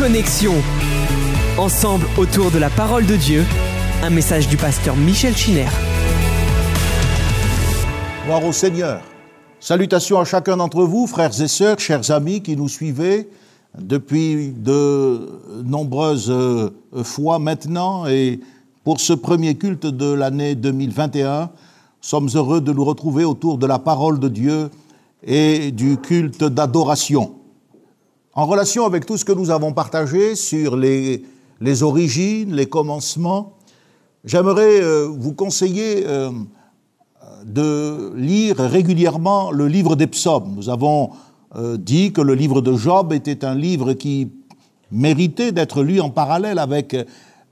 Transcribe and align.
Connexion. 0.00 0.54
Ensemble 1.58 2.06
autour 2.16 2.50
de 2.50 2.56
la 2.56 2.70
parole 2.70 3.04
de 3.04 3.16
Dieu, 3.16 3.44
un 4.02 4.08
message 4.08 4.48
du 4.48 4.56
pasteur 4.56 4.96
Michel 4.96 5.36
Chiner. 5.36 5.66
Gloire 8.24 8.42
au 8.46 8.52
Seigneur. 8.52 9.02
Salutations 9.60 10.18
à 10.18 10.24
chacun 10.24 10.56
d'entre 10.56 10.84
vous, 10.84 11.06
frères 11.06 11.38
et 11.38 11.48
sœurs, 11.48 11.78
chers 11.80 12.10
amis 12.12 12.40
qui 12.40 12.56
nous 12.56 12.70
suivez 12.70 13.28
depuis 13.78 14.54
de 14.56 15.28
nombreuses 15.66 16.30
euh, 16.30 16.70
fois 17.02 17.38
maintenant. 17.38 18.06
Et 18.06 18.40
pour 18.84 19.00
ce 19.00 19.12
premier 19.12 19.56
culte 19.56 19.84
de 19.84 20.10
l'année 20.10 20.54
2021, 20.54 21.50
sommes 22.00 22.30
heureux 22.34 22.62
de 22.62 22.72
nous 22.72 22.86
retrouver 22.86 23.24
autour 23.24 23.58
de 23.58 23.66
la 23.66 23.78
parole 23.78 24.18
de 24.18 24.28
Dieu 24.28 24.70
et 25.22 25.70
du 25.72 25.98
culte 25.98 26.44
d'adoration. 26.44 27.34
En 28.32 28.46
relation 28.46 28.86
avec 28.86 29.06
tout 29.06 29.16
ce 29.16 29.24
que 29.24 29.32
nous 29.32 29.50
avons 29.50 29.72
partagé 29.72 30.36
sur 30.36 30.76
les, 30.76 31.24
les 31.60 31.82
origines, 31.82 32.54
les 32.54 32.66
commencements, 32.66 33.54
j'aimerais 34.24 34.80
euh, 34.80 35.08
vous 35.08 35.32
conseiller 35.32 36.04
euh, 36.06 36.30
de 37.44 38.12
lire 38.14 38.58
régulièrement 38.58 39.50
le 39.50 39.66
livre 39.66 39.96
des 39.96 40.06
psaumes. 40.06 40.52
Nous 40.54 40.68
avons 40.68 41.10
euh, 41.56 41.76
dit 41.76 42.12
que 42.12 42.20
le 42.20 42.34
livre 42.34 42.60
de 42.60 42.72
Job 42.76 43.12
était 43.12 43.44
un 43.44 43.56
livre 43.56 43.94
qui 43.94 44.30
méritait 44.92 45.50
d'être 45.50 45.82
lu 45.82 46.00
en 46.00 46.10
parallèle 46.10 46.60
avec 46.60 46.96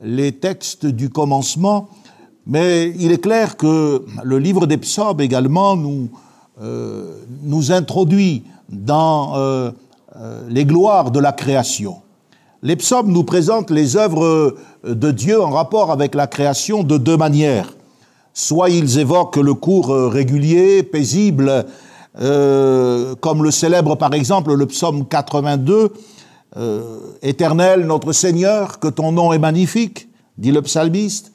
les 0.01 0.31
textes 0.31 0.87
du 0.87 1.11
commencement, 1.11 1.89
mais 2.47 2.95
il 3.01 3.11
est 3.11 3.21
clair 3.21 3.57
que 3.57 4.05
le 4.23 4.39
livre 4.39 4.67
des 4.67 4.77
psaumes 4.77 5.21
également 5.21 5.77
nous, 5.77 6.09
nous 7.43 7.73
introduit 7.73 8.43
dans 8.69 9.73
les 10.49 10.65
gloires 10.65 11.11
de 11.11 11.21
la 11.21 11.33
création. 11.33 12.03
Les 12.63 12.75
psaumes 12.75 13.13
nous 13.13 13.23
présentent 13.23 13.71
les 13.71 13.97
œuvres 13.97 14.57
de 14.85 15.11
Dieu 15.13 15.41
en 15.41 15.51
rapport 15.51 15.93
avec 15.93 16.15
la 16.15 16.27
création 16.27 16.83
de 16.83 16.99
deux 16.99 17.17
manières. 17.17 17.73
Soit 18.35 18.71
ils 18.71 18.99
évoquent 18.99 19.37
le 19.37 19.55
cours 19.55 19.95
régulier, 20.11 20.83
paisible, 20.83 21.67
euh, 22.21 23.15
comme 23.21 23.45
le 23.45 23.53
célèbre 23.53 23.95
par 23.95 24.13
exemple 24.13 24.53
le 24.53 24.67
psaume 24.67 25.07
82, 25.07 25.93
euh, 26.57 26.99
Éternel 27.23 27.87
notre 27.87 28.13
Seigneur, 28.13 28.81
que 28.81 28.89
ton 28.89 29.13
nom 29.13 29.33
est 29.33 29.39
magnifique, 29.39 30.09
dit 30.37 30.51
le 30.51 30.63
psalmiste, 30.63 31.33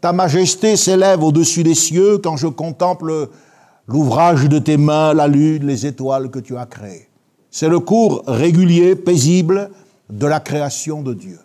ta 0.00 0.12
majesté 0.12 0.76
s'élève 0.76 1.22
au-dessus 1.22 1.64
des 1.64 1.74
cieux 1.74 2.16
quand 2.18 2.38
je 2.38 2.46
contemple 2.46 3.28
l'ouvrage 3.86 4.48
de 4.48 4.58
tes 4.58 4.78
mains, 4.78 5.12
la 5.12 5.28
lune, 5.28 5.66
les 5.66 5.84
étoiles 5.84 6.30
que 6.30 6.38
tu 6.38 6.56
as 6.56 6.66
créées. 6.66 7.09
C'est 7.50 7.68
le 7.68 7.80
cours 7.80 8.22
régulier, 8.26 8.94
paisible 8.94 9.70
de 10.08 10.26
la 10.26 10.40
création 10.40 11.02
de 11.02 11.14
Dieu. 11.14 11.38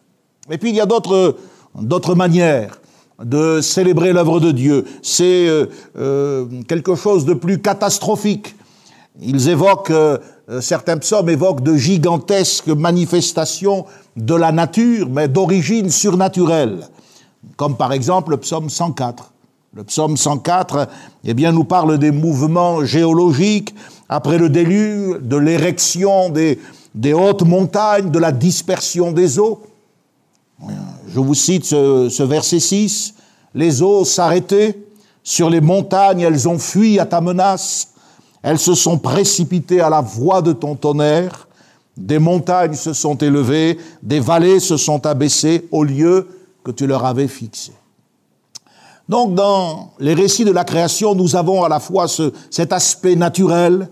Et 0.49 0.57
puis 0.57 0.69
il 0.69 0.75
y 0.75 0.81
a 0.81 0.85
d'autres, 0.85 1.37
d'autres 1.79 2.15
manières 2.15 2.79
de 3.23 3.61
célébrer 3.61 4.13
l'œuvre 4.13 4.39
de 4.39 4.51
Dieu. 4.51 4.85
C'est 5.01 5.47
euh, 5.47 5.67
euh, 5.97 6.45
quelque 6.67 6.95
chose 6.95 7.25
de 7.25 7.33
plus 7.33 7.61
catastrophique. 7.61 8.55
Ils 9.21 9.49
évoquent, 9.49 9.91
euh, 9.91 10.17
certains 10.59 10.97
psaumes 10.97 11.29
évoquent 11.29 11.63
de 11.63 11.75
gigantesques 11.75 12.67
manifestations 12.67 13.85
de 14.17 14.35
la 14.35 14.51
nature, 14.51 15.09
mais 15.09 15.27
d'origine 15.27 15.89
surnaturelle, 15.89 16.87
comme 17.55 17.77
par 17.77 17.93
exemple 17.93 18.31
le 18.31 18.37
psaume 18.37 18.69
104. 18.69 19.31
Le 19.75 19.83
psaume 19.83 20.15
104 20.15 20.87
eh 21.25 21.33
bien, 21.33 21.51
nous 21.51 21.65
parle 21.65 21.97
des 21.97 22.11
mouvements 22.11 22.85
géologiques 22.85 23.75
après 24.07 24.37
le 24.37 24.47
déluge, 24.47 25.19
de 25.19 25.35
l'érection 25.35 26.29
des, 26.29 27.13
hautes 27.13 27.41
montagnes, 27.41 28.09
de 28.09 28.17
la 28.17 28.31
dispersion 28.31 29.11
des 29.11 29.37
eaux. 29.37 29.63
Je 31.09 31.19
vous 31.19 31.33
cite 31.33 31.65
ce, 31.65 32.07
ce 32.07 32.23
verset 32.23 32.61
6. 32.61 33.15
Les 33.53 33.81
eaux 33.81 34.05
s'arrêtaient 34.05 34.79
sur 35.25 35.49
les 35.49 35.59
montagnes, 35.59 36.21
elles 36.21 36.47
ont 36.47 36.57
fui 36.57 36.97
à 36.97 37.05
ta 37.05 37.19
menace. 37.19 37.89
Elles 38.43 38.59
se 38.59 38.75
sont 38.75 38.97
précipitées 38.97 39.81
à 39.81 39.89
la 39.89 39.99
voix 39.99 40.41
de 40.41 40.53
ton 40.53 40.75
tonnerre. 40.75 41.49
Des 41.97 42.19
montagnes 42.19 42.75
se 42.75 42.93
sont 42.93 43.15
élevées, 43.15 43.77
des 44.01 44.21
vallées 44.21 44.61
se 44.61 44.77
sont 44.77 45.05
abaissées 45.05 45.67
au 45.69 45.83
lieu 45.83 46.29
que 46.63 46.71
tu 46.71 46.87
leur 46.87 47.03
avais 47.03 47.27
fixé. 47.27 47.73
Donc, 49.07 49.35
dans 49.35 49.91
les 49.99 50.13
récits 50.13 50.45
de 50.45 50.51
la 50.51 50.63
création, 50.63 51.13
nous 51.13 51.35
avons 51.35 51.63
à 51.63 51.69
la 51.69 51.79
fois 51.79 52.07
ce, 52.07 52.33
cet 52.49 52.73
aspect 52.73 53.15
naturel, 53.15 53.89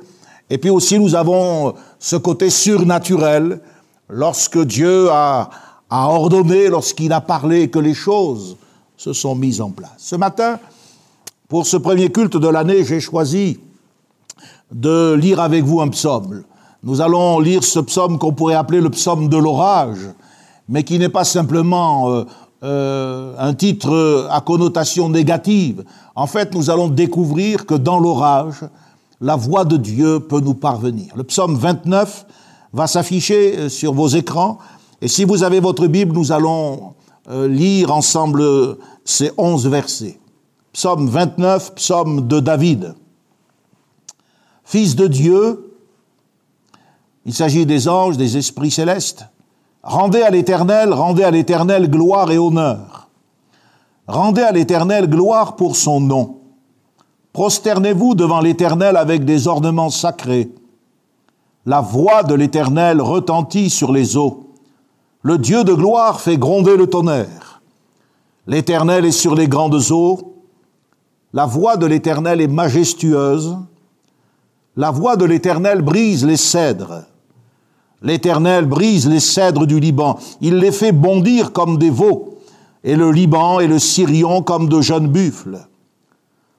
et 0.49 0.57
puis 0.57 0.69
aussi 0.69 0.99
nous 0.99 1.15
avons 1.15 1.73
ce 1.99 2.15
côté 2.15 2.49
surnaturel, 2.49 3.61
lorsque 4.09 4.59
Dieu 4.59 5.09
a, 5.11 5.49
a 5.89 6.07
ordonné, 6.07 6.67
lorsqu'il 6.67 7.13
a 7.13 7.21
parlé, 7.21 7.69
que 7.69 7.79
les 7.79 7.93
choses 7.93 8.57
se 8.97 9.13
sont 9.13 9.35
mises 9.35 9.61
en 9.61 9.69
place. 9.69 9.91
Ce 9.97 10.15
matin, 10.15 10.59
pour 11.47 11.67
ce 11.67 11.77
premier 11.77 12.11
culte 12.11 12.37
de 12.37 12.47
l'année, 12.47 12.83
j'ai 12.83 12.99
choisi 12.99 13.59
de 14.71 15.13
lire 15.13 15.39
avec 15.39 15.63
vous 15.63 15.81
un 15.81 15.89
psaume. 15.89 16.43
Nous 16.83 16.99
allons 16.99 17.39
lire 17.39 17.63
ce 17.63 17.79
psaume 17.79 18.17
qu'on 18.17 18.33
pourrait 18.33 18.55
appeler 18.55 18.81
le 18.81 18.89
psaume 18.89 19.29
de 19.29 19.37
l'orage, 19.37 19.99
mais 20.67 20.83
qui 20.83 20.97
n'est 20.97 21.09
pas 21.09 21.23
simplement 21.23 22.11
euh, 22.11 22.25
euh, 22.63 23.35
un 23.37 23.53
titre 23.53 24.27
à 24.31 24.39
connotation 24.39 25.09
négative. 25.09 25.83
En 26.15 26.27
fait, 26.27 26.53
nous 26.55 26.69
allons 26.69 26.87
découvrir 26.87 27.65
que 27.65 27.73
dans 27.73 27.99
l'orage, 27.99 28.63
la 29.19 29.35
voix 29.35 29.65
de 29.65 29.75
Dieu 29.75 30.21
peut 30.21 30.39
nous 30.39 30.53
parvenir. 30.53 31.13
Le 31.17 31.25
psaume 31.25 31.55
29 31.55 32.25
va 32.71 32.87
s'afficher 32.87 33.57
euh, 33.57 33.69
sur 33.69 33.93
vos 33.93 34.07
écrans. 34.07 34.59
Et 35.01 35.09
si 35.09 35.25
vous 35.25 35.43
avez 35.43 35.59
votre 35.59 35.87
Bible, 35.87 36.15
nous 36.15 36.31
allons 36.31 36.93
euh, 37.29 37.49
lire 37.49 37.93
ensemble 37.93 38.43
ces 39.03 39.31
onze 39.37 39.67
versets. 39.67 40.19
Psaume 40.71 41.09
29, 41.09 41.75
psaume 41.75 42.27
de 42.27 42.39
David. 42.39 42.95
Fils 44.63 44.95
de 44.95 45.07
Dieu, 45.07 45.75
il 47.25 47.33
s'agit 47.33 47.65
des 47.65 47.89
anges, 47.89 48.15
des 48.15 48.37
esprits 48.37 48.71
célestes. 48.71 49.25
Rendez 49.83 50.21
à 50.21 50.29
l'Éternel, 50.29 50.93
rendez 50.93 51.23
à 51.23 51.31
l'Éternel 51.31 51.89
gloire 51.89 52.31
et 52.31 52.37
honneur. 52.37 53.09
Rendez 54.07 54.41
à 54.41 54.51
l'Éternel 54.51 55.09
gloire 55.09 55.57
pour 55.57 55.75
son 55.75 55.99
nom. 55.99 56.39
Prosternez-vous 57.33 58.15
devant 58.15 58.39
l'Éternel 58.39 58.95
avec 58.95 59.25
des 59.25 59.47
ornements 59.47 59.89
sacrés. 59.89 60.53
La 61.65 61.81
voix 61.81 62.23
de 62.23 62.33
l'Éternel 62.33 63.01
retentit 63.01 63.69
sur 63.69 63.91
les 63.91 64.15
eaux. 64.15 64.51
Le 65.21 65.37
Dieu 65.37 65.63
de 65.63 65.73
gloire 65.73 66.21
fait 66.21 66.37
gronder 66.37 66.77
le 66.77 66.87
tonnerre. 66.87 67.61
L'Éternel 68.47 69.05
est 69.05 69.11
sur 69.11 69.35
les 69.35 69.47
grandes 69.47 69.91
eaux. 69.91 70.35
La 71.33 71.45
voix 71.45 71.75
de 71.75 71.85
l'Éternel 71.85 72.39
est 72.39 72.47
majestueuse. 72.47 73.57
La 74.75 74.91
voix 74.91 75.15
de 75.15 75.25
l'Éternel 75.25 75.81
brise 75.81 76.25
les 76.25 76.37
cèdres. 76.37 77.03
L'Éternel 78.03 78.65
brise 78.65 79.07
les 79.07 79.21
cèdres 79.21 79.65
du 79.65 79.79
Liban. 79.79 80.19
Il 80.41 80.57
les 80.57 80.73
fait 80.73 80.91
bondir 80.91 81.53
comme 81.53 81.77
des 81.77 81.89
veaux, 81.89 82.37
et 82.83 82.95
le 82.95 83.11
Liban 83.11 83.61
et 83.61 83.67
le 83.67 83.79
Syrion 83.79 84.43
comme 84.43 84.67
de 84.67 84.81
jeunes 84.81 85.07
buffles. 85.07 85.65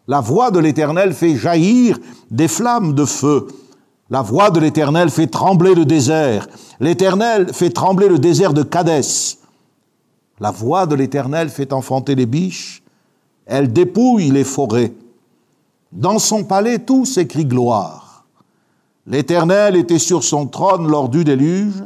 La 0.09 0.21
voix 0.21 0.51
de 0.51 0.59
l'Éternel 0.59 1.13
fait 1.13 1.37
jaillir 1.37 1.99
des 2.31 2.49
flammes 2.49 2.95
de 2.95 3.05
feu. 3.05 3.47
La 4.11 4.23
voix 4.23 4.51
de 4.51 4.61
l'Éternel 4.61 5.11
fait 5.11 5.27
trembler 5.27 5.75
le 5.75 5.85
désert. 5.85 6.47
L'Éternel 6.81 7.53
fait 7.53 7.71
trembler 7.71 8.09
le 8.09 8.19
désert 8.19 8.53
de 8.53 8.63
Cadès. 8.63 9.39
La 10.41 10.51
voix 10.51 10.87
de 10.87 10.95
l'Éternel 10.95 11.49
fait 11.49 11.73
enfanter 11.73 12.15
les 12.15 12.27
biches. 12.27 12.83
Elle 13.47 13.73
dépouille 13.73 14.31
les 14.31 14.45
forêts. 14.45 14.93
Dans 15.93 16.19
son 16.19 16.45
palais, 16.45 16.81
tout 16.81 17.05
s'écrit 17.05 17.47
gloire. 17.47 18.04
L'Éternel 19.07 19.77
était 19.77 19.99
sur 19.99 20.25
son 20.25 20.47
trône 20.47 20.89
lors 20.89 21.09
du 21.09 21.25
déluge. 21.25 21.85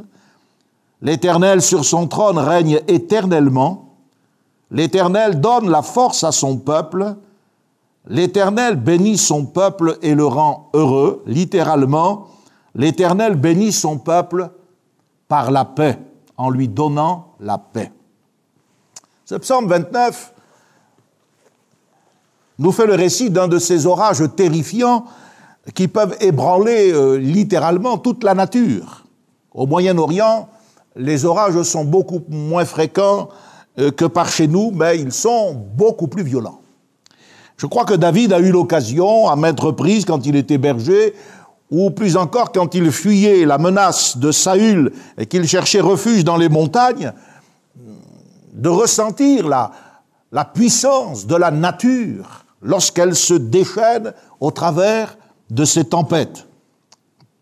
L'Éternel 1.03 1.63
sur 1.63 1.85
son 1.85 2.07
trône 2.07 2.39
règne 2.39 2.81
éternellement. 2.87 3.97
L'Éternel 4.71 5.41
donne 5.41 5.71
la 5.71 5.83
force 5.83 6.25
à 6.25 6.33
son 6.33 6.59
peuple. 6.59 7.17
L'Éternel 8.07 8.77
bénit 8.77 9.19
son 9.19 9.47
peuple 9.47 9.99
et 10.03 10.15
le 10.15 10.27
rend 10.27 10.71
heureux, 10.75 11.23
littéralement. 11.27 12.29
L'Éternel 12.75 13.35
bénit 13.35 13.73
son 13.73 13.99
peuple 13.99 14.51
par 15.27 15.51
la 15.51 15.65
paix, 15.65 15.99
en 16.37 16.51
lui 16.51 16.69
donnant 16.69 17.35
la 17.41 17.59
paix. 17.59 17.93
Ce 19.25 19.35
psaume 19.35 19.69
29 19.69 20.33
nous 22.61 22.73
fait 22.73 22.87
le 22.87 22.95
récit 22.95 23.31
d'un 23.31 23.47
de 23.47 23.59
ces 23.59 23.87
orages 23.87 24.25
terrifiants 24.37 25.05
qui 25.75 25.89
peuvent 25.89 26.17
ébranler 26.21 26.93
euh, 26.93 27.17
littéralement 27.17 27.99
toute 27.99 28.25
la 28.25 28.35
nature. 28.35 29.05
Au 29.53 29.67
Moyen-Orient, 29.67 30.49
les 30.97 31.25
orages 31.25 31.61
sont 31.63 31.85
beaucoup 31.85 32.23
moins 32.29 32.65
fréquents 32.65 33.29
euh, 33.79 33.91
que 33.91 34.05
par 34.05 34.31
chez 34.31 34.49
nous, 34.49 34.71
mais 34.71 34.99
ils 34.99 35.13
sont 35.13 35.55
beaucoup 35.75 36.09
plus 36.09 36.23
violents. 36.23 36.61
Je 37.57 37.67
crois 37.67 37.85
que 37.85 37.95
David 37.95 38.33
a 38.33 38.39
eu 38.39 38.51
l'occasion, 38.51 39.29
à 39.29 39.37
maintes 39.37 39.61
reprises, 39.61 40.05
quand 40.05 40.25
il 40.27 40.37
était 40.37 40.59
berger, 40.59 41.15
ou 41.71 41.91
plus 41.91 42.17
encore 42.17 42.53
quand 42.53 42.75
il 42.75 42.91
fuyait 42.91 43.45
la 43.45 43.59
menace 43.59 44.17
de 44.17 44.33
Saül 44.33 44.93
et 45.19 45.27
qu'il 45.27 45.47
cherchait 45.47 45.81
refuge 45.81 46.25
dans 46.25 46.37
les 46.37 46.49
montagnes, 46.49 47.13
de 48.53 48.69
ressentir 48.69 49.47
la, 49.47 49.71
la 50.33 50.45
puissance 50.45 51.27
de 51.27 51.37
la 51.37 51.51
nature 51.51 52.45
lorsqu'elle 52.63 53.15
se 53.15 53.35
déchaîne 53.35 54.13
au 54.41 54.51
travers 54.51 55.17
de 55.51 55.65
ces 55.65 55.85
tempêtes. 55.85 56.47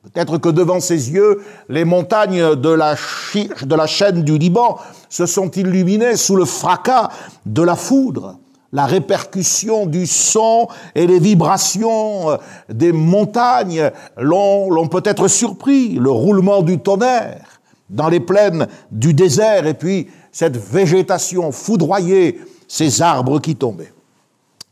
Peut-être 0.02 0.38
que 0.38 0.48
devant 0.48 0.78
ses 0.78 1.10
yeux, 1.10 1.42
les 1.68 1.84
montagnes 1.84 2.54
de 2.54 2.68
la, 2.68 2.94
de 2.94 3.74
la 3.74 3.86
chaîne 3.86 4.22
du 4.22 4.38
Liban 4.38 4.78
se 5.08 5.26
sont 5.26 5.50
illuminées 5.50 6.16
sous 6.16 6.36
le 6.36 6.44
fracas 6.44 7.10
de 7.44 7.62
la 7.62 7.74
foudre. 7.74 8.38
La 8.72 8.86
répercussion 8.86 9.86
du 9.86 10.06
son 10.06 10.68
et 10.94 11.06
les 11.06 11.18
vibrations 11.18 12.30
euh, 12.30 12.36
des 12.68 12.92
montagnes 12.92 13.90
l'ont 14.16 14.88
peut-être 14.88 15.28
surpris, 15.28 15.94
le 15.94 16.10
roulement 16.10 16.62
du 16.62 16.78
tonnerre 16.78 17.60
dans 17.88 18.08
les 18.08 18.20
plaines 18.20 18.66
du 18.90 19.14
désert 19.14 19.66
et 19.66 19.74
puis 19.74 20.08
cette 20.32 20.56
végétation 20.56 21.52
foudroyée, 21.52 22.40
ces 22.68 23.00
arbres 23.00 23.40
qui 23.40 23.56
tombaient. 23.56 23.92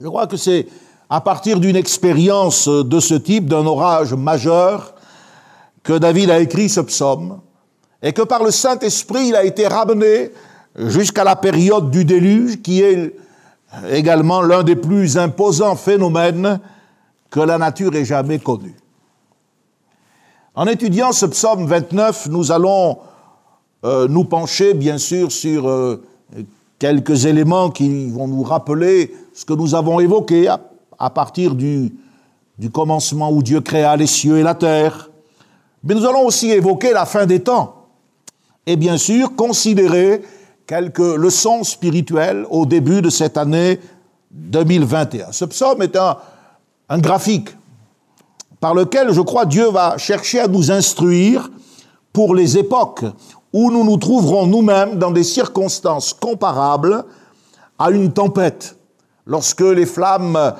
Je 0.00 0.08
crois 0.08 0.26
que 0.26 0.36
c'est 0.36 0.66
à 1.14 1.20
partir 1.20 1.60
d'une 1.60 1.76
expérience 1.76 2.66
de 2.66 2.98
ce 2.98 3.14
type, 3.14 3.46
d'un 3.46 3.64
orage 3.66 4.14
majeur, 4.14 4.96
que 5.84 5.92
David 5.92 6.28
a 6.28 6.40
écrit 6.40 6.68
ce 6.68 6.80
psaume, 6.80 7.38
et 8.02 8.12
que 8.12 8.22
par 8.22 8.42
le 8.42 8.50
Saint-Esprit, 8.50 9.28
il 9.28 9.36
a 9.36 9.44
été 9.44 9.68
ramené 9.68 10.32
jusqu'à 10.74 11.22
la 11.22 11.36
période 11.36 11.92
du 11.92 12.04
déluge, 12.04 12.62
qui 12.62 12.82
est 12.82 13.14
également 13.90 14.42
l'un 14.42 14.64
des 14.64 14.74
plus 14.74 15.16
imposants 15.16 15.76
phénomènes 15.76 16.58
que 17.30 17.38
la 17.38 17.58
nature 17.58 17.94
ait 17.94 18.04
jamais 18.04 18.40
connu. 18.40 18.74
En 20.56 20.66
étudiant 20.66 21.12
ce 21.12 21.26
psaume 21.26 21.64
29, 21.64 22.26
nous 22.28 22.50
allons 22.50 22.98
euh, 23.84 24.08
nous 24.08 24.24
pencher 24.24 24.74
bien 24.74 24.98
sûr 24.98 25.30
sur 25.30 25.68
euh, 25.68 26.02
quelques 26.80 27.26
éléments 27.26 27.70
qui 27.70 28.10
vont 28.10 28.26
nous 28.26 28.42
rappeler 28.42 29.14
ce 29.32 29.44
que 29.44 29.52
nous 29.52 29.76
avons 29.76 30.00
évoqué 30.00 30.48
partir 31.10 31.54
du, 31.54 31.92
commencement 32.72 33.30
où 33.30 33.42
Dieu 33.42 33.60
créa 33.60 33.96
les 33.96 34.06
cieux 34.06 34.38
et 34.38 34.42
la 34.42 34.54
terre. 34.54 35.10
Mais 35.82 35.94
nous 35.94 36.06
allons 36.06 36.26
aussi 36.26 36.50
évoquer 36.50 36.92
la 36.92 37.04
fin 37.04 37.26
des 37.26 37.40
temps 37.40 37.86
et 38.66 38.76
bien 38.76 38.96
sûr 38.96 39.34
considérer 39.36 40.22
quelques 40.66 40.98
leçons 40.98 41.62
spirituelles 41.64 42.46
au 42.50 42.64
début 42.64 43.02
de 43.02 43.10
cette 43.10 43.36
année 43.36 43.80
2021. 44.30 45.32
Ce 45.32 45.44
psaume 45.44 45.82
est 45.82 45.96
un, 45.96 46.16
un 46.88 46.98
graphique 46.98 47.50
par 48.60 48.74
lequel, 48.74 49.12
je 49.12 49.20
crois, 49.20 49.44
Dieu 49.44 49.68
va 49.70 49.98
chercher 49.98 50.40
à 50.40 50.48
nous 50.48 50.70
instruire 50.70 51.50
pour 52.14 52.34
les 52.34 52.56
époques 52.56 53.04
où 53.52 53.70
nous 53.70 53.84
nous 53.84 53.98
trouverons 53.98 54.46
nous-mêmes 54.46 54.98
dans 54.98 55.10
des 55.10 55.22
circonstances 55.22 56.12
comparables 56.12 57.04
à 57.78 57.90
une 57.90 58.12
tempête, 58.12 58.76
lorsque 59.26 59.60
les 59.60 59.86
flammes 59.86 60.54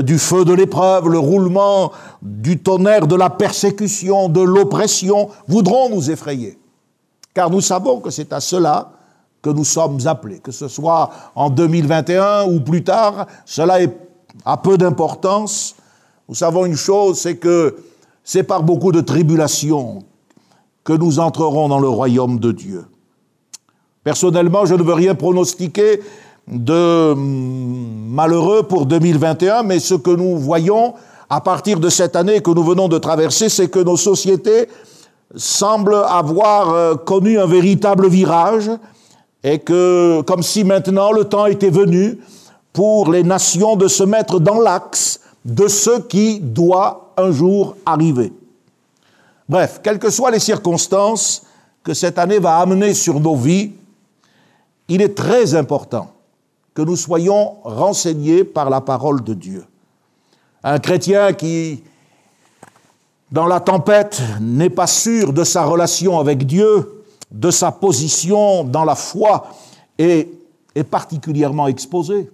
du 0.00 0.18
feu 0.18 0.44
de 0.44 0.54
l'épreuve, 0.54 1.08
le 1.08 1.18
roulement 1.18 1.92
du 2.22 2.58
tonnerre 2.58 3.06
de 3.06 3.16
la 3.16 3.28
persécution, 3.28 4.28
de 4.28 4.40
l'oppression, 4.40 5.28
voudront 5.48 5.90
nous 5.90 6.10
effrayer. 6.10 6.58
Car 7.34 7.50
nous 7.50 7.60
savons 7.60 8.00
que 8.00 8.10
c'est 8.10 8.32
à 8.32 8.40
cela 8.40 8.92
que 9.42 9.50
nous 9.50 9.64
sommes 9.64 9.98
appelés, 10.06 10.38
que 10.38 10.52
ce 10.52 10.68
soit 10.68 11.10
en 11.34 11.50
2021 11.50 12.44
ou 12.44 12.60
plus 12.60 12.84
tard, 12.84 13.26
cela 13.44 13.78
a 14.44 14.56
peu 14.56 14.78
d'importance. 14.78 15.74
Nous 16.28 16.34
savons 16.34 16.64
une 16.64 16.76
chose, 16.76 17.18
c'est 17.18 17.36
que 17.36 17.76
c'est 18.22 18.44
par 18.44 18.62
beaucoup 18.62 18.92
de 18.92 19.00
tribulations 19.00 20.04
que 20.84 20.92
nous 20.92 21.18
entrerons 21.18 21.68
dans 21.68 21.80
le 21.80 21.88
royaume 21.88 22.38
de 22.38 22.52
Dieu. 22.52 22.86
Personnellement, 24.04 24.64
je 24.64 24.74
ne 24.74 24.82
veux 24.82 24.94
rien 24.94 25.14
pronostiquer 25.14 26.00
de 26.48 27.14
malheureux 27.14 28.64
pour 28.64 28.86
2021, 28.86 29.62
mais 29.62 29.78
ce 29.78 29.94
que 29.94 30.10
nous 30.10 30.36
voyons 30.36 30.94
à 31.30 31.40
partir 31.40 31.80
de 31.80 31.88
cette 31.88 32.14
année 32.16 32.42
que 32.42 32.50
nous 32.50 32.64
venons 32.64 32.88
de 32.88 32.98
traverser, 32.98 33.48
c'est 33.48 33.68
que 33.68 33.78
nos 33.78 33.96
sociétés 33.96 34.68
semblent 35.34 35.94
avoir 35.94 36.74
euh, 36.74 36.94
connu 36.94 37.38
un 37.38 37.46
véritable 37.46 38.08
virage 38.08 38.70
et 39.42 39.58
que, 39.58 40.20
comme 40.22 40.42
si 40.42 40.62
maintenant 40.62 41.10
le 41.10 41.24
temps 41.24 41.46
était 41.46 41.70
venu 41.70 42.18
pour 42.72 43.10
les 43.10 43.22
nations 43.22 43.76
de 43.76 43.88
se 43.88 44.02
mettre 44.02 44.40
dans 44.40 44.60
l'axe 44.60 45.20
de 45.44 45.68
ce 45.68 46.00
qui 46.00 46.38
doit 46.40 47.12
un 47.16 47.32
jour 47.32 47.76
arriver. 47.86 48.32
Bref, 49.48 49.80
quelles 49.82 49.98
que 49.98 50.10
soient 50.10 50.30
les 50.30 50.38
circonstances 50.38 51.42
que 51.82 51.94
cette 51.94 52.18
année 52.18 52.38
va 52.38 52.58
amener 52.58 52.94
sur 52.94 53.20
nos 53.20 53.36
vies, 53.36 53.72
il 54.88 55.02
est 55.02 55.16
très 55.16 55.54
important 55.54 56.11
que 56.74 56.82
nous 56.82 56.96
soyons 56.96 57.56
renseignés 57.64 58.44
par 58.44 58.70
la 58.70 58.80
parole 58.80 59.22
de 59.22 59.34
Dieu. 59.34 59.64
Un 60.64 60.78
chrétien 60.78 61.32
qui, 61.32 61.82
dans 63.30 63.46
la 63.46 63.60
tempête, 63.60 64.22
n'est 64.40 64.70
pas 64.70 64.86
sûr 64.86 65.32
de 65.32 65.44
sa 65.44 65.64
relation 65.64 66.18
avec 66.18 66.46
Dieu, 66.46 67.02
de 67.30 67.50
sa 67.50 67.72
position 67.72 68.64
dans 68.64 68.84
la 68.84 68.94
foi, 68.94 69.46
est, 69.98 70.28
particulièrement 70.90 71.66
exposé. 71.66 72.30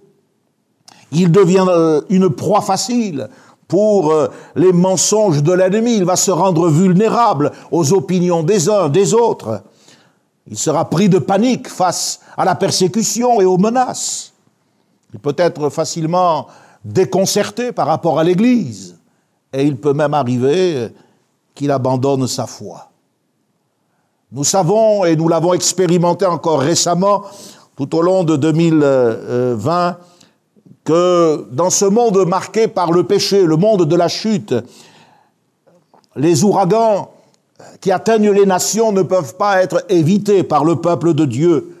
Il 1.11 1.31
devient 1.31 1.65
euh, 1.67 2.01
une 2.09 2.29
proie 2.29 2.61
facile 2.61 3.27
pour 3.67 4.11
euh, 4.11 4.27
les 4.55 4.71
mensonges 4.71 5.43
de 5.43 5.51
l'ennemi. 5.51 5.97
Il 5.97 6.05
va 6.05 6.15
se 6.15 6.31
rendre 6.31 6.69
vulnérable 6.69 7.51
aux 7.71 7.91
opinions 7.93 8.43
des 8.43 8.69
uns, 8.69 8.87
des 8.87 9.13
autres. 9.13 9.61
Il 10.47 10.57
sera 10.57 10.89
pris 10.89 11.09
de 11.09 11.19
panique 11.19 11.67
face 11.67 12.21
à 12.37 12.43
la 12.43 12.55
persécution 12.55 13.39
et 13.39 13.45
aux 13.45 13.57
menaces. 13.57 14.28
Il 15.13 15.19
peut 15.19 15.35
être 15.37 15.69
facilement 15.69 16.47
déconcerté 16.83 17.71
par 17.71 17.87
rapport 17.87 18.19
à 18.19 18.23
l'Église. 18.23 18.97
Et 19.51 19.63
il 19.63 19.77
peut 19.77 19.93
même 19.93 20.13
arriver 20.13 20.89
qu'il 21.55 21.71
abandonne 21.71 22.27
sa 22.27 22.45
foi. 22.45 22.89
Nous 24.31 24.43
savons, 24.43 25.05
et 25.05 25.15
nous 25.15 25.27
l'avons 25.27 25.53
expérimenté 25.53 26.25
encore 26.25 26.59
récemment, 26.59 27.23
tout 27.75 27.95
au 27.95 28.01
long 28.01 28.23
de 28.23 28.35
2020, 28.35 29.97
que 30.83 31.47
dans 31.51 31.71
ce 31.71 31.85
monde 31.85 32.27
marqué 32.27 32.67
par 32.67 32.91
le 32.91 33.03
péché, 33.03 33.43
le 33.43 33.55
monde 33.55 33.85
de 33.85 33.95
la 33.95 34.07
chute, 34.07 34.53
les 36.15 36.43
ouragans 36.43 37.11
qui 37.81 37.91
atteignent 37.91 38.31
les 38.31 38.45
nations 38.45 38.91
ne 38.91 39.01
peuvent 39.01 39.35
pas 39.35 39.63
être 39.63 39.83
évités 39.89 40.43
par 40.43 40.63
le 40.63 40.75
peuple 40.75 41.13
de 41.13 41.25
Dieu. 41.25 41.78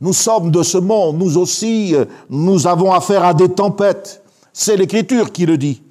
Nous 0.00 0.12
sommes 0.12 0.50
de 0.50 0.62
ce 0.62 0.78
monde, 0.78 1.18
nous 1.18 1.38
aussi, 1.38 1.94
nous 2.28 2.66
avons 2.66 2.92
affaire 2.92 3.24
à 3.24 3.34
des 3.34 3.48
tempêtes. 3.48 4.22
C'est 4.52 4.76
l'Écriture 4.76 5.32
qui 5.32 5.46
le 5.46 5.56
dit. 5.56 5.82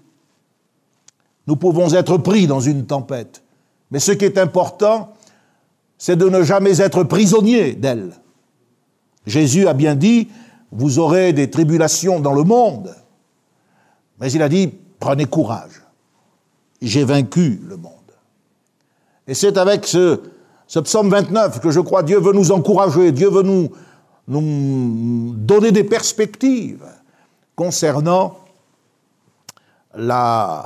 Nous 1.48 1.56
pouvons 1.56 1.94
être 1.94 2.18
pris 2.18 2.48
dans 2.48 2.60
une 2.60 2.86
tempête. 2.86 3.44
Mais 3.92 4.00
ce 4.00 4.12
qui 4.12 4.26
est 4.26 4.38
important, 4.38 5.14
c'est 5.98 6.16
de 6.16 6.28
ne 6.30 6.44
jamais 6.44 6.82
être 6.82 7.04
prisonnier 7.04 7.74
d'elle. 7.74 8.14
Jésus 9.26 9.68
a 9.68 9.74
bien 9.74 9.96
dit, 9.96 10.28
vous 10.72 11.00
aurez 11.00 11.34
des 11.34 11.50
tribulations 11.50 12.20
dans 12.20 12.34
le 12.34 12.44
monde. 12.44 12.94
Mais 14.20 14.32
il 14.32 14.42
a 14.42 14.50
dit, 14.50 14.74
prenez 15.00 15.26
courage, 15.26 15.82
j'ai 16.82 17.04
vaincu 17.04 17.62
le 17.68 17.78
monde. 17.78 17.94
Et 19.28 19.34
c'est 19.34 19.58
avec 19.58 19.86
ce, 19.86 20.20
psaume 20.68 21.10
29 21.10 21.60
que 21.60 21.72
je 21.72 21.80
crois 21.80 22.04
Dieu 22.04 22.20
veut 22.20 22.34
nous 22.34 22.52
encourager, 22.52 23.12
Dieu 23.12 23.30
veut 23.30 23.44
nous, 23.44 23.70
nous 24.28 25.34
donner 25.36 25.72
des 25.72 25.84
perspectives 25.84 26.86
concernant 27.56 28.40
la, 29.96 30.66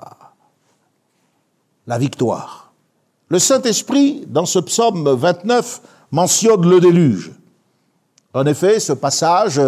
victoire. 1.87 2.71
Le 3.29 3.39
Saint-Esprit, 3.39 4.25
dans 4.27 4.45
ce 4.45 4.59
psaume 4.59 5.09
29, 5.09 5.81
mentionne 6.11 6.69
le 6.69 6.79
déluge. 6.79 7.31
En 8.33 8.45
effet, 8.45 8.79
ce 8.79 8.93
passage 8.93 9.59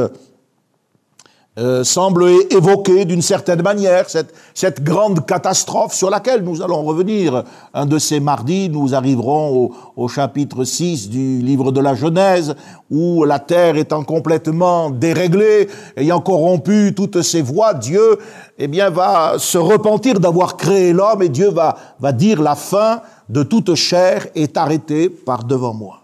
euh, 1.58 1.84
semble 1.84 2.26
évoquer 2.52 3.06
d'une 3.06 3.24
certaine 3.24 3.64
manière 3.64 4.10
cette, 4.10 4.34
cette, 4.54 4.84
grande 4.84 5.26
catastrophe 5.26 5.94
sur 5.94 6.10
laquelle 6.10 6.44
nous 6.44 6.62
allons 6.62 6.84
revenir. 6.84 7.44
Un 7.74 7.86
de 7.86 7.98
ces 7.98 8.20
mardis, 8.20 8.70
nous 8.70 8.94
arriverons 8.94 9.56
au, 9.58 9.72
au, 9.98 10.08
chapitre 10.08 10.64
6 10.64 11.10
du 11.10 11.40
livre 11.40 11.72
de 11.72 11.82
la 11.82 11.96
Genèse, 11.96 12.56
où 12.92 13.26
la 13.26 13.40
terre 13.40 13.78
étant 13.78 14.04
complètement 14.04 14.90
déréglée, 14.92 15.68
ayant 15.98 16.22
corrompu 16.22 16.94
toutes 16.96 17.24
ses 17.24 17.42
voies, 17.42 17.74
Dieu 17.74 18.20
eh 18.60 18.68
bien, 18.68 18.90
va 18.90 19.40
se 19.40 19.58
repentir 19.58 20.20
d'avoir 20.20 20.56
créé 20.56 20.94
l'homme 20.94 21.24
et 21.24 21.30
Dieu 21.30 21.50
va, 21.50 21.76
va 22.00 22.12
dire 22.12 22.42
la 22.42 22.56
fin 22.56 23.02
de 23.28 23.44
toute 23.44 23.74
chair 23.76 24.28
est 24.36 24.56
arrêtée 24.56 25.10
par 25.10 25.44
devant 25.44 25.74
moi. 25.74 26.02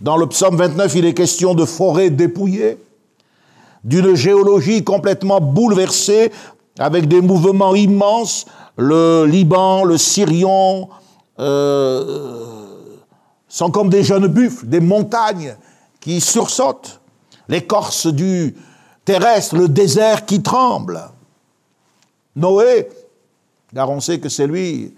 Dans 0.00 0.16
le 0.16 0.26
psaume 0.26 0.56
29, 0.56 0.94
il 0.94 1.06
est 1.06 1.14
question 1.14 1.54
de 1.54 1.64
forêts 1.64 2.10
dépouillées, 2.10 2.78
d'une 3.84 4.14
géologie 4.14 4.82
complètement 4.82 5.40
bouleversée 5.40 6.32
avec 6.78 7.06
des 7.06 7.20
mouvements 7.20 7.74
immenses, 7.74 8.46
le 8.76 9.26
Liban, 9.26 9.84
le 9.84 9.98
Syrian, 9.98 10.88
euh, 11.38 12.54
sont 13.46 13.70
comme 13.70 13.90
des 13.90 14.02
jeunes 14.02 14.26
buffles, 14.26 14.66
des 14.66 14.80
montagnes 14.80 15.56
qui 16.00 16.20
sursautent, 16.20 17.00
l'écorce 17.48 18.06
du 18.06 18.56
terrestre, 19.04 19.56
le 19.56 19.68
désert 19.68 20.26
qui 20.26 20.42
tremble. 20.42 21.00
Noé, 22.34 22.88
car 23.72 23.90
on 23.90 24.00
sait 24.00 24.18
que 24.18 24.28
c'est 24.28 24.46
lui 24.46 24.94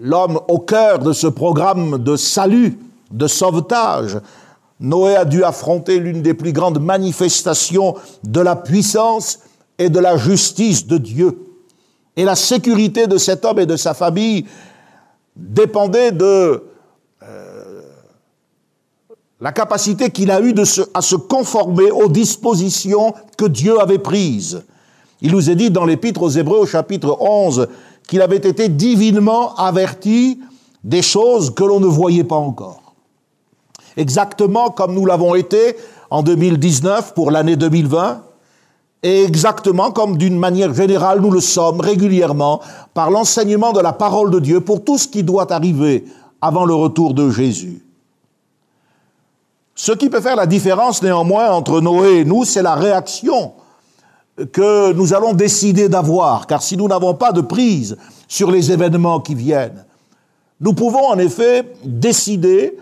l'homme 0.00 0.40
au 0.48 0.58
cœur 0.58 0.98
de 0.98 1.12
ce 1.12 1.26
programme 1.26 1.98
de 1.98 2.16
salut, 2.16 2.78
de 3.10 3.26
sauvetage. 3.26 4.18
Noé 4.80 5.16
a 5.16 5.24
dû 5.24 5.44
affronter 5.44 5.98
l'une 5.98 6.22
des 6.22 6.34
plus 6.34 6.52
grandes 6.52 6.80
manifestations 6.80 7.94
de 8.24 8.40
la 8.40 8.56
puissance 8.56 9.40
et 9.78 9.88
de 9.88 9.98
la 9.98 10.16
justice 10.16 10.86
de 10.86 10.98
Dieu. 10.98 11.38
Et 12.16 12.24
la 12.24 12.36
sécurité 12.36 13.06
de 13.06 13.16
cet 13.16 13.44
homme 13.44 13.58
et 13.58 13.66
de 13.66 13.76
sa 13.76 13.94
famille 13.94 14.46
dépendait 15.34 16.12
de 16.12 16.62
euh, 17.22 17.82
la 19.40 19.52
capacité 19.52 20.10
qu'il 20.10 20.30
a 20.30 20.40
eue 20.40 20.54
à 20.94 21.00
se 21.00 21.16
conformer 21.16 21.90
aux 21.90 22.08
dispositions 22.08 23.14
que 23.38 23.46
Dieu 23.46 23.80
avait 23.80 23.98
prises. 23.98 24.62
Il 25.20 25.32
nous 25.32 25.48
est 25.48 25.54
dit 25.54 25.70
dans 25.70 25.84
l'Épître 25.84 26.22
aux 26.22 26.28
Hébreux 26.28 26.58
au 26.58 26.66
chapitre 26.66 27.16
11 27.20 27.68
qu'il 28.06 28.20
avait 28.20 28.36
été 28.36 28.68
divinement 28.68 29.54
averti 29.54 30.40
des 30.84 31.02
choses 31.02 31.54
que 31.54 31.62
l'on 31.62 31.80
ne 31.80 31.86
voyait 31.86 32.24
pas 32.24 32.36
encore. 32.36 32.81
Exactement 33.96 34.70
comme 34.70 34.94
nous 34.94 35.06
l'avons 35.06 35.34
été 35.34 35.76
en 36.10 36.22
2019 36.22 37.14
pour 37.14 37.30
l'année 37.30 37.56
2020, 37.56 38.22
et 39.02 39.24
exactement 39.24 39.90
comme 39.90 40.16
d'une 40.16 40.38
manière 40.38 40.72
générale 40.72 41.20
nous 41.20 41.30
le 41.30 41.40
sommes 41.40 41.80
régulièrement 41.80 42.60
par 42.94 43.10
l'enseignement 43.10 43.72
de 43.72 43.80
la 43.80 43.92
parole 43.92 44.30
de 44.30 44.38
Dieu 44.38 44.60
pour 44.60 44.84
tout 44.84 44.98
ce 44.98 45.08
qui 45.08 45.22
doit 45.22 45.52
arriver 45.52 46.04
avant 46.40 46.64
le 46.64 46.74
retour 46.74 47.14
de 47.14 47.30
Jésus. 47.30 47.82
Ce 49.74 49.92
qui 49.92 50.08
peut 50.08 50.20
faire 50.20 50.36
la 50.36 50.46
différence 50.46 51.02
néanmoins 51.02 51.50
entre 51.50 51.80
Noé 51.80 52.18
et 52.18 52.24
nous, 52.24 52.44
c'est 52.44 52.62
la 52.62 52.74
réaction 52.74 53.52
que 54.52 54.92
nous 54.92 55.14
allons 55.14 55.32
décider 55.32 55.88
d'avoir, 55.88 56.46
car 56.46 56.62
si 56.62 56.76
nous 56.76 56.88
n'avons 56.88 57.14
pas 57.14 57.32
de 57.32 57.40
prise 57.40 57.96
sur 58.28 58.50
les 58.50 58.70
événements 58.70 59.20
qui 59.20 59.34
viennent, 59.34 59.84
nous 60.60 60.74
pouvons 60.74 61.06
en 61.06 61.18
effet 61.18 61.72
décider 61.84 62.76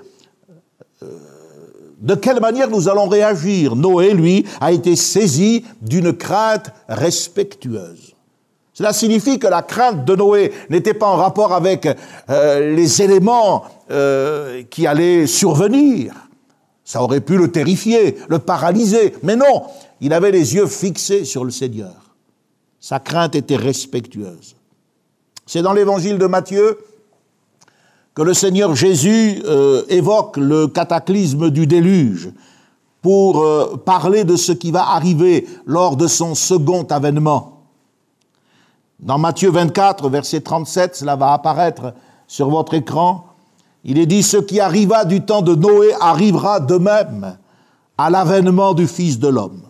de 2.01 2.15
quelle 2.15 2.41
manière 2.41 2.71
nous 2.71 2.89
allons 2.89 3.09
réagir? 3.09 3.77
Noé, 3.77 4.15
lui, 4.15 4.47
a 4.61 4.73
été 4.73 4.97
saisi 4.97 5.65
d'une 5.83 6.15
crainte 6.15 6.73
respectueuse. 6.89 8.15
Cela 8.73 8.95
signifie 8.95 9.39
que 9.39 9.47
la 9.47 9.61
crainte 9.61 10.07
de 10.07 10.17
Noé 10.17 10.53
n'était 10.71 10.95
pas 10.95 11.07
en 11.07 11.17
rapport 11.17 11.53
avec 11.53 11.87
euh, 12.31 12.75
les 12.75 13.03
éléments 13.03 13.65
euh, 13.91 14.63
qui 14.71 14.87
allaient 14.87 15.27
survenir. 15.27 16.15
Ça 16.83 17.03
aurait 17.03 17.21
pu 17.21 17.37
le 17.37 17.53
terrifier, 17.53 18.17
le 18.29 18.39
paralyser. 18.39 19.15
Mais 19.23 19.37
non, 19.37 19.65
il 20.01 20.15
avait 20.15 20.31
les 20.31 20.55
yeux 20.55 20.67
fixés 20.67 21.27
sur 21.27 21.45
le 21.45 21.51
Seigneur. 21.51 21.95
Sa 22.81 22.99
crainte 22.99 23.35
était 23.35 23.57
respectueuse. 23.57 24.57
C'est 25.45 25.61
dans 25.61 25.75
l'évangile 25.75 26.17
de 26.17 26.27
Matthieu 26.27 26.79
le 28.25 28.35
Seigneur 28.35 28.75
Jésus 28.75 29.43
euh, 29.47 29.83
évoque 29.89 30.37
le 30.37 30.67
cataclysme 30.67 31.51
du 31.51 31.67
déluge 31.67 32.31
pour 33.03 33.41
euh, 33.41 33.77
parler 33.85 34.25
de 34.25 34.37
ce 34.37 34.53
qui 34.53 34.71
va 34.71 34.91
arriver 34.91 35.47
lors 35.67 35.97
de 35.97 36.07
son 36.07 36.35
second 36.35 36.83
avènement. 36.91 37.61
Dans 39.01 39.19
Matthieu 39.19 39.51
24, 39.51 40.11
verset 40.11 40.43
37, 40.43 40.97
cela 40.97 41.17
va 41.17 41.33
apparaître 41.33 41.95
sur 42.27 42.51
votre 42.51 42.75
écran, 42.75 43.25
il 43.85 43.99
est 43.99 44.07
dit, 44.07 44.23
ce 44.23 44.37
qui 44.37 44.61
arriva 44.61 45.07
du 45.07 45.23
temps 45.23 45.41
de 45.41 45.55
Noé 45.55 45.95
arrivera 46.01 46.61
de 46.61 46.77
même 46.77 47.39
à 47.97 48.11
l'avènement 48.11 48.75
du 48.75 48.87
Fils 48.87 49.19
de 49.19 49.29
l'homme. 49.29 49.63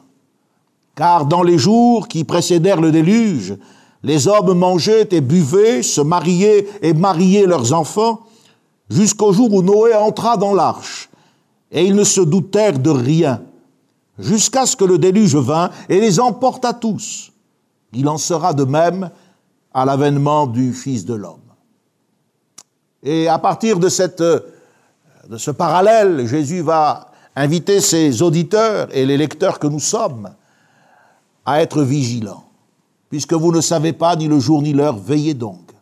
Car 0.97 1.27
dans 1.27 1.45
les 1.45 1.59
jours 1.59 2.09
qui 2.09 2.25
précédèrent 2.25 2.81
le 2.81 2.91
déluge, 2.91 3.57
les 4.03 4.27
hommes 4.27 4.59
mangeaient 4.59 5.09
et 5.13 5.21
buvaient, 5.21 5.83
se 5.83 6.01
mariaient 6.01 6.67
et 6.83 6.93
mariaient 6.93 7.47
leurs 7.47 7.73
enfants, 7.73 8.21
jusqu'au 8.91 9.33
jour 9.33 9.53
où 9.55 9.63
Noé 9.63 9.95
entra 9.95 10.37
dans 10.37 10.53
l'arche, 10.53 11.09
et 11.71 11.85
ils 11.85 11.95
ne 11.95 12.05
se 12.05 12.21
doutèrent 12.21 12.79
de 12.79 12.91
rien, 12.91 13.43
jusqu'à 14.19 14.67
ce 14.67 14.77
que 14.77 14.85
le 14.85 14.99
déluge 14.99 15.37
vint 15.37 15.71
et 15.89 16.01
les 16.01 16.21
emporta 16.21 16.75
tous. 16.75 17.33
Il 17.93 18.09
en 18.09 18.19
sera 18.19 18.53
de 18.53 18.65
même 18.65 19.11
à 19.73 19.85
l'avènement 19.85 20.47
du 20.47 20.73
Fils 20.73 21.05
de 21.05 21.15
l'homme. 21.15 21.39
Et 23.03 23.29
à 23.29 23.39
partir 23.39 23.79
de, 23.79 23.89
cette, 23.89 24.21
de 24.21 25.37
ce 25.37 25.51
parallèle, 25.51 26.27
Jésus 26.27 26.61
va 26.61 27.13
inviter 27.35 27.81
ses 27.81 28.21
auditeurs 28.21 28.89
et 28.93 29.07
les 29.07 29.17
lecteurs 29.17 29.59
que 29.59 29.67
nous 29.67 29.81
sommes 29.81 30.31
à 31.47 31.63
être 31.63 31.83
vigilants. 31.83 32.45
Puisque 33.09 33.33
vous 33.33 33.53
ne 33.53 33.61
savez 33.61 33.93
pas 33.93 34.15
ni 34.17 34.29
le 34.29 34.39
jour 34.39 34.61
ni 34.61 34.73
l'heure, 34.73 34.97
veillez 34.97 35.35
donc. 35.35 35.73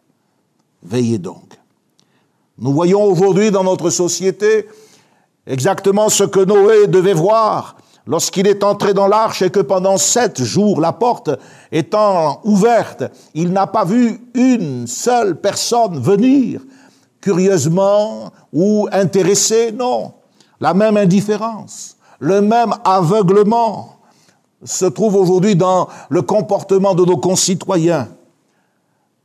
Veillez 0.82 1.18
donc. 1.18 1.57
Nous 2.60 2.72
voyons 2.72 3.04
aujourd'hui 3.04 3.52
dans 3.52 3.62
notre 3.62 3.88
société 3.88 4.66
exactement 5.46 6.08
ce 6.08 6.24
que 6.24 6.40
Noé 6.40 6.88
devait 6.88 7.12
voir 7.12 7.76
lorsqu'il 8.04 8.48
est 8.48 8.64
entré 8.64 8.94
dans 8.94 9.06
l'arche 9.06 9.42
et 9.42 9.50
que 9.50 9.60
pendant 9.60 9.96
sept 9.96 10.42
jours, 10.42 10.80
la 10.80 10.92
porte 10.92 11.30
étant 11.70 12.40
ouverte, 12.42 13.04
il 13.34 13.52
n'a 13.52 13.68
pas 13.68 13.84
vu 13.84 14.20
une 14.34 14.88
seule 14.88 15.40
personne 15.40 16.00
venir, 16.00 16.60
curieusement 17.20 18.32
ou 18.52 18.88
intéressée, 18.90 19.70
non. 19.70 20.14
La 20.60 20.74
même 20.74 20.96
indifférence, 20.96 21.96
le 22.18 22.40
même 22.40 22.74
aveuglement 22.84 24.00
se 24.64 24.86
trouve 24.86 25.14
aujourd'hui 25.14 25.54
dans 25.54 25.86
le 26.08 26.22
comportement 26.22 26.96
de 26.96 27.04
nos 27.04 27.18
concitoyens. 27.18 28.08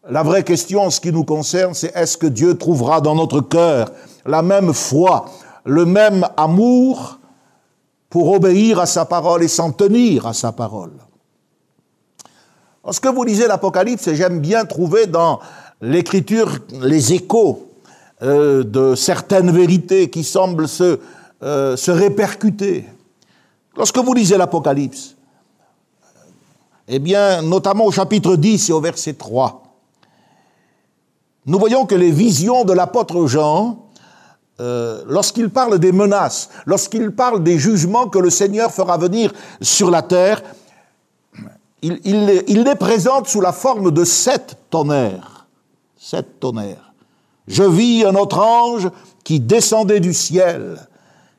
La 0.10 0.22
vraie 0.22 0.44
question 0.44 0.82
en 0.82 0.90
ce 0.90 1.00
qui 1.00 1.14
nous 1.14 1.24
concerne, 1.24 1.74
c'est 1.74 1.96
est-ce 1.96 2.18
que 2.18 2.28
Dieu 2.28 2.58
trouvera 2.58 3.00
dans 3.00 3.16
notre 3.16 3.40
cœur 3.40 3.90
la 4.26 4.42
même 4.42 4.74
foi, 4.74 5.26
le 5.64 5.86
même 5.86 6.28
amour 6.36 7.20
pour 8.10 8.34
obéir 8.34 8.80
à 8.80 8.86
sa 8.86 9.06
parole 9.06 9.44
et 9.44 9.48
s'en 9.48 9.72
tenir 9.72 10.28
à 10.28 10.34
sa 10.34 10.52
parole? 10.52 10.92
Lorsque 12.84 13.08
vous 13.08 13.24
lisez 13.24 13.48
l'Apocalypse, 13.48 14.12
j'aime 14.12 14.42
bien 14.42 14.66
trouver 14.66 15.08
dans 15.08 15.40
l'Écriture 15.80 16.60
les 16.82 17.14
échos 17.14 17.70
euh, 18.22 18.66
de 18.66 18.96
certaines 18.96 19.52
vérités 19.52 20.10
qui 20.10 20.26
semblent 20.26 20.68
se, 20.68 21.00
euh, 21.44 21.78
se 21.78 21.92
répercuter. 21.92 22.90
Lorsque 23.78 24.00
vous 24.00 24.14
lisez 24.14 24.36
l'Apocalypse, 24.36 25.16
eh 26.90 27.00
bien, 27.00 27.42
notamment 27.42 27.86
au 27.86 27.92
chapitre 27.92 28.36
10 28.36 28.70
et 28.70 28.74
au 28.74 28.82
verset 28.82 29.14
3, 29.14 29.63
nous 31.46 31.60
voyons 31.60 31.86
que 31.86 31.96
les 31.96 32.12
visions 32.12 32.64
de 32.64 32.74
l'apôtre 32.74 33.28
Jean, 33.28 33.90
euh, 34.60 35.04
lorsqu'il 35.08 35.50
parle 35.50 35.80
des 35.80 35.92
menaces, 35.92 36.50
lorsqu'il 36.66 37.12
parle 37.12 37.44
des 37.44 37.60
jugements 37.60 38.08
que 38.08 38.20
le 38.20 38.30
Seigneur 38.30 38.72
fera 38.72 38.98
venir 38.98 39.34
sur 39.62 39.90
la 39.90 40.02
terre, 40.02 40.42
il, 41.82 42.00
il, 42.06 42.64
les 42.64 42.76
présente 42.76 43.28
sous 43.28 43.42
la 43.42 43.52
forme 43.52 43.92
de 43.92 44.06
sept 44.06 44.58
tonnerres. 44.70 45.48
Sept 45.98 46.40
tonnerres. 46.40 46.94
Je 47.48 47.64
vis 47.64 48.06
un 48.06 48.16
autre 48.16 48.40
ange 48.40 48.90
qui 49.26 49.42
descendait 49.42 50.00
du 50.00 50.14
ciel. 50.14 50.88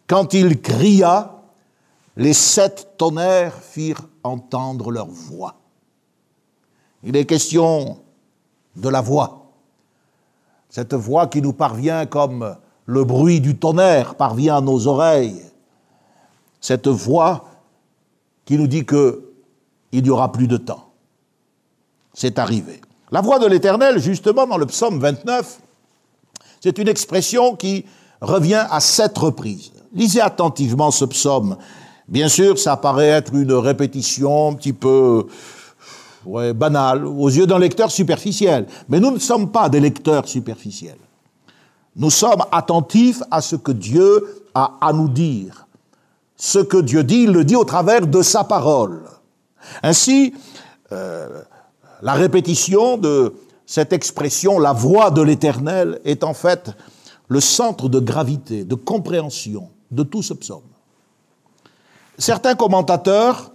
Quand 0.07 0.35
il 0.35 0.61
cria, 0.61 1.33
les 2.17 2.35
sept 2.35 2.99
tonnerres 2.99 3.55
firent 3.55 4.07
entendre 4.23 4.91
leur 4.91 5.07
voix. 5.07 5.55
Il 7.03 7.17
est 7.17 7.25
question 7.25 7.99
de 8.77 8.89
la 8.91 9.01
voix 9.01 9.44
cette 10.75 10.95
voix 10.95 11.29
qui 11.29 11.41
nous 11.41 11.53
parvient 11.53 12.05
comme 12.05 12.57
le 12.87 13.05
bruit 13.05 13.41
du 13.41 13.57
tonnerre 13.57 14.17
parvient 14.17 14.57
à 14.57 14.61
nos 14.61 14.89
oreilles, 14.89 15.41
cette 16.61 16.89
voix 16.89 17.45
qui 18.45 18.59
nous 18.59 18.67
dit 18.67 18.85
qu'il 18.85 19.23
n'y 19.93 20.11
aura 20.11 20.33
plus 20.33 20.49
de 20.49 20.57
temps. 20.57 20.91
C'est 22.13 22.41
arrivé. 22.41 22.81
La 23.13 23.21
voix 23.21 23.39
de 23.39 23.47
l'Éternel, 23.47 24.01
justement, 24.01 24.49
dans 24.49 24.57
le 24.57 24.67
psaume 24.67 24.99
29, 24.99 25.61
c'est 26.61 26.77
une 26.79 26.89
expression 26.89 27.55
qui 27.55 27.85
revient 28.21 28.67
à 28.69 28.81
sept 28.81 29.17
reprises. 29.17 29.71
Lisez 29.93 30.23
attentivement 30.23 30.91
ce 30.91 31.05
psaume. 31.05 31.57
Bien 32.09 32.29
sûr, 32.29 32.59
ça 32.59 32.77
paraît 32.77 33.11
être 33.11 33.33
une 33.33 33.53
répétition 33.53 34.49
un 34.49 34.55
petit 34.55 34.73
peu 34.73 35.29
banal 36.55 37.07
aux 37.07 37.29
yeux 37.29 37.47
d'un 37.47 37.59
lecteur 37.59 37.91
superficiel. 37.91 38.67
Mais 38.89 39.01
nous 39.01 39.11
ne 39.11 39.19
sommes 39.19 39.51
pas 39.51 39.69
des 39.69 39.81
lecteurs 39.81 40.29
superficiels. 40.29 40.99
Nous 41.97 42.11
sommes 42.11 42.43
attentifs 42.51 43.23
à 43.31 43.41
ce 43.41 43.57
que 43.57 43.73
Dieu 43.73 44.45
a 44.55 44.79
à 44.81 44.93
nous 44.93 45.09
dire. 45.09 45.67
Ce 46.37 46.59
que 46.59 46.79
Dieu 46.79 47.05
dit, 47.05 47.23
il 47.23 47.33
le 47.33 47.45
dit 47.45 47.57
au 47.57 47.65
travers 47.65 48.07
de 48.07 48.23
sa 48.23 48.45
parole. 48.45 49.03
Ainsi, 49.83 50.35
euh, 50.93 51.43
la 52.03 52.15
répétition 52.15 52.99
de 52.99 53.35
cette 53.67 53.93
expression, 53.93 54.59
la 54.59 54.73
voix 54.73 55.11
de 55.11 55.23
l'Éternel, 55.23 56.01
est 56.05 56.25
en 56.25 56.35
fait 56.35 56.71
le 57.29 57.41
centre 57.41 57.89
de 57.89 58.01
gravité, 58.01 58.65
de 58.65 58.75
compréhension 58.75 59.71
de 59.91 60.03
tout 60.03 60.23
ce 60.23 60.35
psaume. 60.35 60.63
Certains 62.19 62.55
commentateurs 62.55 63.54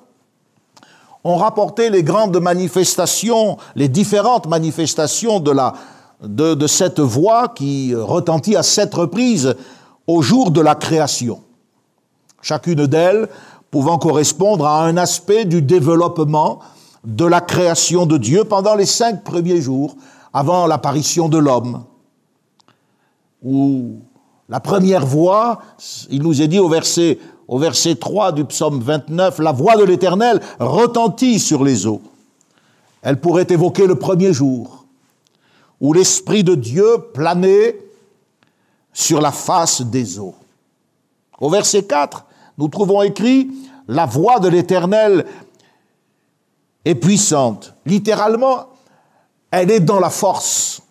ont 1.23 1.35
rapporté 1.35 1.89
les 1.89 2.03
grandes 2.03 2.39
manifestations, 2.39 3.57
les 3.75 3.89
différentes 3.89 4.47
manifestations 4.47 5.39
de, 5.39 5.51
la, 5.51 5.73
de, 6.23 6.67
cette 6.67 6.99
voix 6.99 7.49
qui 7.49 7.93
retentit 7.95 8.55
à 8.55 8.63
sept 8.63 8.93
reprises 8.93 9.55
au 10.07 10.21
jour 10.21 10.51
de 10.51 10.61
la 10.61 10.75
création. 10.75 11.41
Chacune 12.41 12.87
d'elles 12.87 13.27
pouvant 13.69 13.97
correspondre 13.97 14.65
à 14.65 14.83
un 14.83 14.97
aspect 14.97 15.45
du 15.45 15.61
développement 15.61 16.59
de 17.03 17.25
la 17.25 17.41
création 17.41 18.05
de 18.05 18.17
Dieu 18.17 18.43
pendant 18.43 18.75
les 18.75 18.85
cinq 18.85 19.23
premiers 19.23 19.61
jours 19.61 19.95
avant 20.33 20.67
l'apparition 20.67 21.29
de 21.29 21.37
l'homme. 21.37 21.83
Où 23.43 23.99
la 24.47 24.59
première 24.59 25.05
voix, 25.05 25.59
il 26.09 26.23
nous 26.23 26.41
est 26.41 26.47
dit 26.47 26.59
au 26.59 26.69
verset, 26.69 27.19
au 27.49 27.57
verset 27.57 27.95
3 27.95 28.31
du 28.31 28.45
psaume 28.45 28.79
29, 28.79 29.39
la 29.39 29.51
voix 29.51 29.75
de 29.75 29.83
l'Éternel 29.83 30.39
retentit 30.59 31.39
sur 31.39 31.63
les 31.63 31.87
eaux. 31.87 32.01
Elle 33.01 33.19
pourrait 33.19 33.47
évoquer 33.49 33.87
le 33.87 33.95
premier 33.95 34.31
jour, 34.33 34.85
où 35.81 35.91
l'Esprit 35.91 36.43
de 36.43 36.53
Dieu 36.53 36.85
planait 37.11 37.75
sur 38.93 39.19
la 39.19 39.31
face 39.31 39.81
des 39.81 40.19
eaux. 40.19 40.35
Au 41.39 41.49
verset 41.49 41.83
4, 41.85 42.23
nous 42.59 42.67
trouvons 42.67 43.01
écrit, 43.01 43.49
la 43.87 44.05
voix 44.05 44.39
de 44.39 44.47
l'Éternel 44.47 45.25
est 46.85 46.95
puissante. 46.95 47.73
Littéralement, 47.87 48.67
elle 49.49 49.71
est 49.71 49.79
dans 49.79 49.99
la 49.99 50.11
force. 50.11 50.83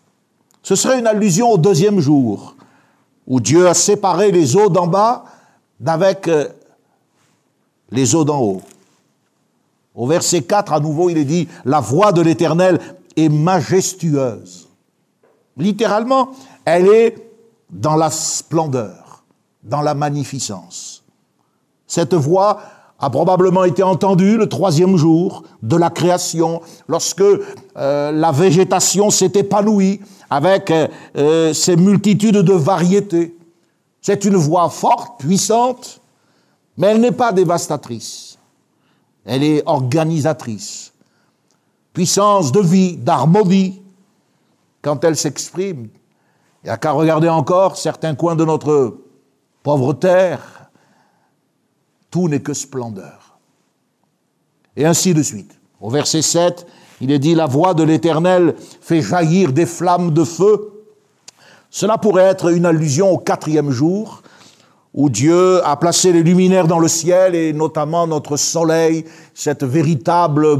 Ce 0.64 0.74
serait 0.74 0.98
une 0.98 1.06
allusion 1.06 1.52
au 1.52 1.58
deuxième 1.58 2.00
jour, 2.00 2.56
où 3.28 3.38
Dieu 3.38 3.68
a 3.68 3.74
séparé 3.74 4.32
les 4.32 4.56
eaux 4.56 4.70
d'en 4.70 4.88
bas 4.88 5.24
d'avec 5.80 6.28
euh, 6.28 6.48
les 7.90 8.14
eaux 8.14 8.24
d'en 8.24 8.40
haut. 8.40 8.62
Au 9.94 10.06
verset 10.06 10.42
4, 10.42 10.72
à 10.72 10.80
nouveau, 10.80 11.10
il 11.10 11.18
est 11.18 11.24
dit, 11.24 11.48
la 11.64 11.80
voix 11.80 12.12
de 12.12 12.20
l'Éternel 12.20 12.78
est 13.16 13.28
majestueuse. 13.28 14.68
Littéralement, 15.56 16.30
elle 16.64 16.86
est 16.86 17.16
dans 17.70 17.96
la 17.96 18.10
splendeur, 18.10 19.24
dans 19.62 19.82
la 19.82 19.94
magnificence. 19.94 21.02
Cette 21.86 22.14
voix 22.14 22.60
a 23.00 23.10
probablement 23.10 23.64
été 23.64 23.82
entendue 23.82 24.36
le 24.36 24.48
troisième 24.48 24.96
jour 24.96 25.44
de 25.62 25.76
la 25.76 25.90
création, 25.90 26.60
lorsque 26.88 27.22
euh, 27.22 28.12
la 28.12 28.32
végétation 28.32 29.10
s'est 29.10 29.32
épanouie 29.34 30.00
avec 30.30 30.70
euh, 30.70 30.88
euh, 31.16 31.76
multitudes 31.76 32.38
de 32.38 32.52
variétés. 32.52 33.34
C'est 34.08 34.24
une 34.24 34.36
voix 34.36 34.70
forte, 34.70 35.20
puissante, 35.20 36.00
mais 36.78 36.86
elle 36.86 37.00
n'est 37.02 37.12
pas 37.12 37.30
dévastatrice. 37.30 38.38
Elle 39.26 39.44
est 39.44 39.62
organisatrice. 39.66 40.94
Puissance 41.92 42.50
de 42.50 42.60
vie, 42.60 42.96
d'harmonie. 42.96 43.82
Quand 44.80 45.04
elle 45.04 45.14
s'exprime, 45.14 45.90
il 46.62 46.68
n'y 46.68 46.70
a 46.70 46.78
qu'à 46.78 46.92
regarder 46.92 47.28
encore 47.28 47.76
certains 47.76 48.14
coins 48.14 48.34
de 48.34 48.46
notre 48.46 48.96
pauvre 49.62 49.92
terre. 49.92 50.70
Tout 52.10 52.30
n'est 52.30 52.40
que 52.40 52.54
splendeur. 52.54 53.38
Et 54.74 54.86
ainsi 54.86 55.12
de 55.12 55.22
suite. 55.22 55.60
Au 55.82 55.90
verset 55.90 56.22
7, 56.22 56.66
il 57.02 57.12
est 57.12 57.18
dit, 57.18 57.34
la 57.34 57.44
voix 57.44 57.74
de 57.74 57.82
l'Éternel 57.82 58.54
fait 58.80 59.02
jaillir 59.02 59.52
des 59.52 59.66
flammes 59.66 60.14
de 60.14 60.24
feu. 60.24 60.77
Cela 61.70 61.98
pourrait 61.98 62.24
être 62.24 62.50
une 62.50 62.66
allusion 62.66 63.10
au 63.10 63.18
quatrième 63.18 63.70
jour, 63.70 64.22
où 64.94 65.10
Dieu 65.10 65.64
a 65.64 65.76
placé 65.76 66.12
les 66.12 66.22
luminaires 66.22 66.66
dans 66.66 66.78
le 66.78 66.88
ciel, 66.88 67.34
et 67.34 67.52
notamment 67.52 68.06
notre 68.06 68.36
soleil, 68.36 69.04
cette 69.34 69.64
véritable 69.64 70.58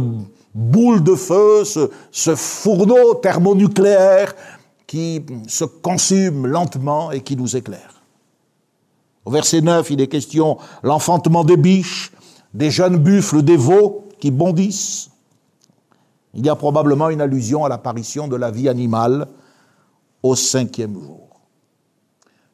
boule 0.55 1.03
de 1.03 1.15
feu, 1.15 1.65
ce, 1.65 2.35
fourneau 2.35 3.15
thermonucléaire 3.15 4.35
qui 4.87 5.25
se 5.47 5.65
consume 5.65 6.47
lentement 6.47 7.11
et 7.11 7.21
qui 7.21 7.37
nous 7.37 7.57
éclaire. 7.57 8.03
Au 9.25 9.31
verset 9.31 9.61
9, 9.61 9.91
il 9.91 10.01
est 10.01 10.09
question 10.09 10.59
l'enfantement 10.83 11.45
des 11.45 11.57
biches, 11.57 12.13
des 12.55 12.71
jeunes 12.71 12.97
buffles, 12.97 13.43
des 13.43 13.57
veaux 13.57 14.09
qui 14.21 14.31
bondissent. 14.31 15.11
Il 16.35 16.45
y 16.45 16.49
a 16.49 16.57
probablement 16.57 17.11
une 17.11 17.21
allusion 17.21 17.65
à 17.65 17.69
l'apparition 17.69 18.29
de 18.29 18.37
la 18.37 18.51
vie 18.51 18.69
animale 18.69 19.29
au 20.23 20.35
cinquième 20.35 20.95
jour. 20.95 21.41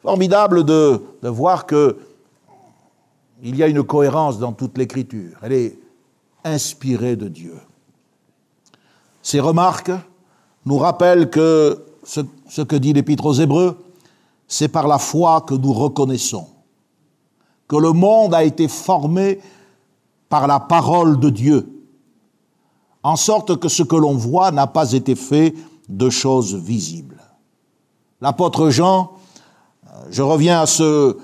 Formidable 0.02 0.64
de, 0.64 1.00
voir 1.22 1.66
que 1.66 1.96
il 3.42 3.56
y 3.56 3.62
a 3.62 3.68
une 3.68 3.82
cohérence 3.82 4.38
dans 4.38 4.52
toute 4.52 4.78
l'écriture. 4.78 5.36
Elle 5.42 5.52
est 5.52 5.78
inspirée 6.44 7.16
de 7.16 7.28
Dieu. 7.28 7.56
Ces 9.22 9.40
remarques 9.40 9.92
nous 10.66 10.78
rappellent 10.78 11.30
que 11.30 11.84
ce, 12.02 12.20
ce 12.48 12.62
que 12.62 12.76
dit 12.76 12.92
l'Épître 12.92 13.26
aux 13.26 13.34
Hébreux, 13.34 13.78
c'est 14.46 14.68
par 14.68 14.86
la 14.86 14.98
foi 14.98 15.40
que 15.42 15.54
nous 15.54 15.72
reconnaissons 15.72 16.46
que 17.68 17.76
le 17.76 17.92
monde 17.92 18.34
a 18.34 18.44
été 18.44 18.68
formé 18.68 19.40
par 20.28 20.46
la 20.46 20.60
parole 20.60 21.18
de 21.18 21.30
Dieu, 21.30 21.84
en 23.02 23.16
sorte 23.16 23.58
que 23.58 23.68
ce 23.68 23.82
que 23.82 23.96
l'on 23.96 24.14
voit 24.14 24.50
n'a 24.50 24.66
pas 24.66 24.92
été 24.92 25.14
fait 25.14 25.54
de 25.88 26.10
choses 26.10 26.54
visibles. 26.54 27.20
L'apôtre 28.20 28.70
Jean, 28.70 29.12
je 30.10 30.22
reviens 30.22 30.60
à 30.60 30.66
ce 30.66 31.18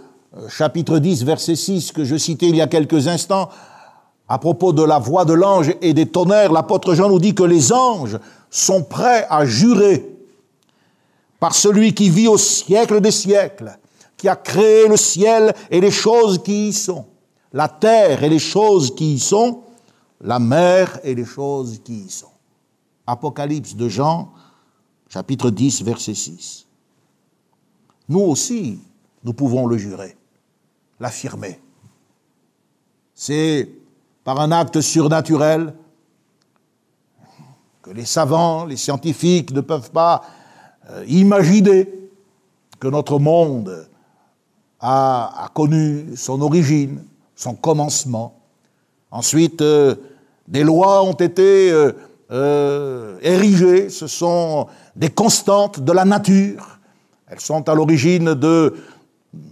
chapitre 0.48 0.98
10, 0.98 1.24
verset 1.24 1.56
6 1.56 1.92
que 1.92 2.04
je 2.04 2.16
citais 2.16 2.48
il 2.48 2.56
y 2.56 2.60
a 2.60 2.66
quelques 2.66 3.08
instants, 3.08 3.48
à 4.28 4.38
propos 4.38 4.72
de 4.72 4.82
la 4.82 4.98
voix 4.98 5.24
de 5.24 5.32
l'ange 5.32 5.74
et 5.80 5.92
des 5.92 6.06
tonnerres, 6.06 6.52
l'apôtre 6.52 6.94
Jean 6.94 7.08
nous 7.08 7.18
dit 7.18 7.34
que 7.34 7.42
les 7.42 7.72
anges 7.72 8.18
sont 8.48 8.82
prêts 8.82 9.26
à 9.28 9.44
jurer 9.44 10.08
par 11.40 11.54
celui 11.54 11.94
qui 11.94 12.10
vit 12.10 12.28
au 12.28 12.38
siècle 12.38 13.00
des 13.00 13.10
siècles, 13.10 13.76
qui 14.16 14.28
a 14.28 14.36
créé 14.36 14.86
le 14.86 14.96
ciel 14.96 15.54
et 15.70 15.80
les 15.80 15.90
choses 15.90 16.42
qui 16.42 16.68
y 16.68 16.72
sont, 16.72 17.06
la 17.52 17.68
terre 17.68 18.22
et 18.22 18.28
les 18.28 18.38
choses 18.38 18.94
qui 18.94 19.14
y 19.14 19.18
sont, 19.18 19.62
la 20.20 20.38
mer 20.38 21.00
et 21.02 21.14
les 21.14 21.24
choses 21.24 21.80
qui 21.82 21.94
y 21.94 22.10
sont. 22.10 22.26
Apocalypse 23.06 23.74
de 23.74 23.88
Jean, 23.88 24.30
chapitre 25.08 25.50
10, 25.50 25.82
verset 25.82 26.14
6. 26.14 26.66
Nous 28.10 28.18
aussi, 28.18 28.80
nous 29.22 29.32
pouvons 29.32 29.66
le 29.66 29.78
jurer, 29.78 30.16
l'affirmer. 30.98 31.60
C'est 33.14 33.70
par 34.24 34.40
un 34.40 34.50
acte 34.50 34.80
surnaturel 34.80 35.72
que 37.82 37.90
les 37.90 38.04
savants, 38.04 38.64
les 38.64 38.76
scientifiques 38.76 39.52
ne 39.52 39.60
peuvent 39.60 39.92
pas 39.92 40.22
euh, 40.90 41.04
imaginer 41.06 41.88
que 42.80 42.88
notre 42.88 43.20
monde 43.20 43.86
a, 44.80 45.48
connu 45.54 46.16
son 46.16 46.40
origine, 46.40 47.04
son 47.36 47.54
commencement. 47.54 48.40
Ensuite, 49.12 49.62
euh, 49.62 49.94
des 50.48 50.64
lois 50.64 51.04
ont 51.04 51.12
été 51.12 51.70
euh, 52.32 53.18
érigées, 53.22 53.88
ce 53.88 54.08
sont 54.08 54.66
des 54.96 55.10
constantes 55.10 55.78
de 55.78 55.92
la 55.92 56.04
nature. 56.04 56.79
Elles 57.30 57.40
sont 57.40 57.68
à 57.68 57.74
l'origine 57.74 58.34
de, 58.34 58.74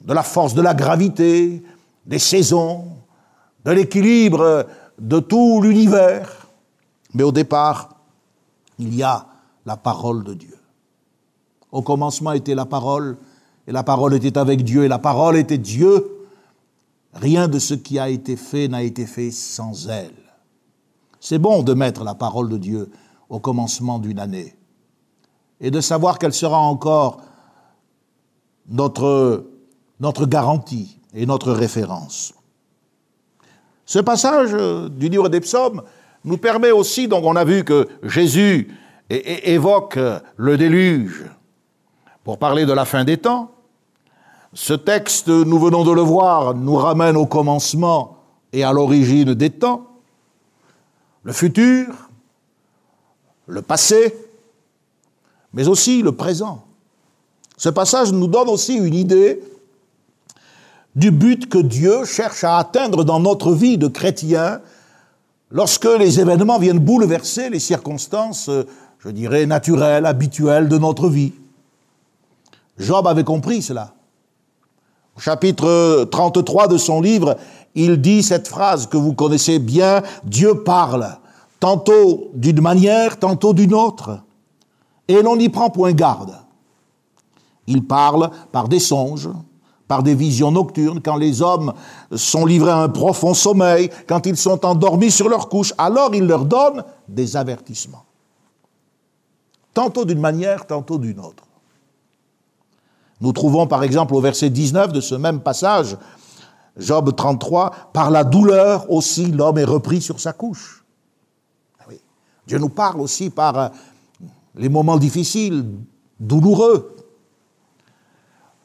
la 0.08 0.24
force 0.24 0.52
de 0.52 0.62
la 0.62 0.74
gravité, 0.74 1.62
des 2.04 2.18
saisons, 2.18 2.86
de 3.64 3.70
l'équilibre 3.70 4.66
de 4.98 5.20
tout 5.20 5.60
l'univers. 5.62 6.48
Mais 7.14 7.22
au 7.22 7.30
départ, 7.30 7.90
il 8.80 8.94
y 8.96 9.04
a 9.04 9.26
la 9.64 9.76
parole 9.76 10.24
de 10.24 10.34
Dieu. 10.34 10.58
Au 11.70 11.82
commencement 11.82 12.32
était 12.32 12.56
la 12.56 12.66
parole, 12.66 13.16
et 13.68 13.72
la 13.72 13.84
parole 13.84 14.14
était 14.14 14.36
avec 14.38 14.64
Dieu, 14.64 14.84
et 14.84 14.88
la 14.88 14.98
parole 14.98 15.36
était 15.36 15.58
Dieu. 15.58 16.04
Rien 17.14 17.46
de 17.46 17.60
ce 17.60 17.74
qui 17.74 18.00
a 18.00 18.08
été 18.08 18.34
fait 18.34 18.66
n'a 18.66 18.82
été 18.82 19.06
fait 19.06 19.30
sans 19.30 19.88
elle. 19.88 20.10
C'est 21.20 21.38
bon 21.38 21.62
de 21.62 21.74
mettre 21.74 22.02
la 22.02 22.14
parole 22.14 22.48
de 22.48 22.58
Dieu 22.58 22.90
au 23.28 23.38
commencement 23.38 24.00
d'une 24.00 24.18
année, 24.18 24.56
et 25.60 25.70
de 25.70 25.80
savoir 25.80 26.18
qu'elle 26.18 26.32
sera 26.32 26.58
encore 26.58 27.20
notre, 28.68 29.44
notre 30.00 30.26
garantie 30.26 30.98
et 31.14 31.26
notre 31.26 31.52
référence. 31.52 32.35
Ce 33.85 33.98
passage 33.98 34.52
du 34.90 35.09
livre 35.09 35.28
des 35.28 35.40
psaumes 35.40 35.83
nous 36.24 36.37
permet 36.37 36.70
aussi, 36.70 37.09
donc 37.09 37.24
on 37.24 37.37
a 37.37 37.44
vu 37.44 37.64
que 37.64 37.88
Jésus 38.02 38.68
évoque 39.09 39.98
le 40.37 40.59
déluge, 40.59 41.24
pour 42.24 42.38
parler 42.38 42.66
de 42.66 42.72
la 42.74 42.85
fin 42.85 43.04
des 43.04 43.16
temps. 43.16 43.52
Ce 44.52 44.74
texte, 44.74 45.28
nous 45.28 45.59
venons 45.59 45.85
de 45.85 45.92
le 45.92 46.02
voir, 46.02 46.54
nous 46.54 46.76
ramène 46.76 47.16
au 47.16 47.24
commencement 47.24 48.18
et 48.52 48.64
à 48.64 48.72
l'origine 48.72 49.33
des 49.35 49.50
temps. 49.50 49.87
Le 51.22 51.33
futur, 51.33 51.87
le 53.46 53.62
passé, 53.62 54.14
mais 55.54 55.68
aussi 55.68 56.02
le 56.02 56.12
présent. 56.12 56.67
Ce 57.59 57.68
passage 57.68 58.12
nous 58.12 58.29
donne 58.29 58.49
aussi 58.49 58.75
une 58.77 58.94
idée 58.94 59.42
du 60.94 61.11
but 61.11 61.49
que 61.49 61.59
Dieu 61.59 62.05
cherche 62.05 62.44
à 62.44 62.57
atteindre 62.57 63.05
dans 63.05 63.18
notre 63.18 63.53
vie 63.53 63.77
de 63.79 63.88
chrétien 63.88 64.61
lorsque 65.51 65.88
les 65.99 66.21
événements 66.21 66.61
viennent 66.61 66.79
bouleverser 66.79 67.51
les 67.51 67.59
circonstances, 67.59 68.49
je 69.01 69.09
dirais, 69.09 69.44
naturelles, 69.44 70.07
habituelles 70.07 70.68
de 70.68 70.79
notre 70.79 71.09
vie. 71.09 71.33
Job 72.79 73.09
avait 73.09 73.25
compris 73.25 73.61
cela. 73.61 73.92
Au 75.16 75.21
chapitre 75.21 76.05
33 76.12 76.68
de 76.68 76.77
son 76.77 77.01
livre, 77.01 77.37
il 77.75 78.01
dit 78.01 78.23
cette 78.23 78.47
phrase 78.47 78.87
que 78.87 78.97
vous 78.97 79.14
connaissez 79.14 79.59
bien, 79.59 80.03
Dieu 80.23 80.62
parle, 80.62 81.16
tantôt 81.59 82.31
d'une 82.35 82.61
manière, 82.61 83.18
tantôt 83.18 83.53
d'une 83.53 83.75
autre, 83.75 84.21
et 85.09 85.23
l'on 85.23 85.35
n'y 85.35 85.49
prend 85.49 85.71
point 85.71 85.92
garde. 85.92 86.37
Il 87.68 87.87
parle 87.87 88.31
par 88.50 88.66
des 88.66 88.81
songes, 88.81 89.28
par 89.87 90.02
des 90.02 90.14
visions 90.14 90.50
nocturnes, 90.50 91.00
quand 91.04 91.16
les 91.16 91.42
hommes 91.42 91.74
sont 92.16 92.46
livrés 92.46 92.70
à 92.70 92.78
un 92.78 92.88
profond 92.88 93.35
sommeil, 93.35 93.90
quand 94.09 94.24
ils 94.26 94.38
sont 94.38 94.64
endormis 94.64 95.11
sur 95.11 95.28
leur 95.28 95.50
couche, 95.50 95.74
alors 95.76 96.14
il 96.14 96.26
leur 96.26 96.46
donne 96.46 96.83
des 97.07 97.37
avertissements. 97.37 98.04
Tantôt 99.74 100.07
d'une 100.07 100.18
manière, 100.18 100.66
tantôt 100.66 100.98
d'une 100.98 101.20
autre. 101.20 101.44
Nous 103.20 103.33
trouvons 103.33 103.66
par 103.66 103.83
exemple 103.83 104.14
au 104.14 104.20
verset 104.20 104.48
19 104.48 104.92
de 104.92 105.02
ce 105.02 105.14
même 105.14 105.40
passage, 105.40 105.98
Job 106.78 107.14
33, 107.14 107.90
par 107.92 108.11
la 108.11 108.24
douleur 108.24 108.90
aussi 108.90 109.26
l'homme 109.26 109.59
est 109.59 109.64
repris 109.64 110.00
sur 110.00 110.20
sa 110.20 110.33
couche. 110.33 110.85
Ah 111.81 111.85
oui. 111.88 112.00
Dieu 112.46 112.59
nous 112.59 112.68
parle 112.70 113.00
aussi 113.00 113.28
par 113.28 113.59
euh, 113.59 113.68
les 114.54 114.70
moments 114.70 114.96
difficiles, 114.96 115.66
douloureux. 116.18 116.94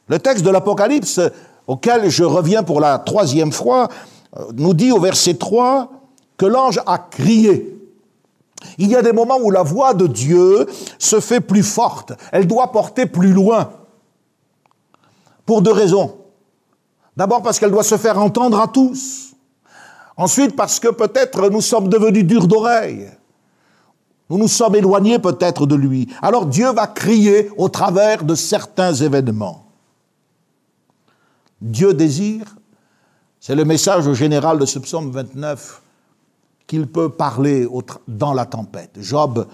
Le 0.08 0.18
texte 0.18 0.44
de 0.44 0.50
l'Apocalypse, 0.50 1.20
auquel 1.66 2.10
je 2.10 2.24
reviens 2.24 2.62
pour 2.62 2.80
la 2.80 2.98
troisième 2.98 3.52
fois, 3.52 3.88
euh, 4.36 4.44
nous 4.54 4.74
dit 4.74 4.92
au 4.92 5.00
verset 5.00 5.34
3 5.34 5.90
que 6.36 6.46
l'ange 6.46 6.80
a 6.86 6.98
crié. 6.98 7.70
Il 8.78 8.88
y 8.88 8.96
a 8.96 9.02
des 9.02 9.12
moments 9.12 9.38
où 9.40 9.50
la 9.50 9.62
voix 9.62 9.94
de 9.94 10.06
Dieu 10.06 10.66
se 10.98 11.20
fait 11.20 11.40
plus 11.40 11.62
forte, 11.62 12.12
elle 12.32 12.46
doit 12.46 12.72
porter 12.72 13.06
plus 13.06 13.32
loin. 13.32 13.70
Pour 15.46 15.60
deux 15.60 15.72
raisons. 15.72 16.16
D'abord 17.16 17.42
parce 17.42 17.58
qu'elle 17.58 17.70
doit 17.70 17.84
se 17.84 17.96
faire 17.96 18.18
entendre 18.18 18.58
à 18.58 18.66
tous. 18.66 19.34
Ensuite 20.16 20.56
parce 20.56 20.80
que 20.80 20.88
peut-être 20.88 21.50
nous 21.50 21.60
sommes 21.60 21.88
devenus 21.88 22.24
durs 22.24 22.46
d'oreille. 22.46 23.10
Nous 24.30 24.38
nous 24.38 24.48
sommes 24.48 24.74
éloignés 24.74 25.18
peut-être 25.18 25.66
de 25.66 25.74
lui. 25.74 26.08
Alors 26.22 26.46
Dieu 26.46 26.72
va 26.72 26.86
crier 26.86 27.50
au 27.58 27.68
travers 27.68 28.24
de 28.24 28.34
certains 28.34 28.94
événements. 28.94 29.63
Dieu 31.60 31.94
désire, 31.94 32.46
c'est 33.40 33.54
le 33.54 33.64
message 33.64 34.12
général 34.12 34.58
de 34.58 34.66
ce 34.66 34.78
psaume 34.78 35.10
29, 35.10 35.82
qu'il 36.66 36.86
peut 36.86 37.10
parler 37.10 37.68
dans 38.08 38.32
la 38.32 38.46
tempête. 38.46 38.92
Job 39.00 39.46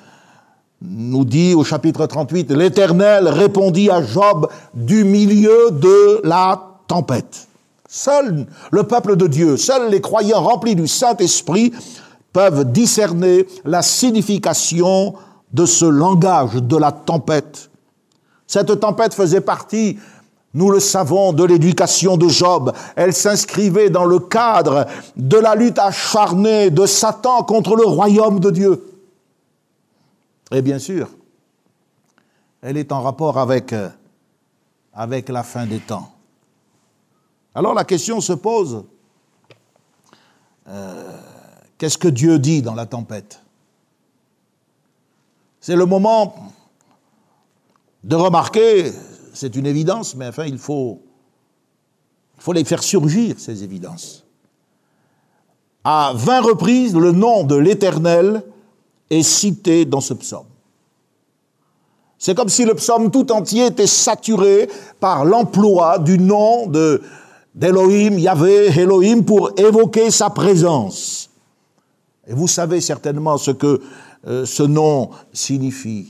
nous 0.82 1.24
dit 1.24 1.54
au 1.54 1.64
chapitre 1.64 2.06
38, 2.06 2.52
l'Éternel 2.52 3.28
répondit 3.28 3.90
à 3.90 4.02
Job 4.02 4.48
du 4.74 5.04
milieu 5.04 5.70
de 5.72 6.20
la 6.26 6.78
tempête. 6.86 7.48
Seul 7.88 8.46
le 8.70 8.84
peuple 8.84 9.16
de 9.16 9.26
Dieu, 9.26 9.56
seuls 9.56 9.90
les 9.90 10.00
croyants 10.00 10.42
remplis 10.42 10.76
du 10.76 10.86
Saint-Esprit 10.86 11.72
peuvent 12.32 12.70
discerner 12.70 13.46
la 13.64 13.82
signification 13.82 15.14
de 15.52 15.66
ce 15.66 15.84
langage 15.84 16.54
de 16.54 16.76
la 16.76 16.92
tempête. 16.92 17.70
Cette 18.46 18.78
tempête 18.80 19.14
faisait 19.14 19.40
partie, 19.40 19.98
nous 20.52 20.70
le 20.70 20.80
savons, 20.80 21.32
de 21.32 21.44
l'éducation 21.44 22.16
de 22.16 22.28
Job. 22.28 22.72
Elle 22.96 23.12
s'inscrivait 23.12 23.90
dans 23.90 24.04
le 24.04 24.18
cadre 24.18 24.86
de 25.16 25.36
la 25.36 25.54
lutte 25.54 25.78
acharnée 25.78 26.70
de 26.70 26.86
Satan 26.86 27.44
contre 27.44 27.76
le 27.76 27.84
royaume 27.84 28.40
de 28.40 28.50
Dieu. 28.50 28.84
Et 30.50 30.62
bien 30.62 30.80
sûr, 30.80 31.08
elle 32.62 32.76
est 32.76 32.90
en 32.90 33.00
rapport 33.02 33.38
avec, 33.38 33.72
euh, 33.72 33.88
la 35.28 35.42
fin 35.44 35.66
des 35.66 35.78
temps. 35.78 36.10
Alors 37.54 37.74
la 37.74 37.84
question 37.84 38.20
se 38.20 38.32
pose, 38.32 38.84
euh, 40.68 41.16
qu'est-ce 41.78 41.98
que 41.98 42.08
Dieu 42.08 42.38
dit 42.38 42.62
dans 42.62 42.74
la 42.74 42.86
tempête? 42.86 43.40
C'est 45.60 45.76
le 45.76 45.86
moment 45.86 46.52
de 48.02 48.16
remarquer, 48.16 48.92
c'est 49.40 49.56
une 49.56 49.64
évidence, 49.64 50.16
mais 50.16 50.26
enfin 50.26 50.44
il 50.44 50.58
faut, 50.58 51.00
les 52.52 52.64
faire 52.64 52.82
surgir, 52.82 53.36
ces 53.38 53.64
évidences. 53.64 54.26
À 55.82 56.12
vingt 56.14 56.42
reprises, 56.42 56.94
le 56.94 57.12
nom 57.12 57.44
de 57.44 57.56
l'Éternel 57.56 58.42
est 59.08 59.22
cité 59.22 59.86
dans 59.86 60.02
ce 60.02 60.12
psaume. 60.12 60.44
C'est 62.18 62.34
comme 62.34 62.50
si 62.50 62.66
le 62.66 62.74
psaume 62.74 63.10
tout 63.10 63.32
entier 63.32 63.64
était 63.64 63.86
saturé 63.86 64.68
par 65.00 65.24
l'emploi 65.24 65.98
du 65.98 66.18
nom 66.18 66.66
de, 66.66 67.00
d'Elohim, 67.54 68.18
Yahvé, 68.18 68.66
Elohim, 68.78 69.22
pour 69.22 69.58
évoquer 69.58 70.10
sa 70.10 70.28
présence. 70.28 71.30
Et 72.26 72.34
vous 72.34 72.46
savez 72.46 72.82
certainement 72.82 73.38
ce 73.38 73.52
que 73.52 73.80
euh, 74.26 74.44
ce 74.44 74.64
nom 74.64 75.08
signifie. 75.32 76.08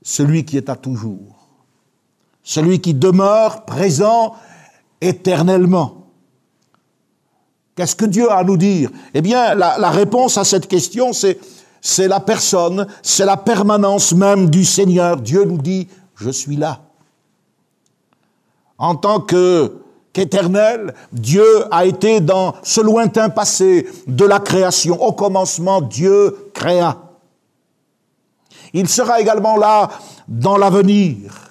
Celui 0.00 0.46
qui 0.46 0.56
est 0.56 0.70
à 0.70 0.76
toujours. 0.76 1.35
Celui 2.48 2.80
qui 2.80 2.94
demeure 2.94 3.64
présent 3.64 4.36
éternellement. 5.00 6.06
Qu'est-ce 7.74 7.96
que 7.96 8.04
Dieu 8.04 8.30
a 8.30 8.36
à 8.36 8.44
nous 8.44 8.56
dire? 8.56 8.88
Eh 9.14 9.20
bien, 9.20 9.56
la, 9.56 9.90
réponse 9.90 10.38
à 10.38 10.44
cette 10.44 10.68
question, 10.68 11.12
c'est 11.12 11.40
c'est 11.80 12.06
la 12.06 12.20
personne, 12.20 12.86
c'est 13.02 13.24
la 13.24 13.36
permanence 13.36 14.12
même 14.12 14.48
du 14.48 14.64
Seigneur. 14.64 15.16
Dieu 15.16 15.44
nous 15.44 15.58
dit, 15.58 15.88
je 16.14 16.30
suis 16.30 16.54
là. 16.54 16.82
En 18.78 18.94
tant 18.94 19.18
que 19.18 19.82
qu'éternel, 20.12 20.94
Dieu 21.12 21.64
a 21.72 21.84
été 21.84 22.20
dans 22.20 22.54
ce 22.62 22.80
lointain 22.80 23.28
passé 23.28 23.88
de 24.06 24.24
la 24.24 24.38
création. 24.38 25.02
Au 25.02 25.12
commencement, 25.12 25.80
Dieu 25.80 26.50
créa. 26.54 26.96
Il 28.72 28.88
sera 28.88 29.20
également 29.20 29.56
là 29.56 29.88
dans 30.28 30.56
l'avenir, 30.56 31.45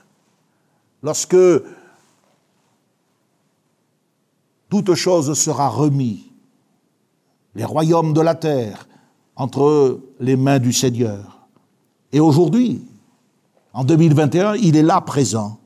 lorsque 1.06 1.38
toute 4.70 4.96
chose 4.96 5.32
sera 5.38 5.70
remise. 5.70 6.24
Les 7.54 7.64
royaumes 7.64 8.12
de 8.12 8.22
la 8.22 8.34
terre, 8.34 8.88
entre 9.36 10.00
les 10.20 10.36
mains 10.36 10.58
du 10.58 10.74
Seigneur. 10.74 11.46
Et 12.12 12.20
aujourd'hui, 12.20 12.84
en 13.72 13.84
2021, 13.84 14.56
il 14.56 14.76
est 14.76 14.82
là 14.82 15.00
présent. 15.00 15.60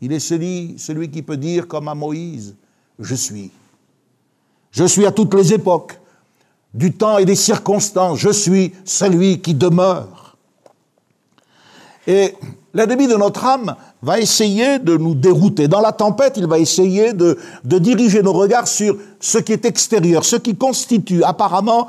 Il 0.00 0.12
est 0.12 0.18
celui, 0.18 0.74
celui 0.76 1.08
qui 1.08 1.22
peut 1.22 1.36
dire 1.36 1.68
comme 1.68 1.86
à 1.86 1.94
Moïse, 1.94 2.56
je 2.98 3.14
suis. 3.14 3.52
Je 4.72 4.84
suis 4.84 5.06
à 5.06 5.12
toutes 5.12 5.34
les 5.34 5.54
époques, 5.54 6.00
du 6.74 6.92
temps 6.92 7.18
et 7.18 7.24
des 7.24 7.36
circonstances, 7.36 8.18
je 8.18 8.30
suis 8.30 8.74
celui 8.84 9.40
qui 9.40 9.54
demeure. 9.54 10.36
Et 12.08 12.34
l'ennemi 12.74 13.06
de 13.06 13.14
notre 13.14 13.44
âme 13.44 13.76
va 14.04 14.20
essayer 14.20 14.78
de 14.78 14.96
nous 14.96 15.14
dérouter. 15.14 15.66
Dans 15.66 15.80
la 15.80 15.92
tempête, 15.92 16.34
il 16.36 16.46
va 16.46 16.58
essayer 16.58 17.12
de, 17.12 17.38
de 17.64 17.78
diriger 17.78 18.22
nos 18.22 18.32
regards 18.32 18.68
sur 18.68 18.96
ce 19.18 19.38
qui 19.38 19.52
est 19.52 19.64
extérieur, 19.64 20.24
ce 20.24 20.36
qui 20.36 20.54
constitue 20.54 21.24
apparemment 21.24 21.88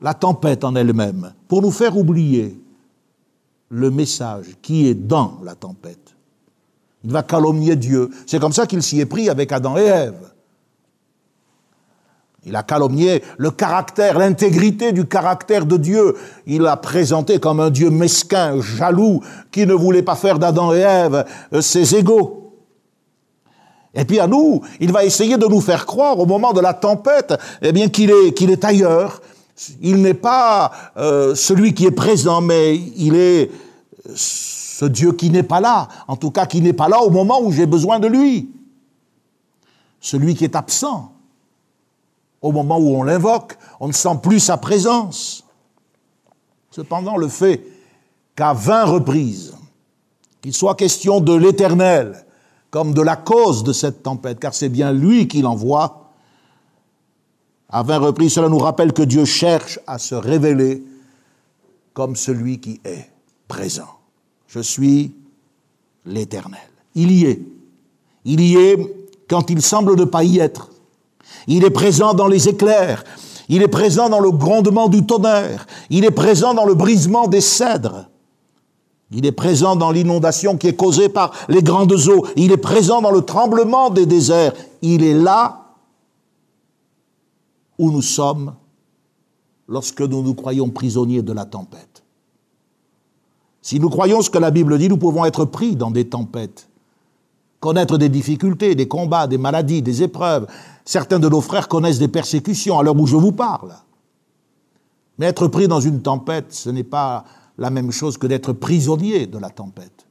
la 0.00 0.14
tempête 0.14 0.64
en 0.64 0.74
elle-même, 0.76 1.32
pour 1.48 1.62
nous 1.62 1.70
faire 1.70 1.96
oublier 1.96 2.58
le 3.68 3.90
message 3.90 4.46
qui 4.62 4.86
est 4.88 4.94
dans 4.94 5.38
la 5.42 5.54
tempête. 5.54 6.14
Il 7.02 7.10
va 7.10 7.22
calomnier 7.22 7.76
Dieu. 7.76 8.10
C'est 8.26 8.40
comme 8.40 8.52
ça 8.52 8.66
qu'il 8.66 8.82
s'y 8.82 9.00
est 9.00 9.06
pris 9.06 9.28
avec 9.28 9.52
Adam 9.52 9.76
et 9.76 9.82
Ève. 9.82 10.33
Il 12.46 12.56
a 12.56 12.62
calomnié 12.62 13.22
le 13.38 13.50
caractère, 13.50 14.18
l'intégrité 14.18 14.92
du 14.92 15.06
caractère 15.06 15.64
de 15.64 15.78
Dieu. 15.78 16.14
Il 16.46 16.62
l'a 16.62 16.76
présenté 16.76 17.38
comme 17.38 17.60
un 17.60 17.70
Dieu 17.70 17.88
mesquin, 17.90 18.60
jaloux, 18.60 19.20
qui 19.50 19.66
ne 19.66 19.72
voulait 19.72 20.02
pas 20.02 20.14
faire 20.14 20.38
d'Adam 20.38 20.74
et 20.74 20.80
Ève 20.80 21.24
euh, 21.54 21.62
ses 21.62 21.96
égaux. 21.96 22.52
Et 23.94 24.04
puis 24.04 24.20
à 24.20 24.26
nous, 24.26 24.60
il 24.80 24.92
va 24.92 25.04
essayer 25.04 25.38
de 25.38 25.46
nous 25.46 25.60
faire 25.60 25.86
croire 25.86 26.18
au 26.18 26.26
moment 26.26 26.52
de 26.52 26.60
la 26.60 26.74
tempête, 26.74 27.34
eh 27.62 27.72
bien 27.72 27.88
qu'il 27.88 28.10
est, 28.10 28.34
qu'il 28.34 28.50
est 28.50 28.64
ailleurs, 28.64 29.22
il 29.80 30.02
n'est 30.02 30.14
pas 30.14 30.72
euh, 30.96 31.34
celui 31.34 31.74
qui 31.74 31.86
est 31.86 31.92
présent, 31.92 32.40
mais 32.40 32.76
il 32.76 33.14
est 33.14 33.50
ce 34.14 34.84
Dieu 34.84 35.12
qui 35.12 35.30
n'est 35.30 35.44
pas 35.44 35.60
là, 35.60 35.88
en 36.08 36.16
tout 36.16 36.32
cas 36.32 36.44
qui 36.46 36.60
n'est 36.60 36.72
pas 36.72 36.88
là 36.88 37.00
au 37.02 37.10
moment 37.10 37.40
où 37.40 37.52
j'ai 37.52 37.66
besoin 37.66 38.00
de 38.00 38.08
lui. 38.08 38.50
Celui 40.00 40.34
qui 40.34 40.44
est 40.44 40.56
absent. 40.56 41.13
Au 42.44 42.52
moment 42.52 42.76
où 42.76 42.94
on 42.94 43.02
l'invoque, 43.02 43.56
on 43.80 43.88
ne 43.88 43.94
sent 43.94 44.18
plus 44.22 44.38
sa 44.38 44.58
présence. 44.58 45.46
Cependant, 46.70 47.16
le 47.16 47.28
fait 47.28 47.64
qu'à 48.36 48.52
vingt 48.52 48.84
reprises, 48.84 49.54
qu'il 50.42 50.52
soit 50.52 50.74
question 50.74 51.22
de 51.22 51.32
l'éternel 51.32 52.26
comme 52.70 52.92
de 52.92 53.00
la 53.00 53.16
cause 53.16 53.64
de 53.64 53.72
cette 53.72 54.02
tempête, 54.02 54.38
car 54.40 54.52
c'est 54.52 54.68
bien 54.68 54.92
lui 54.92 55.26
qui 55.26 55.40
l'envoie, 55.40 56.10
à 57.70 57.82
vingt 57.82 57.96
reprises, 57.96 58.34
cela 58.34 58.50
nous 58.50 58.58
rappelle 58.58 58.92
que 58.92 59.00
Dieu 59.02 59.24
cherche 59.24 59.80
à 59.86 59.96
se 59.96 60.14
révéler 60.14 60.84
comme 61.94 62.14
celui 62.14 62.60
qui 62.60 62.78
est 62.84 63.08
présent. 63.48 63.88
Je 64.48 64.60
suis 64.60 65.14
l'Éternel. 66.04 66.60
Il 66.94 67.10
y 67.10 67.24
est. 67.24 67.40
Il 68.26 68.42
y 68.42 68.56
est 68.56 68.76
quand 69.30 69.48
il 69.48 69.62
semble 69.62 69.96
ne 69.96 70.04
pas 70.04 70.24
y 70.24 70.40
être. 70.40 70.73
Il 71.46 71.64
est 71.64 71.70
présent 71.70 72.14
dans 72.14 72.28
les 72.28 72.48
éclairs. 72.48 73.04
Il 73.48 73.62
est 73.62 73.68
présent 73.68 74.08
dans 74.08 74.20
le 74.20 74.30
grondement 74.30 74.88
du 74.88 75.04
tonnerre. 75.04 75.66
Il 75.90 76.04
est 76.04 76.10
présent 76.10 76.54
dans 76.54 76.64
le 76.64 76.74
brisement 76.74 77.28
des 77.28 77.40
cèdres. 77.40 78.08
Il 79.10 79.26
est 79.26 79.32
présent 79.32 79.76
dans 79.76 79.90
l'inondation 79.90 80.56
qui 80.56 80.68
est 80.68 80.76
causée 80.76 81.08
par 81.08 81.32
les 81.48 81.62
grandes 81.62 81.92
eaux. 82.08 82.26
Il 82.36 82.52
est 82.52 82.56
présent 82.56 83.02
dans 83.02 83.10
le 83.10 83.22
tremblement 83.22 83.90
des 83.90 84.06
déserts. 84.06 84.54
Il 84.82 85.04
est 85.04 85.14
là 85.14 85.64
où 87.78 87.90
nous 87.90 88.02
sommes 88.02 88.54
lorsque 89.68 90.00
nous 90.00 90.22
nous 90.22 90.34
croyons 90.34 90.70
prisonniers 90.70 91.22
de 91.22 91.32
la 91.32 91.44
tempête. 91.44 92.02
Si 93.62 93.80
nous 93.80 93.88
croyons 93.88 94.20
ce 94.20 94.30
que 94.30 94.38
la 94.38 94.50
Bible 94.50 94.78
dit, 94.78 94.88
nous 94.88 94.98
pouvons 94.98 95.24
être 95.24 95.44
pris 95.46 95.74
dans 95.74 95.90
des 95.90 96.06
tempêtes, 96.06 96.68
connaître 97.60 97.96
des 97.96 98.10
difficultés, 98.10 98.74
des 98.74 98.88
combats, 98.88 99.26
des 99.26 99.38
maladies, 99.38 99.80
des 99.80 100.02
épreuves. 100.02 100.46
Certains 100.84 101.18
de 101.18 101.28
nos 101.28 101.40
frères 101.40 101.68
connaissent 101.68 101.98
des 101.98 102.08
persécutions 102.08 102.78
à 102.78 102.82
l'heure 102.82 102.98
où 102.98 103.06
je 103.06 103.16
vous 103.16 103.32
parle. 103.32 103.74
Mais 105.18 105.26
être 105.26 105.48
pris 105.48 105.68
dans 105.68 105.80
une 105.80 106.02
tempête, 106.02 106.52
ce 106.52 106.70
n'est 106.70 106.84
pas 106.84 107.24
la 107.56 107.70
même 107.70 107.90
chose 107.90 108.18
que 108.18 108.26
d'être 108.26 108.52
prisonnier 108.52 109.26
de 109.26 109.38
la 109.38 109.50
tempête. 109.50 110.06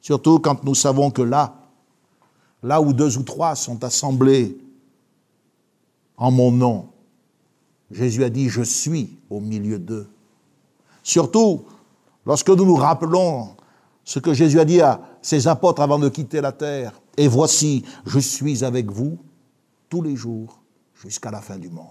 Surtout 0.00 0.38
quand 0.38 0.62
nous 0.64 0.74
savons 0.74 1.10
que 1.10 1.22
là, 1.22 1.54
là 2.62 2.80
où 2.80 2.92
deux 2.92 3.18
ou 3.18 3.22
trois 3.22 3.56
sont 3.56 3.82
assemblés 3.84 4.56
en 6.16 6.30
mon 6.30 6.52
nom, 6.52 6.88
Jésus 7.90 8.24
a 8.24 8.30
dit, 8.30 8.48
je 8.48 8.62
suis 8.62 9.18
au 9.28 9.40
milieu 9.40 9.78
d'eux. 9.78 10.08
Surtout 11.02 11.64
lorsque 12.24 12.48
nous 12.48 12.64
nous 12.64 12.76
rappelons 12.76 13.56
ce 14.04 14.18
que 14.18 14.32
Jésus 14.32 14.60
a 14.60 14.64
dit 14.64 14.80
à 14.80 15.00
ses 15.20 15.48
apôtres 15.48 15.82
avant 15.82 15.98
de 15.98 16.08
quitter 16.08 16.40
la 16.40 16.52
terre, 16.52 17.00
et 17.16 17.28
voici, 17.28 17.84
je 18.04 18.18
suis 18.18 18.64
avec 18.64 18.90
vous 18.90 19.18
tous 19.88 20.02
les 20.02 20.16
jours 20.16 20.58
jusqu'à 20.94 21.30
la 21.30 21.40
fin 21.40 21.56
du 21.56 21.68
monde. 21.68 21.86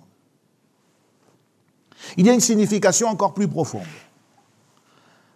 Il 2.18 2.26
y 2.26 2.30
a 2.30 2.34
une 2.34 2.42
signification 2.42 3.08
encore 3.08 3.34
plus 3.34 3.48
profonde. 3.48 3.84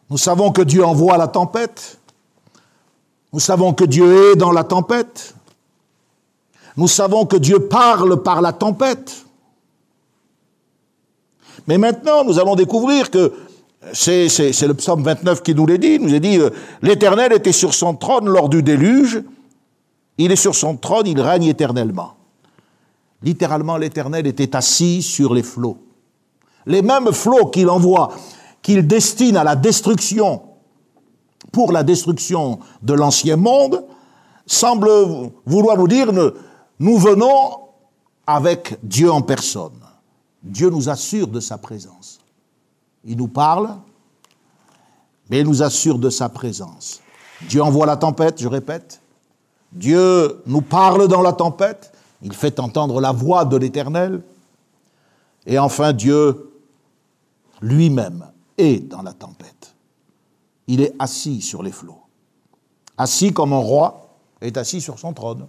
Nous 0.10 0.18
savons 0.18 0.52
que 0.52 0.62
Dieu 0.62 0.84
envoie 0.84 1.18
la 1.18 1.28
tempête. 1.28 2.00
Nous 3.32 3.40
savons 3.40 3.74
que 3.74 3.84
Dieu 3.84 4.32
est 4.32 4.36
dans 4.36 4.52
la 4.52 4.64
tempête. 4.64 5.36
Nous 6.78 6.88
savons 6.88 7.26
que 7.26 7.38
Dieu 7.38 7.68
parle 7.68 8.22
par 8.24 8.42
la 8.42 8.54
tempête. 8.54 9.26
Mais 11.68 11.78
maintenant, 11.78 12.24
nous 12.24 12.40
allons 12.40 12.56
découvrir 12.56 13.12
que 13.12 13.34
c'est 13.94 14.28
le 14.28 14.74
psaume 14.74 15.04
29 15.04 15.44
qui 15.44 15.54
nous 15.54 15.66
l'a 15.66 15.78
dit. 15.78 15.96
Il 15.96 16.02
nous 16.02 16.14
a 16.14 16.20
dit, 16.20 16.38
euh, 16.38 16.50
l'Éternel 16.82 17.34
était 17.34 17.52
sur 17.52 17.74
son 17.74 17.96
trône 17.96 18.28
lors 18.28 18.50
du 18.50 18.64
déluge. 18.64 19.22
Il 20.20 20.34
est 20.34 20.36
sur 20.36 20.54
son 20.54 20.76
trône, 20.76 21.08
il 21.08 21.20
règne 21.20 21.46
éternellement. 21.46 22.16
Littéralement, 23.24 23.78
l'Éternel 23.78 24.28
était 24.28 24.54
assis 24.54 25.02
sur 25.02 25.34
les 25.34 25.44
flots. 25.44 25.78
Les 26.66 26.82
mêmes 26.82 27.14
flots 27.14 27.48
qu'il 27.48 27.70
envoie 27.70 28.12
qu'il 28.62 28.86
destine 28.86 29.38
à 29.38 29.46
la 29.46 29.56
destruction, 29.56 30.42
pour 31.54 31.72
la 31.72 31.84
destruction 31.84 32.60
de 32.82 32.94
l'ancien 32.94 33.38
monde, 33.38 33.86
semble 34.46 34.90
vouloir 35.46 35.78
nous 35.78 35.88
dire, 35.88 36.12
nous 36.80 36.98
venons 36.98 37.70
avec 38.28 38.78
Dieu 38.84 39.10
en 39.10 39.22
personne. 39.22 39.80
Dieu 40.44 40.70
nous 40.70 40.90
assure 40.90 41.28
de 41.28 41.40
sa 41.40 41.58
présence. 41.58 42.20
Il 43.06 43.16
nous 43.16 43.30
parle, 43.30 43.70
mais 45.30 45.40
il 45.40 45.46
nous 45.46 45.64
assure 45.64 45.98
de 45.98 46.10
sa 46.10 46.28
présence. 46.28 47.00
Dieu 47.48 47.64
envoie 47.64 47.86
la 47.86 47.96
tempête, 47.96 48.42
je 48.42 48.50
répète. 48.50 49.00
Dieu 49.72 50.42
nous 50.46 50.62
parle 50.62 51.08
dans 51.08 51.22
la 51.22 51.34
tempête. 51.34 51.92
Il 52.22 52.34
fait 52.34 52.60
entendre 52.60 53.00
la 53.00 53.12
voix 53.12 53.46
de 53.46 53.58
l'Éternel. 53.58 54.22
Et 55.46 55.58
enfin, 55.58 55.94
Dieu 55.94 56.52
lui-même 57.62 58.26
est 58.58 58.80
dans 58.90 59.02
la 59.02 59.14
tempête. 59.14 59.76
Il 60.68 60.82
est 60.82 60.94
assis 61.00 61.42
sur 61.42 61.64
les 61.64 61.72
flots. 61.72 62.02
Assis 62.98 63.34
comme 63.34 63.54
un 63.54 63.60
roi 63.60 64.10
est 64.42 64.58
assis 64.58 64.82
sur 64.82 65.00
son 65.00 65.14
trône. 65.14 65.48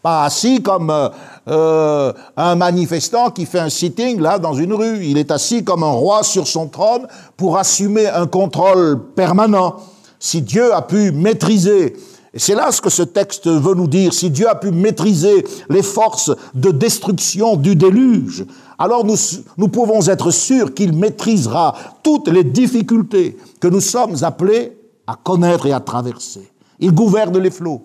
Pas 0.00 0.24
assis 0.24 0.62
comme 0.62 0.90
euh, 0.90 1.08
euh, 1.48 2.12
un 2.36 2.56
manifestant 2.56 3.30
qui 3.30 3.46
fait 3.46 3.60
un 3.60 3.70
sitting 3.70 4.20
là 4.20 4.38
dans 4.38 4.54
une 4.54 4.72
rue. 4.72 5.04
Il 5.04 5.16
est 5.16 5.30
assis 5.30 5.62
comme 5.62 5.84
un 5.84 5.92
roi 5.92 6.24
sur 6.24 6.48
son 6.48 6.68
trône 6.68 7.06
pour 7.36 7.56
assumer 7.56 8.08
un 8.08 8.26
contrôle 8.26 9.00
permanent. 9.14 9.76
Si 10.18 10.42
Dieu 10.42 10.74
a 10.74 10.82
pu 10.82 11.12
maîtriser 11.12 11.96
et 12.34 12.38
c'est 12.38 12.54
là 12.54 12.72
ce 12.72 12.80
que 12.80 12.88
ce 12.88 13.02
texte 13.02 13.46
veut 13.46 13.74
nous 13.74 13.86
dire. 13.86 14.14
Si 14.14 14.30
Dieu 14.30 14.48
a 14.48 14.54
pu 14.54 14.70
maîtriser 14.70 15.44
les 15.68 15.82
forces 15.82 16.30
de 16.54 16.70
destruction 16.70 17.56
du 17.56 17.76
déluge, 17.76 18.46
alors 18.78 19.04
nous, 19.04 19.16
nous 19.58 19.68
pouvons 19.68 20.00
être 20.08 20.30
sûrs 20.30 20.72
qu'il 20.72 20.94
maîtrisera 20.94 21.74
toutes 22.02 22.28
les 22.28 22.44
difficultés 22.44 23.36
que 23.60 23.68
nous 23.68 23.80
sommes 23.80 24.16
appelés 24.22 24.78
à 25.06 25.14
connaître 25.14 25.66
et 25.66 25.72
à 25.72 25.80
traverser. 25.80 26.50
Il 26.80 26.92
gouverne 26.92 27.36
les 27.38 27.50
flots. 27.50 27.82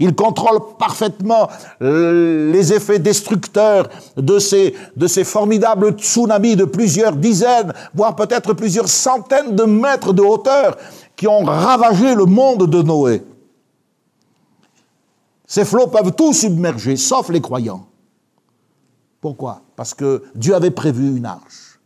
Il 0.00 0.14
contrôle 0.14 0.58
parfaitement 0.78 1.48
les 1.80 2.72
effets 2.72 2.98
destructeurs 2.98 3.88
de 4.16 4.38
ces, 4.40 4.74
de 4.96 5.06
ces 5.06 5.24
formidables 5.24 5.92
tsunamis 5.92 6.56
de 6.56 6.64
plusieurs 6.64 7.12
dizaines, 7.12 7.72
voire 7.94 8.16
peut-être 8.16 8.54
plusieurs 8.54 8.88
centaines 8.88 9.54
de 9.54 9.64
mètres 9.64 10.12
de 10.12 10.22
hauteur 10.22 10.76
qui 11.16 11.26
ont 11.26 11.44
ravagé 11.44 12.14
le 12.14 12.26
monde 12.26 12.68
de 12.68 12.82
Noé. 12.82 13.22
Ces 15.58 15.64
flots 15.64 15.88
peuvent 15.88 16.12
tout 16.12 16.32
submerger, 16.32 16.96
sauf 16.96 17.30
les 17.30 17.40
croyants. 17.40 17.84
Pourquoi? 19.20 19.62
Parce 19.74 19.92
que 19.92 20.22
Dieu 20.36 20.54
avait 20.54 20.70
prévu 20.70 21.16
une 21.16 21.26
arche. 21.26 21.80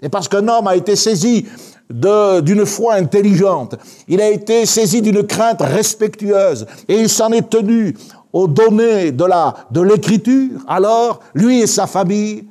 Et 0.00 0.08
parce 0.08 0.28
qu'un 0.28 0.48
homme 0.48 0.66
a 0.66 0.74
été 0.74 0.96
saisi 0.96 1.46
d'une 1.90 2.64
foi 2.64 2.94
intelligente, 2.94 3.76
il 4.08 4.18
a 4.22 4.30
été 4.30 4.64
saisi 4.64 5.02
d'une 5.02 5.26
crainte 5.26 5.60
respectueuse, 5.60 6.64
et 6.88 6.98
il 6.98 7.10
s'en 7.10 7.32
est 7.32 7.50
tenu 7.50 7.94
aux 8.32 8.48
données 8.48 9.12
de 9.12 9.26
la 9.26 9.54
de 9.70 9.82
l'écriture, 9.82 10.58
alors 10.66 11.20
lui 11.34 11.60
et 11.60 11.66
sa 11.66 11.86
famille 11.86 12.46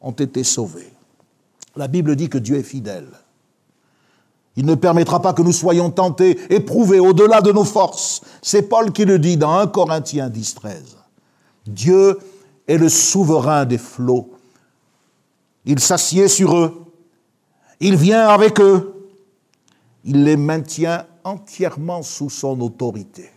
ont 0.00 0.12
été 0.12 0.44
sauvés. 0.44 0.92
La 1.74 1.88
Bible 1.88 2.14
dit 2.14 2.28
que 2.28 2.38
Dieu 2.38 2.56
est 2.56 2.62
fidèle. 2.62 3.08
Il 4.56 4.64
ne 4.64 4.74
permettra 4.74 5.20
pas 5.20 5.34
que 5.34 5.42
nous 5.42 5.52
soyons 5.52 5.90
tentés, 5.90 6.38
éprouvés 6.48 6.98
au-delà 6.98 7.42
de 7.42 7.52
nos 7.52 7.64
forces. 7.64 8.22
C'est 8.40 8.62
Paul 8.62 8.90
qui 8.90 9.04
le 9.04 9.18
dit 9.18 9.36
dans 9.36 9.58
1 9.58 9.66
Corinthiens 9.66 10.30
10, 10.30 10.54
13. 10.54 10.96
Dieu 11.66 12.18
est 12.66 12.78
le 12.78 12.88
souverain 12.88 13.66
des 13.66 13.78
flots. 13.78 14.30
Il 15.66 15.78
s'assied 15.78 16.28
sur 16.28 16.56
eux. 16.56 16.86
Il 17.80 17.96
vient 17.96 18.28
avec 18.28 18.60
eux. 18.60 18.94
Il 20.04 20.24
les 20.24 20.36
maintient 20.36 21.04
entièrement 21.24 22.02
sous 22.02 22.30
son 22.30 22.60
autorité. 22.60 23.30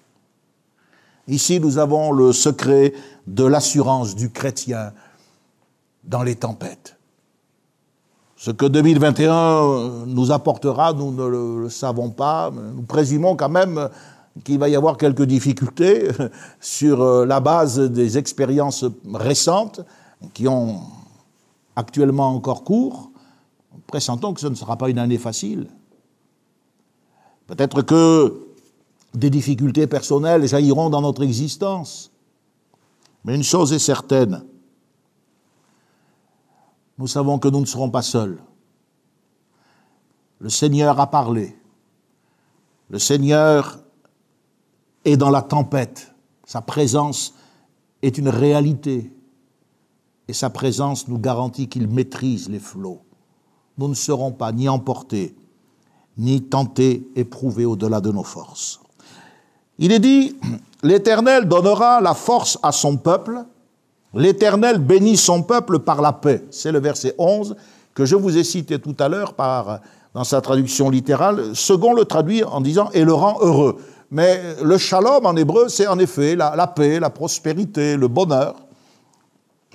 Ici, 1.28 1.60
nous 1.60 1.78
avons 1.78 2.12
le 2.12 2.32
secret 2.32 2.94
de 3.28 3.44
l'assurance 3.44 4.16
du 4.16 4.30
chrétien 4.30 4.94
dans 6.04 6.24
les 6.24 6.36
tempêtes. 6.36 6.99
Ce 8.42 8.52
que 8.52 8.66
2021 8.66 10.06
nous 10.06 10.32
apportera, 10.32 10.94
nous 10.94 11.12
ne 11.12 11.28
le, 11.28 11.70
savons 11.70 12.10
pas. 12.10 12.50
Nous 12.74 12.84
présumons 12.84 13.36
quand 13.36 13.50
même 13.50 13.90
qu'il 14.46 14.58
va 14.58 14.70
y 14.70 14.78
avoir 14.78 14.96
quelques 14.96 15.26
difficultés 15.26 16.08
sur 16.62 17.02
euh, 17.02 17.26
la 17.26 17.42
base 17.42 17.78
des 17.78 18.18
expériences 18.18 18.86
récentes 19.14 19.82
qui 20.34 20.48
ont 20.48 20.80
actuellement 21.76 22.34
encore 22.34 22.64
cours. 22.64 23.12
Pressentons 23.88 24.34
que 24.34 24.40
ce 24.40 24.48
ne 24.48 24.56
sera 24.56 24.78
pas 24.78 24.90
une 24.90 25.00
année 25.00 25.18
facile. 25.18 25.68
Peut-être 27.46 27.82
que 27.82 28.48
des 29.14 29.30
difficultés 29.30 29.86
personnelles 29.86 30.48
jailliront 30.48 30.90
dans 30.90 31.02
notre 31.02 31.24
existence. 31.24 32.10
Mais 33.26 33.36
une 33.36 33.44
chose 33.44 33.74
est 33.74 33.80
certaine, 33.80 34.46
nous 37.00 37.08
savons 37.08 37.40
que 37.40 37.48
nous 37.48 37.62
ne 37.62 37.66
serons 37.66 37.90
pas 37.90 38.02
seuls. 38.02 38.38
Le 40.40 40.50
Seigneur 40.50 41.00
a 41.00 41.10
parlé. 41.10 41.58
Le 42.90 43.00
Seigneur 43.00 43.80
est 45.06 45.16
dans 45.16 45.30
la 45.30 45.42
tempête. 45.42 46.14
Sa 46.46 46.62
présence 46.62 47.34
est 48.02 48.18
une 48.18 48.28
réalité. 48.28 49.14
Et 50.28 50.34
sa 50.34 50.50
présence 50.50 51.08
nous 51.08 51.18
garantit 51.18 51.70
qu'il 51.70 51.88
maîtrise 51.88 52.50
les 52.50 52.60
flots. 52.60 53.02
nous 53.78 53.88
ne 53.88 53.94
serons 53.94 54.34
pas 54.34 54.52
ni 54.52 54.68
emportés, 54.68 55.36
ni 56.18 56.44
tentés, 56.44 57.08
éprouvés 57.16 57.64
au-delà 57.64 58.02
de 58.02 58.12
nos 58.12 58.24
forces. 58.24 58.82
Il 59.78 59.94
est 59.94 60.00
dit, 60.00 60.36
l'Éternel 60.84 61.48
donnera 61.48 62.02
la 62.02 62.14
force 62.14 62.60
à 62.62 62.74
son 62.74 62.98
peuple, 62.98 63.46
l'Éternel 64.14 64.80
bénit 64.80 65.18
son 65.18 65.44
peuple 65.44 65.80
par 65.80 66.02
la 66.02 66.14
paix. 66.14 66.44
C'est 66.52 66.72
le 66.72 66.80
verset 66.80 67.16
11 67.18 67.56
que 67.94 68.06
je 68.06 68.16
vous 68.16 68.38
ai 68.38 68.44
cité 68.44 68.80
tout 68.80 68.96
à 69.00 69.10
l'heure 69.10 69.36
dans 70.14 70.24
sa 70.24 70.42
traduction 70.42 70.90
littérale. 70.90 71.56
Second 71.56 71.94
le 71.94 72.06
traduit 72.06 72.44
en 72.44 72.62
disant 72.62 72.90
et 72.94 73.04
le 73.04 73.14
rend 73.14 73.38
heureux. 73.42 73.78
Mais 74.12 74.42
le 74.64 74.78
shalom 74.78 75.26
en 75.26 75.36
hébreu, 75.36 75.70
c'est 75.70 75.88
en 75.88 76.00
effet 76.00 76.36
la, 76.36 76.56
la, 76.56 76.68
paix, 76.68 77.00
la 77.00 77.10
prospérité, 77.10 77.96
le 77.96 78.08
bonheur. 78.08 78.56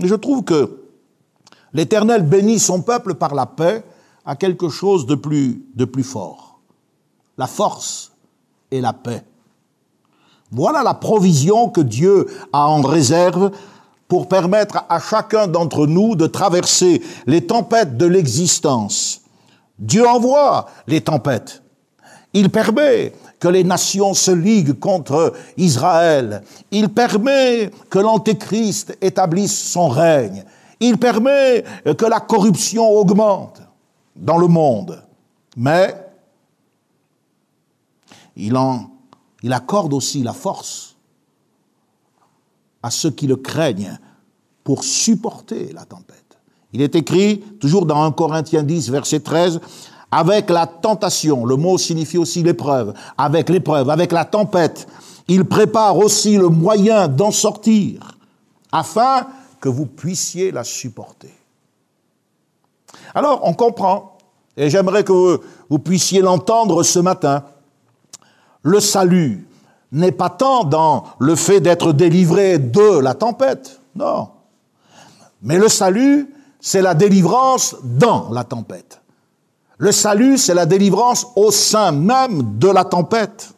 Et 0.01 0.09
je 0.09 0.14
trouve 0.14 0.42
que 0.42 0.81
l'Éternel 1.73 2.23
bénit 2.23 2.59
son 2.59 2.83
peuple 2.83 3.14
par 3.14 3.35
la 3.35 3.47
paix 3.47 3.85
à 4.25 4.35
quelque 4.35 4.68
chose 4.68 5.07
de 5.07 5.14
plus, 5.14 5.64
de 5.75 5.85
plus 5.85 6.03
fort. 6.03 6.59
La 7.38 7.47
force 7.47 8.12
et 8.70 8.81
la 8.81 8.92
paix. 8.92 9.23
Voilà 10.51 10.83
la 10.83 10.94
provision 10.94 11.68
que 11.68 11.81
Dieu 11.81 12.27
a 12.53 12.68
en 12.68 12.81
réserve 12.81 13.51
pour 14.08 14.28
permettre 14.28 14.84
à 14.88 15.00
chacun 15.00 15.46
d'entre 15.46 15.86
nous 15.86 16.14
de 16.14 16.26
traverser 16.26 17.02
les 17.26 17.46
tempêtes 17.46 17.96
de 17.96 18.06
l'existence. 18.06 19.22
Dieu 19.78 20.06
envoie 20.06 20.66
les 20.86 21.00
tempêtes. 21.00 21.62
Il 22.32 22.50
permet 22.50 23.12
que 23.38 23.48
les 23.48 23.64
nations 23.64 24.14
se 24.14 24.30
liguent 24.30 24.78
contre 24.78 25.34
Israël. 25.56 26.42
Il 26.70 26.88
permet 26.88 27.70
que 27.90 27.98
l'Antéchrist 27.98 28.96
établisse 29.00 29.70
son 29.70 29.88
règne. 29.88 30.44
Il 30.80 30.98
permet 30.98 31.64
que 31.84 32.06
la 32.06 32.20
corruption 32.20 32.88
augmente 32.90 33.62
dans 34.16 34.38
le 34.38 34.48
monde. 34.48 35.02
Mais 35.56 35.94
il, 38.36 38.56
en, 38.56 38.90
il 39.42 39.52
accorde 39.52 39.94
aussi 39.94 40.22
la 40.22 40.32
force 40.32 40.93
à 42.85 42.90
ceux 42.90 43.11
qui 43.11 43.27
le 43.27 43.37
craignent 43.37 43.99
pour 44.62 44.85
supporter 44.85 45.73
la 45.73 45.87
tempête. 45.87 46.38
Il 46.75 46.83
est 46.83 46.94
écrit, 46.94 47.38
toujours 47.59 47.87
dans 47.87 48.03
1 48.03 48.12
Corinthiens 48.12 48.62
10, 48.62 48.90
verset 48.90 49.20
13, 49.20 49.59
avec 50.11 50.51
la 50.51 50.66
tentation, 50.66 51.47
le 51.47 51.57
mot 51.57 51.79
signifie 51.79 52.18
aussi 52.18 52.42
l'épreuve, 52.42 52.92
avec 53.16 53.49
l'épreuve, 53.49 53.88
avec 53.88 54.12
la 54.12 54.27
tempête, 54.27 54.87
il 55.29 55.47
prépare 55.47 55.97
aussi 55.97 56.37
le 56.37 56.51
moyen 56.51 57.09
d'en 57.09 57.31
sortir, 57.31 58.18
afin 58.70 59.29
que 59.62 59.70
vous 59.70 59.87
puissiez 59.87 60.51
la 60.51 60.62
supporter. 60.62 61.33
Alors, 63.14 63.40
on 63.44 63.55
comprend, 63.55 64.18
et 64.59 64.68
j'aimerais 64.68 65.05
que 65.05 65.40
vous 65.70 65.79
puissiez 65.79 66.20
l'entendre 66.20 66.83
ce 66.83 66.99
matin, 66.99 67.44
le 68.62 68.79
salut 68.79 69.49
n'est 69.94 70.12
pas 70.12 70.28
tant 70.28 70.64
dans 70.64 71.04
le 71.20 71.37
fait 71.37 71.61
d'être 71.61 71.92
délivré 71.92 72.59
de 72.59 72.98
la 72.98 73.14
tempête, 73.14 73.80
non. 73.94 74.28
Mais 75.42 75.59
le 75.59 75.68
salut, 75.68 76.28
c'est 76.61 76.83
la 76.83 76.94
délivrance 76.94 77.76
dans 77.83 78.28
la 78.30 78.44
tempête. 78.44 79.00
Le 79.78 79.92
salut, 79.92 80.37
c'est 80.37 80.54
la 80.54 80.66
délivrance 80.66 81.26
au 81.37 81.50
sein 81.50 81.92
même 81.92 82.59
de 82.59 82.68
la 82.68 82.85
tempête. 82.85 83.50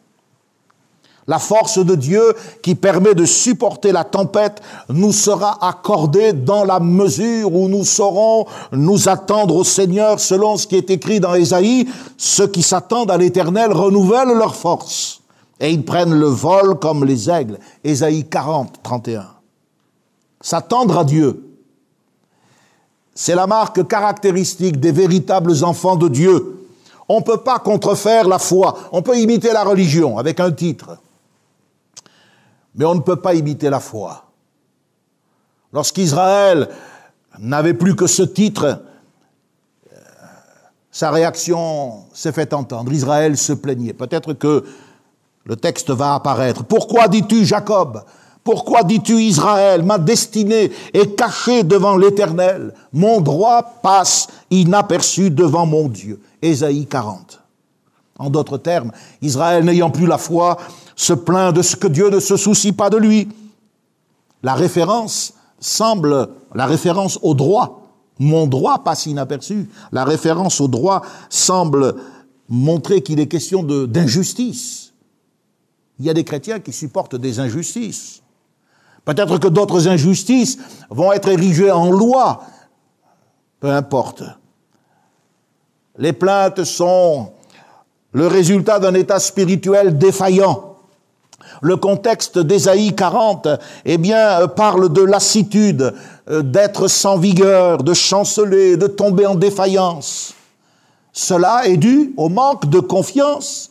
La 1.29 1.39
force 1.39 1.79
de 1.79 1.95
Dieu 1.95 2.23
qui 2.63 2.75
permet 2.75 3.15
de 3.15 3.25
supporter 3.25 3.91
la 3.91 4.05
tempête 4.05 4.61
nous 4.89 5.13
sera 5.13 5.67
accordée 5.67 6.33
dans 6.33 6.65
la 6.65 6.79
mesure 6.79 7.53
où 7.53 7.69
nous 7.69 7.85
saurons 7.85 8.47
nous 8.73 9.09
attendre 9.09 9.57
au 9.57 9.65
Seigneur 9.65 10.21
selon 10.21 10.57
ce 10.57 10.67
qui 10.67 10.77
est 10.77 10.91
écrit 10.91 11.19
dans 11.19 11.35
Ésaïe. 11.35 11.89
Ceux 12.17 12.47
qui 12.47 12.63
s'attendent 12.63 13.11
à 13.11 13.17
l'Éternel 13.17 13.73
renouvellent 13.73 14.37
leur 14.37 14.55
force 14.55 15.23
et 15.61 15.71
ils 15.71 15.85
prennent 15.85 16.15
le 16.15 16.27
vol 16.27 16.79
comme 16.79 17.05
les 17.05 17.31
aigles. 17.31 17.59
Ésaïe 17.83 18.29
40, 18.29 18.83
31. 18.83 19.27
S'attendre 20.41 20.99
à 20.99 21.05
Dieu, 21.05 21.47
c'est 23.15 23.35
la 23.35 23.47
marque 23.47 23.87
caractéristique 23.89 24.79
des 24.79 24.93
véritables 24.93 25.65
enfants 25.65 25.97
de 25.97 26.09
Dieu. 26.09 26.69
On 27.09 27.21
ne 27.21 27.25
peut 27.25 27.39
pas 27.39 27.59
contrefaire 27.59 28.29
la 28.29 28.39
foi. 28.39 28.77
On 28.93 29.01
peut 29.01 29.19
imiter 29.19 29.53
la 29.53 29.65
religion 29.65 30.19
avec 30.19 30.41
un 30.41 30.53
titre. 30.53 30.99
Mais 32.75 32.85
on 32.85 32.95
ne 32.95 33.01
peut 33.01 33.17
pas 33.17 33.35
imiter 33.35 33.71
la 33.71 33.81
foi. 33.81 34.25
Lorsqu'Israël 35.73 36.69
n'avait 37.39 37.75
plus 37.75 37.97
que 37.97 38.07
ce 38.07 38.23
titre, 38.23 38.83
sa 40.91 41.11
réaction 41.11 42.05
s'est 42.13 42.33
fait 42.33 42.53
entendre. 42.53 42.93
Israël 42.93 43.37
se 43.39 43.53
plaignait. 43.55 43.95
Peut-être 43.95 44.35
que 44.35 44.65
le 45.47 45.57
texte 45.57 45.91
va 45.91 46.15
apparaître. 46.15 46.65
Pourquoi 46.65 47.09
dis-tu 47.09 47.45
Jacob? 47.45 48.03
Pourquoi 48.43 48.83
dis-tu 48.83 49.21
Israël, 49.23 49.83
ma 49.83 49.99
destinée 49.99 50.71
est 50.93 51.17
cachée 51.17 51.65
devant 51.65 51.97
l'Éternel, 51.97 52.75
mon 52.93 53.21
droit 53.21 53.63
passe 53.83 54.29
inaperçu 54.51 55.31
devant 55.31 55.67
mon 55.67 55.89
Dieu. 55.89 56.21
Ésaïe 56.43 56.87
40. 56.87 57.41
En 58.19 58.31
d'autres 58.31 58.59
termes, 58.59 58.93
Israël 59.21 59.65
n'ayant 59.65 59.91
plus 59.91 60.07
la 60.07 60.19
foi 60.19 60.59
se 60.95 61.13
plaint 61.13 61.55
de 61.55 61.63
ce 61.63 61.77
que 61.77 61.89
Dieu 61.89 62.09
ne 62.09 62.21
se 62.21 62.37
soucie 62.37 62.73
pas 62.73 62.89
de 62.89 62.97
lui. 62.97 63.29
La 64.43 64.55
référence 64.55 65.35
semble, 65.59 66.29
la 66.55 66.67
référence 66.67 67.19
au 67.23 67.35
droit, 67.35 67.83
mon 68.19 68.47
droit 68.47 68.83
passe 68.85 69.07
inaperçu, 69.07 69.69
la 69.93 70.05
référence 70.05 70.61
au 70.61 70.69
droit 70.69 71.03
semble 71.29 71.97
montrer 72.49 73.03
qu'il 73.03 73.21
est 73.21 73.27
question 73.27 73.63
d'injustice. 73.63 74.86
Il 75.99 76.05
y 76.05 76.11
a 76.11 76.15
des 76.15 76.25
chrétiens 76.25 76.61
qui 76.61 76.73
supportent 76.73 77.17
des 77.17 77.41
injustices. 77.41 78.23
Peut-être 79.05 79.39
que 79.39 79.49
d'autres 79.49 79.89
injustices 79.89 80.59
vont 80.91 81.13
être 81.13 81.29
érigées 81.29 81.71
en 81.71 81.91
loi. 81.91 82.43
Peu 83.61 83.71
importe. 83.71 84.23
Les 85.97 86.13
plaintes 86.13 86.65
sont 86.65 87.33
le 88.13 88.27
résultat 88.27 88.79
d'un 88.79 88.95
état 88.95 89.19
spirituel 89.19 89.97
défaillant. 89.97 90.77
Le 91.63 91.77
contexte 91.77 92.39
d'Ésaïe 92.39 92.95
40, 92.95 93.49
eh 93.85 93.97
bien, 93.97 94.47
parle 94.49 94.93
de 94.93 95.03
lassitude, 95.03 95.95
euh, 96.29 96.43
d'être 96.43 96.89
sans 96.89 97.17
vigueur, 97.17 97.83
de 97.83 97.95
chanceler, 97.95 98.77
de 98.77 98.87
tomber 98.87 99.27
en 99.27 99.37
défaillance. 99.37 100.35
Cela 101.13 101.67
est 101.67 101.77
dû 101.79 102.13
au 102.17 102.29
manque 102.29 102.69
de 102.69 102.81
confiance 102.81 103.71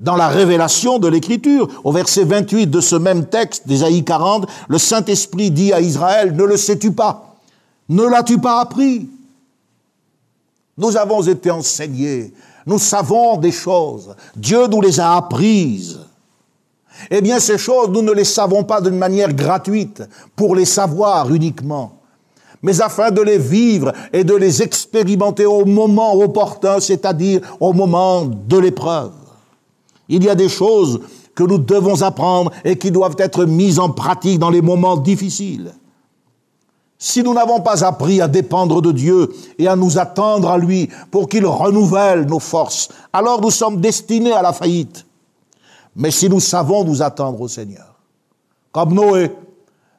dans 0.00 0.16
la 0.16 0.28
révélation 0.28 0.98
de 0.98 1.06
l'Écriture. 1.06 1.68
Au 1.84 1.92
verset 1.92 2.24
28 2.24 2.66
de 2.66 2.80
ce 2.80 2.96
même 2.96 3.26
texte 3.26 3.68
d'Ésaïe 3.68 4.04
40, 4.04 4.46
le 4.68 4.78
Saint-Esprit 4.78 5.50
dit 5.50 5.72
à 5.72 5.80
Israël, 5.80 6.34
ne 6.34 6.44
le 6.44 6.56
sais-tu 6.56 6.92
pas 6.92 7.36
Ne 7.88 8.04
l'as-tu 8.04 8.38
pas 8.38 8.60
appris? 8.60 9.08
Nous 10.78 10.96
avons 10.96 11.22
été 11.22 11.50
enseignés, 11.50 12.32
nous 12.64 12.78
savons 12.78 13.36
des 13.36 13.52
choses, 13.52 14.16
Dieu 14.34 14.66
nous 14.66 14.80
les 14.80 14.98
a 14.98 15.16
apprises. 15.16 16.00
Eh 17.10 17.20
bien, 17.20 17.38
ces 17.38 17.58
choses, 17.58 17.88
nous 17.90 18.02
ne 18.02 18.12
les 18.12 18.24
savons 18.24 18.64
pas 18.64 18.80
d'une 18.80 18.96
manière 18.96 19.32
gratuite, 19.32 20.02
pour 20.36 20.54
les 20.54 20.64
savoir 20.64 21.32
uniquement, 21.32 22.00
mais 22.62 22.80
afin 22.80 23.10
de 23.10 23.22
les 23.22 23.38
vivre 23.38 23.92
et 24.12 24.24
de 24.24 24.34
les 24.34 24.62
expérimenter 24.62 25.46
au 25.46 25.64
moment 25.64 26.14
opportun, 26.14 26.80
c'est-à-dire 26.80 27.40
au 27.58 27.72
moment 27.72 28.24
de 28.24 28.58
l'épreuve. 28.58 29.12
Il 30.10 30.24
y 30.24 30.28
a 30.28 30.34
des 30.34 30.48
choses 30.48 31.00
que 31.36 31.44
nous 31.44 31.58
devons 31.58 32.02
apprendre 32.02 32.50
et 32.64 32.76
qui 32.76 32.90
doivent 32.90 33.16
être 33.18 33.44
mises 33.44 33.78
en 33.78 33.90
pratique 33.90 34.40
dans 34.40 34.50
les 34.50 34.60
moments 34.60 34.96
difficiles. 34.96 35.72
Si 36.98 37.22
nous 37.22 37.32
n'avons 37.32 37.60
pas 37.60 37.82
appris 37.84 38.20
à 38.20 38.28
dépendre 38.28 38.82
de 38.82 38.92
Dieu 38.92 39.32
et 39.58 39.68
à 39.68 39.76
nous 39.76 39.98
attendre 39.98 40.50
à 40.50 40.58
lui 40.58 40.90
pour 41.10 41.28
qu'il 41.28 41.46
renouvelle 41.46 42.26
nos 42.26 42.40
forces, 42.40 42.88
alors 43.12 43.40
nous 43.40 43.50
sommes 43.50 43.80
destinés 43.80 44.32
à 44.32 44.42
la 44.42 44.52
faillite. 44.52 45.06
Mais 45.96 46.10
si 46.10 46.28
nous 46.28 46.40
savons 46.40 46.84
nous 46.84 47.02
attendre 47.02 47.40
au 47.40 47.48
Seigneur, 47.48 47.94
comme 48.72 48.92
Noé, 48.92 49.30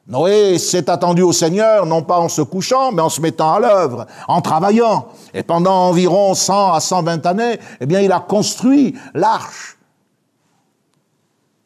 Noé 0.06 0.58
s'est 0.58 0.90
attendu 0.90 1.22
au 1.22 1.32
Seigneur, 1.32 1.86
non 1.86 2.02
pas 2.02 2.18
en 2.18 2.28
se 2.28 2.42
couchant, 2.42 2.92
mais 2.92 3.02
en 3.02 3.08
se 3.08 3.20
mettant 3.20 3.54
à 3.54 3.60
l'œuvre, 3.60 4.06
en 4.28 4.40
travaillant. 4.40 5.06
Et 5.32 5.42
pendant 5.42 5.88
environ 5.88 6.34
100 6.34 6.72
à 6.72 6.80
120 6.80 7.24
années, 7.26 7.58
eh 7.80 7.86
bien, 7.86 8.00
il 8.00 8.12
a 8.12 8.20
construit 8.20 8.94
l'arche 9.14 9.78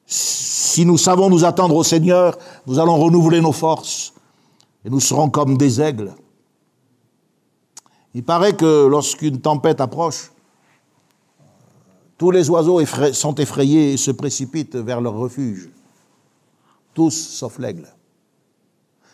si 0.07 0.87
nous 0.87 0.99
savons 0.99 1.29
nous 1.29 1.45
attendre 1.45 1.75
au 1.75 1.83
Seigneur, 1.83 2.39
nous 2.67 2.79
allons 2.79 2.97
renouveler 2.97 3.41
nos 3.41 3.53
forces 3.53 4.15
et 4.85 4.91
nous 4.91 5.01
serons 5.01 5.29
comme 5.29 5.59
des 5.59 5.81
aigles. 5.81 6.15
Il 8.15 8.23
paraît 8.23 8.55
que 8.55 8.87
lorsqu'une 8.87 9.41
tempête 9.41 9.81
approche, 9.81 10.31
tous 12.17 12.31
les 12.31 12.49
oiseaux 12.49 12.81
sont 13.13 13.35
effrayés 13.35 13.93
et 13.93 13.97
se 13.97 14.11
précipitent 14.11 14.77
vers 14.77 15.01
leur 15.01 15.15
refuge. 15.15 15.69
Tous 16.95 17.11
sauf 17.11 17.59
l'aigle. 17.59 17.93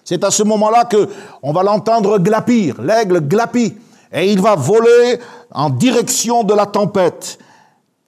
C'est 0.04 0.22
à 0.22 0.30
ce 0.30 0.42
moment-là 0.42 0.84
que 0.84 1.08
on 1.42 1.52
va 1.52 1.62
l'entendre 1.62 2.18
glapir. 2.18 2.80
L'aigle 2.80 3.20
glapit. 3.20 3.74
et 4.12 4.30
il 4.30 4.40
va 4.40 4.54
voler 4.54 5.18
en 5.50 5.70
direction 5.70 6.44
de 6.44 6.54
la 6.54 6.66
tempête. 6.66 7.38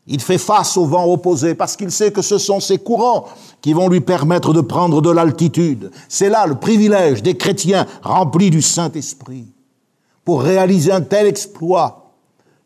Il 0.06 0.20
fait 0.20 0.38
face 0.38 0.76
au 0.76 0.84
vent 0.84 1.10
opposé 1.10 1.54
parce 1.54 1.76
qu'il 1.76 1.90
sait 1.90 2.12
que 2.12 2.20
ce 2.20 2.36
sont 2.36 2.60
ces 2.60 2.78
courants 2.78 3.24
qui 3.62 3.72
vont 3.72 3.88
lui 3.88 4.02
permettre 4.02 4.52
de 4.52 4.60
prendre 4.60 5.00
de 5.00 5.10
l'altitude. 5.10 5.90
C'est 6.08 6.28
là 6.28 6.46
le 6.46 6.56
privilège 6.56 7.22
des 7.22 7.36
chrétiens 7.36 7.86
remplis 8.02 8.50
du 8.50 8.60
Saint-Esprit 8.60 9.46
pour 10.24 10.42
réaliser 10.42 10.92
un 10.92 11.00
tel 11.00 11.26
exploit, 11.26 12.12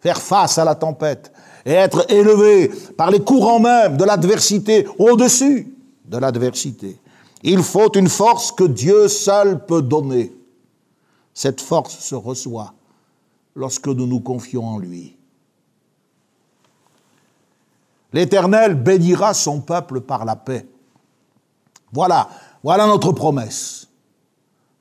faire 0.00 0.20
face 0.20 0.58
à 0.58 0.64
la 0.64 0.74
tempête 0.74 1.32
et 1.64 1.72
être 1.72 2.10
élevé 2.10 2.70
par 2.96 3.10
les 3.10 3.20
courants 3.20 3.60
même 3.60 3.96
de 3.96 4.04
l'adversité 4.04 4.86
au-dessus 4.98 5.76
de 6.06 6.18
l'adversité. 6.18 6.98
Il 7.42 7.62
faut 7.62 7.92
une 7.92 8.08
force 8.08 8.50
que 8.50 8.64
Dieu 8.64 9.06
seul 9.06 9.64
peut 9.64 9.82
donner. 9.82 10.32
Cette 11.34 11.60
force 11.60 11.98
se 12.00 12.16
reçoit 12.16 12.74
lorsque 13.54 13.86
nous 13.86 14.06
nous 14.06 14.20
confions 14.20 14.66
en 14.66 14.78
lui. 14.78 15.17
L'Éternel 18.12 18.74
bénira 18.74 19.34
son 19.34 19.60
peuple 19.60 20.00
par 20.00 20.24
la 20.24 20.36
paix. 20.36 20.66
Voilà, 21.92 22.28
voilà 22.62 22.86
notre 22.86 23.12
promesse 23.12 23.88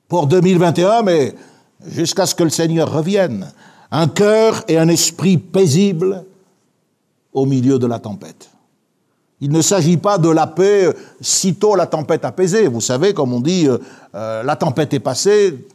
pour 0.08 0.26
2021, 0.26 1.02
mais 1.02 1.34
jusqu'à 1.86 2.26
ce 2.26 2.34
que 2.34 2.44
le 2.44 2.50
Seigneur 2.50 2.90
revienne. 2.90 3.52
Un 3.90 4.08
cœur 4.08 4.64
et 4.68 4.78
un 4.78 4.88
esprit 4.88 5.38
paisibles 5.38 6.24
au 7.32 7.46
milieu 7.46 7.78
de 7.78 7.86
la 7.86 7.98
tempête. 7.98 8.50
Il 9.40 9.52
ne 9.52 9.62
s'agit 9.62 9.96
pas 9.96 10.18
de 10.18 10.28
la 10.28 10.46
paix 10.46 10.92
sitôt 11.20 11.76
la 11.76 11.86
tempête 11.86 12.24
apaisée. 12.24 12.66
Vous 12.66 12.80
savez, 12.80 13.14
comme 13.14 13.32
on 13.32 13.40
dit, 13.40 13.68
euh, 13.68 13.78
euh, 14.14 14.42
la 14.42 14.56
tempête 14.56 14.92
est 14.94 15.00
passée, 15.00 15.66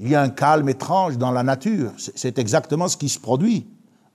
il 0.00 0.08
y 0.08 0.14
a 0.14 0.22
un 0.22 0.30
calme 0.30 0.68
étrange 0.68 1.18
dans 1.18 1.30
la 1.30 1.42
nature. 1.42 1.92
C'est 1.98 2.38
exactement 2.38 2.88
ce 2.88 2.96
qui 2.96 3.08
se 3.08 3.20
produit. 3.20 3.66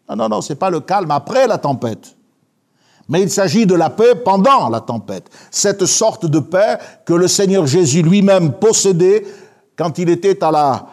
Non, 0.09 0.15
non, 0.15 0.29
non, 0.29 0.41
c'est 0.41 0.55
pas 0.55 0.69
le 0.69 0.79
calme 0.79 1.11
après 1.11 1.47
la 1.47 1.59
tempête. 1.59 2.16
Mais 3.09 3.21
il 3.21 3.29
s'agit 3.29 3.65
de 3.65 3.75
la 3.75 3.89
paix 3.89 4.15
pendant 4.15 4.69
la 4.69 4.81
tempête. 4.81 5.29
Cette 5.49 5.85
sorte 5.85 6.25
de 6.25 6.39
paix 6.39 6.77
que 7.05 7.13
le 7.13 7.27
Seigneur 7.27 7.65
Jésus 7.65 8.01
lui-même 8.01 8.53
possédait 8.53 9.25
quand 9.77 9.97
il 9.97 10.09
était 10.09 10.43
à 10.43 10.51
la, 10.51 10.87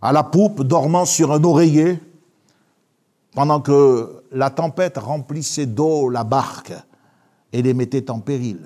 à 0.00 0.12
la 0.12 0.22
poupe, 0.22 0.62
dormant 0.62 1.04
sur 1.04 1.32
un 1.32 1.42
oreiller, 1.44 2.00
pendant 3.34 3.60
que 3.60 4.22
la 4.32 4.50
tempête 4.50 4.98
remplissait 4.98 5.66
d'eau 5.66 6.08
la 6.08 6.24
barque 6.24 6.72
et 7.52 7.62
les 7.62 7.74
mettait 7.74 8.10
en 8.10 8.20
péril. 8.20 8.60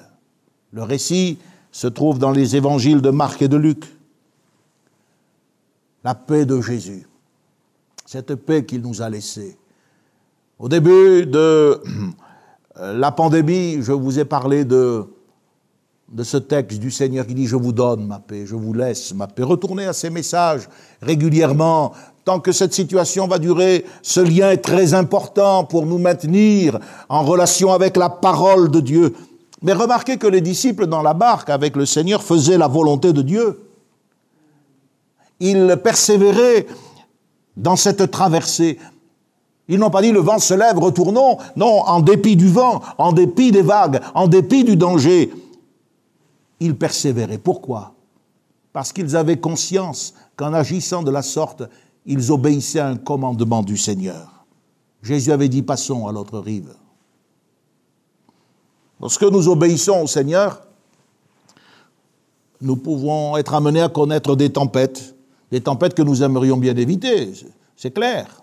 Le 0.72 0.82
récit 0.82 1.38
se 1.70 1.86
trouve 1.86 2.18
dans 2.18 2.30
les 2.30 2.56
évangiles 2.56 3.02
de 3.02 3.10
Marc 3.10 3.42
et 3.42 3.48
de 3.48 3.56
Luc. 3.56 3.84
La 6.04 6.14
paix 6.14 6.44
de 6.44 6.60
Jésus, 6.60 7.06
cette 8.04 8.34
paix 8.34 8.64
qu'il 8.64 8.82
nous 8.82 9.02
a 9.02 9.08
laissée. 9.08 9.56
Au 10.58 10.68
début 10.68 11.26
de 11.26 11.80
la 12.76 13.12
pandémie, 13.12 13.78
je 13.82 13.92
vous 13.92 14.18
ai 14.18 14.24
parlé 14.24 14.64
de, 14.64 15.04
de 16.12 16.22
ce 16.24 16.36
texte 16.36 16.78
du 16.78 16.90
Seigneur 16.90 17.26
qui 17.26 17.34
dit 17.34 17.46
Je 17.46 17.56
vous 17.56 17.72
donne 17.72 18.06
ma 18.06 18.18
paix, 18.18 18.44
je 18.46 18.54
vous 18.54 18.74
laisse 18.74 19.14
ma 19.14 19.26
paix. 19.26 19.42
Retournez 19.42 19.86
à 19.86 19.92
ces 19.92 20.10
messages 20.10 20.68
régulièrement. 21.00 21.92
Tant 22.24 22.38
que 22.38 22.52
cette 22.52 22.72
situation 22.72 23.26
va 23.26 23.38
durer, 23.40 23.84
ce 24.00 24.20
lien 24.20 24.52
est 24.52 24.58
très 24.58 24.94
important 24.94 25.64
pour 25.64 25.86
nous 25.86 25.98
maintenir 25.98 26.78
en 27.08 27.24
relation 27.24 27.72
avec 27.72 27.96
la 27.96 28.10
parole 28.10 28.70
de 28.70 28.78
Dieu. 28.78 29.14
Mais 29.62 29.72
remarquez 29.72 30.18
que 30.18 30.28
les 30.28 30.40
disciples 30.40 30.86
dans 30.86 31.02
la 31.02 31.14
barque 31.14 31.50
avec 31.50 31.74
le 31.74 31.84
Seigneur 31.84 32.22
faisaient 32.22 32.58
la 32.58 32.68
volonté 32.68 33.12
de 33.12 33.22
Dieu. 33.22 33.60
Ils 35.40 35.76
persévéraient 35.82 36.66
dans 37.56 37.76
cette 37.76 38.10
traversée. 38.12 38.78
Ils 39.68 39.78
n'ont 39.78 39.90
pas 39.90 40.02
dit 40.02 40.12
le 40.12 40.20
vent 40.20 40.38
se 40.38 40.54
lève, 40.54 40.78
retournons. 40.78 41.38
Non, 41.56 41.80
en 41.82 42.00
dépit 42.00 42.36
du 42.36 42.48
vent, 42.48 42.82
en 42.98 43.12
dépit 43.12 43.52
des 43.52 43.62
vagues, 43.62 44.00
en 44.14 44.28
dépit 44.28 44.64
du 44.64 44.76
danger, 44.76 45.32
ils 46.60 46.76
persévéraient. 46.76 47.38
Pourquoi? 47.38 47.94
Parce 48.72 48.92
qu'ils 48.92 49.16
avaient 49.16 49.38
conscience 49.38 50.14
qu'en 50.36 50.52
agissant 50.52 51.02
de 51.02 51.10
la 51.10 51.22
sorte, 51.22 51.62
ils 52.06 52.32
obéissaient 52.32 52.80
à 52.80 52.88
un 52.88 52.96
commandement 52.96 53.62
du 53.62 53.76
Seigneur. 53.76 54.44
Jésus 55.02 55.32
avait 55.32 55.48
dit 55.48 55.62
passons 55.62 56.06
à 56.06 56.12
l'autre 56.12 56.38
rive. 56.38 56.74
Lorsque 59.00 59.24
nous 59.24 59.48
obéissons 59.48 60.02
au 60.02 60.06
Seigneur, 60.06 60.62
nous 62.60 62.76
pouvons 62.76 63.36
être 63.36 63.54
amenés 63.54 63.82
à 63.82 63.88
connaître 63.88 64.36
des 64.36 64.50
tempêtes, 64.50 65.16
des 65.50 65.60
tempêtes 65.60 65.94
que 65.94 66.02
nous 66.02 66.22
aimerions 66.22 66.56
bien 66.56 66.76
éviter, 66.76 67.32
c'est 67.76 67.90
clair. 67.90 68.41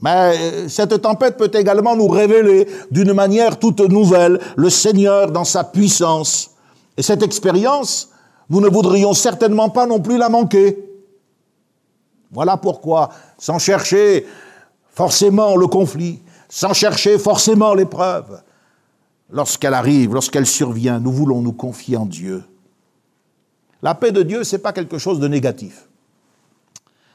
Mais 0.00 0.10
euh, 0.10 0.68
cette 0.68 1.00
tempête 1.02 1.36
peut 1.36 1.50
également 1.52 1.94
nous 1.94 2.08
révéler 2.08 2.66
d'une 2.90 3.12
manière 3.12 3.58
toute 3.58 3.80
nouvelle 3.80 4.40
le 4.56 4.70
Seigneur 4.70 5.30
dans 5.30 5.44
sa 5.44 5.64
puissance. 5.64 6.50
Et 6.96 7.02
cette 7.02 7.22
expérience, 7.22 8.08
nous 8.48 8.60
ne 8.60 8.68
voudrions 8.68 9.12
certainement 9.12 9.68
pas 9.68 9.86
non 9.86 10.00
plus 10.00 10.16
la 10.16 10.28
manquer. 10.28 10.78
Voilà 12.32 12.56
pourquoi, 12.56 13.10
sans 13.38 13.58
chercher 13.58 14.26
forcément 14.90 15.56
le 15.56 15.66
conflit, 15.66 16.20
sans 16.48 16.72
chercher 16.72 17.18
forcément 17.18 17.74
l'épreuve, 17.74 18.42
lorsqu'elle 19.30 19.74
arrive, 19.74 20.14
lorsqu'elle 20.14 20.46
survient, 20.46 20.98
nous 20.98 21.12
voulons 21.12 21.42
nous 21.42 21.52
confier 21.52 21.96
en 21.96 22.06
Dieu. 22.06 22.42
La 23.82 23.94
paix 23.94 24.12
de 24.12 24.22
Dieu, 24.22 24.44
ce 24.44 24.56
n'est 24.56 24.62
pas 24.62 24.72
quelque 24.72 24.98
chose 24.98 25.20
de 25.20 25.28
négatif. 25.28 25.88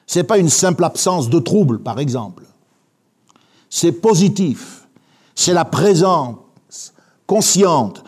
Ce 0.05 0.19
n'est 0.19 0.23
pas 0.23 0.38
une 0.38 0.49
simple 0.49 0.83
absence 0.83 1.29
de 1.29 1.39
trouble, 1.39 1.79
par 1.79 1.99
exemple 1.99 2.43
c'est 3.76 3.91
positif, 3.91 4.88
c'est 5.36 5.51
la 5.51 5.65
présence 5.65 6.38
consciente 7.28 8.05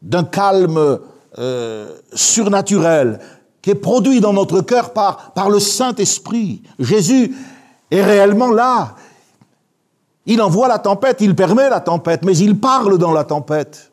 d'un 0.00 0.22
calme 0.22 1.00
euh, 1.38 1.96
surnaturel 2.12 3.18
qui 3.60 3.70
est 3.70 3.74
produit 3.74 4.20
dans 4.20 4.32
notre 4.32 4.60
cœur 4.60 4.92
par, 4.92 5.50
le 5.50 5.58
Saint-Esprit. 5.58 6.62
Jésus 6.78 7.34
est 7.90 8.04
réellement 8.04 8.52
là. 8.52 8.94
Il 10.24 10.40
envoie 10.40 10.68
la 10.68 10.78
tempête, 10.78 11.16
il 11.20 11.34
permet 11.34 11.68
la 11.68 11.80
tempête, 11.80 12.24
mais 12.24 12.36
il 12.38 12.56
parle 12.56 12.96
dans 12.96 13.12
la 13.12 13.24
tempête. 13.24 13.90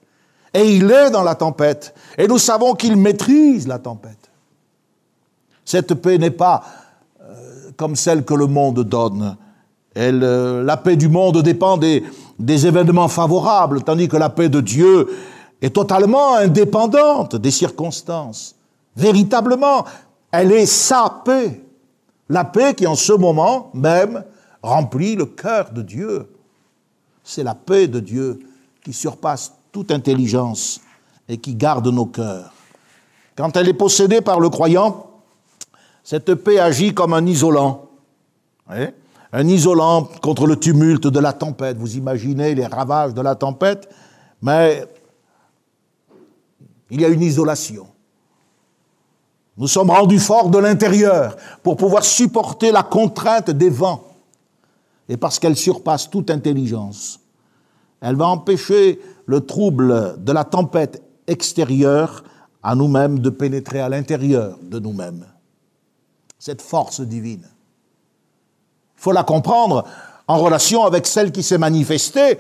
Et 0.54 0.76
il 0.76 0.92
est 0.92 1.10
dans 1.10 1.24
la 1.24 1.34
tempête. 1.34 1.96
Et 2.20 2.28
nous 2.28 2.38
savons 2.38 2.76
qu'il 2.76 2.98
maîtrise 2.98 3.68
la 3.68 3.80
tempête. 3.80 4.30
Cette 5.66 5.96
paix 5.96 6.20
n'est 6.20 6.30
pas 6.30 6.64
euh, 7.24 7.72
comme 7.76 7.96
celle 7.96 8.24
que 8.24 8.36
le 8.36 8.46
monde 8.46 8.84
donne. 8.84 9.36
Euh, 9.98 10.64
la 10.64 10.78
paix 10.78 10.96
du 10.96 11.08
monde 11.08 11.42
dépend 11.42 11.78
des, 11.78 12.04
des 12.38 12.68
événements 12.68 13.08
favorables, 13.08 13.84
tandis 13.84 14.08
que 14.08 14.18
la 14.18 14.30
paix 14.30 14.50
de 14.50 14.62
Dieu 14.62 15.08
est 15.62 15.74
totalement 15.74 16.36
indépendante 16.36 17.36
des 17.36 17.52
circonstances. 17.52 18.56
Véritablement, 18.96 19.86
elle 20.32 20.52
est 20.52 20.66
sa 20.66 21.22
paix. 21.24 21.62
La 22.30 22.44
paix 22.44 22.74
qui 22.74 22.88
en 22.88 22.96
ce 22.96 23.14
moment 23.14 23.70
même 23.74 24.24
remplit 24.62 25.16
le 25.16 25.26
cœur 25.26 25.72
de 25.72 25.82
Dieu. 25.82 26.28
C'est 27.24 27.44
la 27.44 27.56
paix 27.56 27.88
de 27.88 28.00
Dieu 28.00 28.40
qui 28.84 28.94
surpasse 28.94 29.54
toute 29.72 29.92
intelligence 29.92 30.82
et 31.28 31.38
qui 31.38 31.56
garde 31.56 31.88
nos 31.88 32.06
cœurs. 32.06 32.54
Quand 33.36 33.56
elle 33.58 33.68
est 33.68 33.74
possédée 33.74 34.22
par 34.22 34.40
le 34.40 34.50
croyant, 34.50 35.08
cette 36.04 36.36
paix 36.36 36.60
agit 36.60 36.94
comme 36.94 37.14
un 37.14 37.26
isolant 37.26 37.90
un 39.36 39.50
isolant 39.50 40.08
contre 40.22 40.48
le 40.48 40.56
tumulte 40.56 41.08
de 41.08 41.20
la 41.20 41.34
tempête. 41.34 41.78
Vous 41.78 41.98
imaginez 41.98 42.56
les 42.56 42.66
ravages 42.66 43.14
de 43.14 43.20
la 43.22 43.36
tempête, 43.36 43.90
mais 44.42 44.86
il 46.90 47.02
y 47.02 47.06
a 47.06 47.10
une 47.10 47.22
isolation. 47.22 47.86
Nous 49.58 49.68
sommes 49.68 49.90
rendus 49.90 50.20
forts 50.20 50.50
de 50.50 50.58
l'intérieur 50.58 51.36
pour 51.64 51.76
pouvoir 51.76 52.06
supporter 52.06 52.72
la 52.72 52.84
contrainte 52.84 53.52
des 53.52 53.70
vents. 53.70 54.06
Et 55.10 55.18
parce 55.18 55.38
qu'elle 55.38 55.58
surpasse 55.58 56.10
toute 56.10 56.32
intelligence, 56.32 57.20
elle 58.00 58.16
va 58.16 58.28
empêcher 58.28 59.02
le 59.26 59.42
trouble 59.42 60.16
de 60.18 60.32
la 60.32 60.46
tempête 60.46 61.04
extérieure 61.28 62.24
à 62.64 62.74
nous-mêmes 62.74 63.20
de 63.20 63.30
pénétrer 63.30 63.82
à 63.82 63.90
l'intérieur 63.90 64.58
de 64.62 64.80
nous-mêmes. 64.80 65.26
Cette 66.40 66.62
force 66.62 67.02
divine 67.02 67.46
faut 69.06 69.12
la 69.12 69.24
comprendre 69.24 69.86
en 70.28 70.40
relation 70.40 70.84
avec 70.84 71.06
celle 71.06 71.32
qui 71.32 71.44
s'est 71.44 71.60
manifestée 71.60 72.40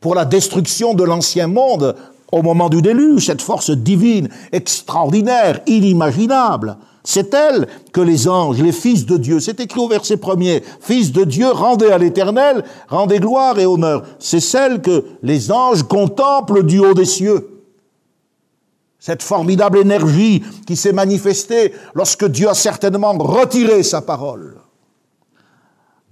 pour 0.00 0.16
la 0.16 0.24
destruction 0.24 0.92
de 0.92 1.04
l'ancien 1.04 1.46
monde 1.46 1.94
au 2.32 2.42
moment 2.42 2.68
du 2.68 2.82
déluge, 2.82 3.26
cette 3.26 3.40
force 3.40 3.70
divine, 3.70 4.28
extraordinaire, 4.50 5.60
inimaginable. 5.68 6.78
C'est 7.04 7.32
elle 7.32 7.68
que 7.92 8.00
les 8.00 8.26
anges, 8.26 8.60
les 8.60 8.72
fils 8.72 9.06
de 9.06 9.16
Dieu, 9.16 9.38
c'est 9.38 9.60
écrit 9.60 9.78
au 9.78 9.86
verset 9.86 10.16
premier, 10.16 10.64
fils 10.80 11.12
de 11.12 11.22
Dieu, 11.22 11.48
rendez 11.48 11.90
à 11.90 11.98
l'éternel, 11.98 12.64
rendez 12.88 13.20
gloire 13.20 13.56
et 13.60 13.66
honneur. 13.66 14.02
C'est 14.18 14.40
celle 14.40 14.82
que 14.82 15.04
les 15.22 15.52
anges 15.52 15.84
contemplent 15.84 16.64
du 16.64 16.80
haut 16.80 16.94
des 16.94 17.04
cieux. 17.04 17.62
Cette 18.98 19.22
formidable 19.22 19.78
énergie 19.78 20.42
qui 20.66 20.74
s'est 20.74 20.92
manifestée 20.92 21.72
lorsque 21.94 22.24
Dieu 22.24 22.48
a 22.48 22.54
certainement 22.54 23.12
retiré 23.12 23.84
sa 23.84 24.00
parole 24.00 24.63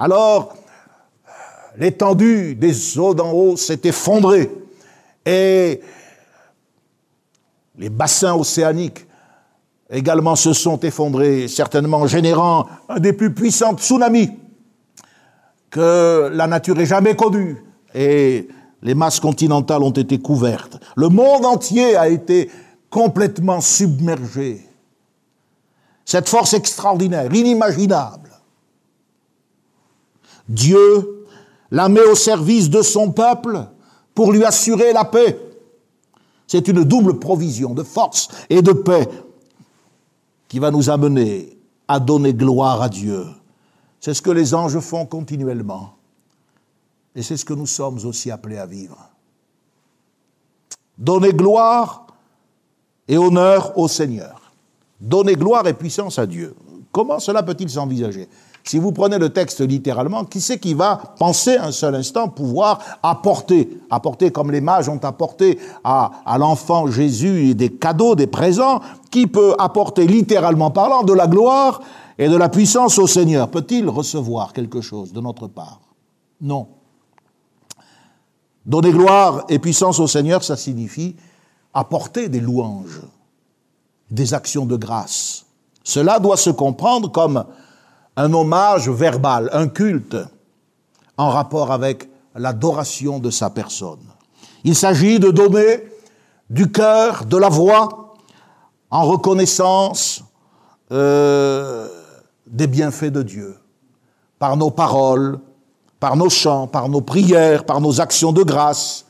Alors, 0.02 0.56
l'étendue 1.78 2.56
des 2.56 2.98
eaux 2.98 3.14
d'en 3.14 3.30
haut 3.30 3.56
s'est 3.56 3.82
effondrée 3.84 4.50
et 5.24 5.80
les 7.78 7.88
bassins 7.88 8.34
océaniques 8.34 9.06
également 9.88 10.34
se 10.34 10.54
sont 10.54 10.80
effondrés, 10.80 11.46
certainement 11.46 12.04
générant 12.08 12.66
un 12.88 12.98
des 12.98 13.12
plus 13.12 13.32
puissants 13.32 13.76
tsunamis 13.76 14.32
que 15.70 16.32
la 16.32 16.48
nature 16.48 16.80
ait 16.80 16.86
jamais 16.86 17.14
connu. 17.14 17.64
Et 17.94 18.48
les 18.82 18.96
masses 18.96 19.20
continentales 19.20 19.84
ont 19.84 19.90
été 19.90 20.18
couvertes. 20.18 20.80
Le 20.96 21.10
monde 21.10 21.46
entier 21.46 21.94
a 21.94 22.08
été 22.08 22.50
complètement 22.90 23.60
submergé. 23.60 24.66
Cette 26.04 26.28
force 26.28 26.54
extraordinaire, 26.54 27.32
inimaginable, 27.32 28.21
Dieu 30.52 31.26
la 31.70 31.88
met 31.88 32.04
au 32.04 32.14
service 32.14 32.68
de 32.68 32.82
son 32.82 33.10
peuple 33.10 33.66
pour 34.14 34.32
lui 34.32 34.44
assurer 34.44 34.92
la 34.92 35.04
paix. 35.04 35.38
C'est 36.46 36.68
une 36.68 36.84
double 36.84 37.18
provision 37.18 37.72
de 37.72 37.82
force 37.82 38.28
et 38.50 38.60
de 38.60 38.72
paix 38.72 39.08
qui 40.48 40.58
va 40.58 40.70
nous 40.70 40.90
amener 40.90 41.58
à 41.88 41.98
donner 41.98 42.34
gloire 42.34 42.82
à 42.82 42.90
Dieu. 42.90 43.24
C'est 44.00 44.12
ce 44.12 44.20
que 44.20 44.30
les 44.30 44.52
anges 44.54 44.78
font 44.80 45.06
continuellement. 45.06 45.94
Et 47.14 47.22
c'est 47.22 47.38
ce 47.38 47.44
que 47.44 47.54
nous 47.54 47.66
sommes 47.66 48.04
aussi 48.04 48.30
appelés 48.30 48.58
à 48.58 48.66
vivre. 48.66 48.98
Donner 50.98 51.32
gloire 51.32 52.06
et 53.08 53.16
honneur 53.16 53.78
au 53.78 53.88
Seigneur. 53.88 54.52
Donner 55.00 55.34
gloire 55.34 55.66
et 55.66 55.74
puissance 55.74 56.18
à 56.18 56.26
Dieu. 56.26 56.54
Comment 56.90 57.18
cela 57.18 57.42
peut-il 57.42 57.70
s'envisager? 57.70 58.28
Si 58.64 58.78
vous 58.78 58.92
prenez 58.92 59.18
le 59.18 59.30
texte 59.30 59.60
littéralement, 59.60 60.24
qui 60.24 60.40
c'est 60.40 60.58
qui 60.58 60.74
va 60.74 60.96
penser 61.18 61.56
un 61.56 61.72
seul 61.72 61.94
instant 61.94 62.28
pouvoir 62.28 62.78
apporter, 63.02 63.80
apporter 63.90 64.30
comme 64.30 64.50
les 64.52 64.60
mages 64.60 64.88
ont 64.88 65.02
apporté 65.02 65.58
à, 65.82 66.12
à 66.24 66.38
l'enfant 66.38 66.86
Jésus 66.86 67.54
des 67.54 67.70
cadeaux, 67.70 68.14
des 68.14 68.28
présents, 68.28 68.80
qui 69.10 69.26
peut 69.26 69.54
apporter 69.58 70.06
littéralement 70.06 70.70
parlant 70.70 71.02
de 71.02 71.12
la 71.12 71.26
gloire 71.26 71.80
et 72.18 72.28
de 72.28 72.36
la 72.36 72.48
puissance 72.48 72.98
au 72.98 73.06
Seigneur? 73.06 73.48
Peut-il 73.48 73.88
recevoir 73.88 74.52
quelque 74.52 74.80
chose 74.80 75.12
de 75.12 75.20
notre 75.20 75.48
part? 75.48 75.80
Non. 76.40 76.68
Donner 78.64 78.92
gloire 78.92 79.44
et 79.48 79.58
puissance 79.58 79.98
au 79.98 80.06
Seigneur, 80.06 80.44
ça 80.44 80.56
signifie 80.56 81.16
apporter 81.74 82.28
des 82.28 82.40
louanges, 82.40 83.00
des 84.10 84.34
actions 84.34 84.66
de 84.66 84.76
grâce. 84.76 85.46
Cela 85.82 86.20
doit 86.20 86.36
se 86.36 86.50
comprendre 86.50 87.10
comme 87.10 87.44
un 88.16 88.32
hommage 88.32 88.88
verbal, 88.88 89.48
un 89.52 89.68
culte 89.68 90.16
en 91.16 91.30
rapport 91.30 91.72
avec 91.72 92.08
l'adoration 92.34 93.18
de 93.18 93.30
sa 93.30 93.50
personne. 93.50 94.00
Il 94.64 94.74
s'agit 94.74 95.18
de 95.18 95.30
donner 95.30 95.84
du 96.50 96.70
cœur, 96.70 97.24
de 97.24 97.36
la 97.36 97.48
voix, 97.48 98.14
en 98.90 99.04
reconnaissance 99.04 100.22
euh, 100.92 101.88
des 102.46 102.66
bienfaits 102.66 103.06
de 103.06 103.22
Dieu, 103.22 103.56
par 104.38 104.56
nos 104.56 104.70
paroles, 104.70 105.38
par 105.98 106.16
nos 106.16 106.28
chants, 106.28 106.66
par 106.66 106.88
nos 106.88 107.00
prières, 107.00 107.64
par 107.64 107.80
nos 107.80 108.00
actions 108.00 108.32
de 108.32 108.42
grâce, 108.42 109.06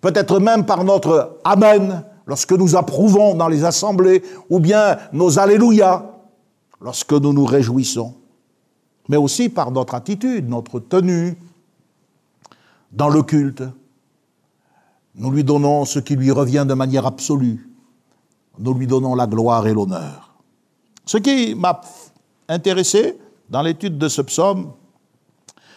peut-être 0.00 0.38
même 0.38 0.64
par 0.64 0.84
notre 0.84 1.38
Amen 1.44 2.04
lorsque 2.26 2.52
nous 2.52 2.76
approuvons 2.76 3.34
dans 3.34 3.48
les 3.48 3.64
assemblées, 3.64 4.22
ou 4.48 4.60
bien 4.60 4.98
nos 5.12 5.38
Alléluia 5.38 6.14
lorsque 6.80 7.12
nous 7.12 7.32
nous 7.32 7.44
réjouissons 7.44 8.14
mais 9.08 9.16
aussi 9.16 9.48
par 9.48 9.70
notre 9.70 9.94
attitude, 9.94 10.48
notre 10.48 10.80
tenue 10.80 11.36
dans 12.92 13.08
le 13.08 13.22
culte. 13.22 13.62
Nous 15.14 15.30
lui 15.30 15.44
donnons 15.44 15.84
ce 15.84 15.98
qui 15.98 16.14
lui 16.14 16.30
revient 16.30 16.64
de 16.68 16.74
manière 16.74 17.06
absolue. 17.06 17.70
Nous 18.58 18.74
lui 18.74 18.86
donnons 18.86 19.14
la 19.14 19.26
gloire 19.26 19.66
et 19.66 19.74
l'honneur. 19.74 20.34
Ce 21.06 21.16
qui 21.16 21.54
m'a 21.54 21.80
intéressé 22.48 23.18
dans 23.48 23.62
l'étude 23.62 23.98
de 23.98 24.08
ce 24.08 24.22
psaume, 24.22 24.72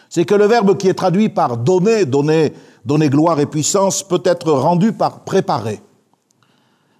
c'est 0.08 0.26
que 0.26 0.34
le 0.34 0.44
verbe 0.44 0.76
qui 0.76 0.88
est 0.88 0.94
traduit 0.94 1.30
par 1.30 1.56
donner, 1.56 2.04
donner, 2.04 2.52
donner 2.84 3.08
gloire 3.08 3.40
et 3.40 3.46
puissance 3.46 4.02
peut 4.02 4.22
être 4.24 4.52
rendu 4.52 4.92
par 4.92 5.20
préparer. 5.20 5.80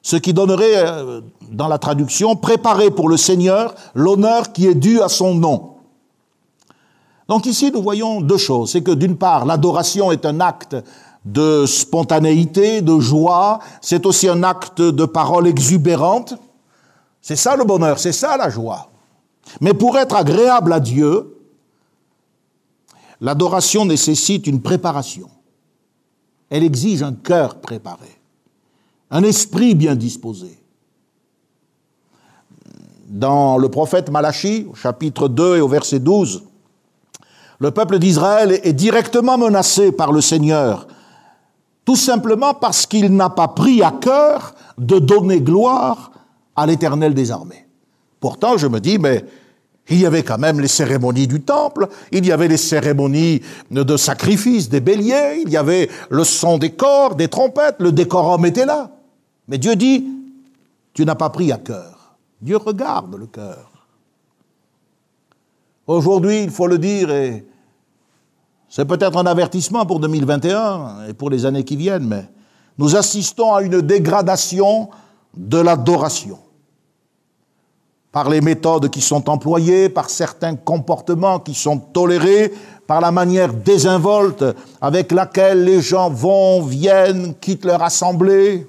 Ce 0.01 0.17
qui 0.17 0.33
donnerait, 0.33 0.77
euh, 0.77 1.21
dans 1.51 1.69
la 1.69 1.79
traduction, 1.79 2.35
préparer 2.35 2.91
pour 2.91 3.09
le 3.09 3.17
Seigneur 3.17 3.75
l'honneur 3.95 4.53
qui 4.53 4.67
est 4.67 4.75
dû 4.75 5.01
à 5.01 5.09
son 5.09 5.35
nom. 5.35 5.77
Donc 7.33 7.47
ici, 7.47 7.73
nous 7.73 7.83
voyons 7.83 8.21
deux 8.21 8.37
choses. 8.37 8.73
C'est 8.73 8.83
que 8.83 8.91
d'une 8.91 9.17
part, 9.17 9.47
l'adoration 9.47 10.13
est 10.13 10.27
un 10.27 10.39
acte 10.41 10.77
de 11.25 11.65
spontanéité, 11.65 12.83
de 12.83 13.01
joie, 13.01 13.59
c'est 13.81 14.05
aussi 14.05 14.29
un 14.29 14.43
acte 14.43 14.83
de 14.83 15.07
parole 15.07 15.47
exubérante. 15.47 16.35
C'est 17.23 17.37
ça 17.37 17.57
le 17.57 17.65
bonheur, 17.65 17.99
c'est 17.99 18.13
ça 18.13 18.37
la 18.37 18.51
joie. 18.51 18.91
Mais 19.63 19.73
pour 19.73 19.97
être 19.97 20.15
agréable 20.15 20.75
à 20.75 20.79
Dieu, 20.79 21.35
l'adoration 23.23 23.87
nécessite 23.87 24.47
une 24.47 24.61
préparation. 24.61 25.31
Elle 26.51 26.65
exige 26.65 27.03
un 27.03 27.15
cœur 27.15 27.63
préparé, 27.63 28.21
un 29.11 29.23
esprit 29.23 29.75
bien 29.75 29.95
disposé. 29.95 30.63
Dans 33.09 33.57
le 33.57 33.71
prophète 33.71 34.11
Malachi, 34.11 34.67
au 34.71 34.75
chapitre 34.75 35.29
2 35.29 35.57
et 35.57 35.61
au 35.63 35.69
verset 35.69 35.99
12, 35.99 36.43
le 37.63 37.71
peuple 37.71 38.01
d'Israël 38.01 38.59
est 38.65 38.73
directement 38.73 39.39
menacé 39.39 39.93
par 39.93 40.11
le 40.11 40.21
Seigneur, 40.21 40.89
tout 41.85 41.95
simplement 41.95 42.55
parce 42.55 42.87
qu'il 42.87 43.15
n'a 43.15 43.31
pas 43.31 43.47
pris 43.47 43.85
à 43.85 43.93
cœur 43.93 44.57
de 44.79 44.99
donner 44.99 45.41
gloire 45.41 46.11
à 46.57 46.67
l'Éternel 46.67 47.15
des 47.15 47.31
armées. 47.31 47.69
Pourtant, 48.19 48.57
je 48.57 48.67
me 48.67 48.81
dis, 48.81 48.99
mais 48.99 49.25
il 49.89 50.01
y 50.01 50.07
avait 50.07 50.25
quand 50.25 50.39
même 50.39 50.59
les 50.59 50.67
cérémonies 50.67 51.29
du 51.29 51.41
temple, 51.41 51.87
il 52.11 52.27
y 52.27 52.33
avait 52.33 52.49
les 52.49 52.57
cérémonies 52.57 53.43
de 53.71 53.97
sacrifice 53.97 54.69
des 54.69 54.81
béliers, 54.81 55.43
il 55.47 55.51
y 55.51 55.57
avait 55.57 55.89
le 56.11 56.25
son 56.25 56.59
des 56.59 56.73
corps, 56.73 57.15
des 57.15 57.29
trompettes, 57.29 57.77
le 57.79 57.93
décorum 57.93 58.45
était 58.45 58.67
là. 58.67 58.91
Mais 59.47 59.59
Dieu 59.59 59.77
dit, 59.77 60.05
tu 60.95 61.05
n'as 61.05 61.15
pas 61.15 61.31
pris 61.31 61.53
à 61.53 61.59
cœur. 61.59 62.17
Dieu 62.41 62.57
regarde 62.57 63.15
le 63.15 63.27
cœur. 63.27 63.87
Aujourd'hui, 65.87 66.43
il 66.43 66.51
faut 66.51 66.67
le 66.67 66.79
dire, 66.79 67.11
et 67.13 67.45
c'est 68.75 68.87
peut-être 68.87 69.19
un 69.19 69.27
avertissement 69.27 69.85
pour 69.85 70.01
2021 70.01 71.09
et 71.11 71.13
pour 71.13 71.29
les 71.29 71.45
années 71.45 71.63
qui 71.63 71.77
viennent, 71.77 72.07
mais 72.07 72.25
nous 72.79 72.97
assistons 72.97 73.53
à 73.53 73.61
une 73.61 73.83
dégradation 73.83 74.89
de 75.37 75.59
l'adoration 75.59 76.39
par 78.13 78.31
les 78.31 78.41
méthodes 78.41 78.89
qui 78.89 79.03
sont 79.03 79.29
employées, 79.29 79.91
par 79.91 80.09
certains 80.09 80.57
comportements 80.57 81.39
qui 81.39 81.53
sont 81.53 81.77
tolérés, 81.77 82.51
par 82.87 83.03
la 83.03 83.11
manière 83.11 83.53
désinvolte 83.53 84.43
avec 84.81 85.13
laquelle 85.13 85.65
les 85.65 85.83
gens 85.83 86.09
vont, 86.09 86.63
viennent, 86.63 87.35
quittent 87.43 87.67
leur 87.67 87.83
assemblée. 87.83 88.67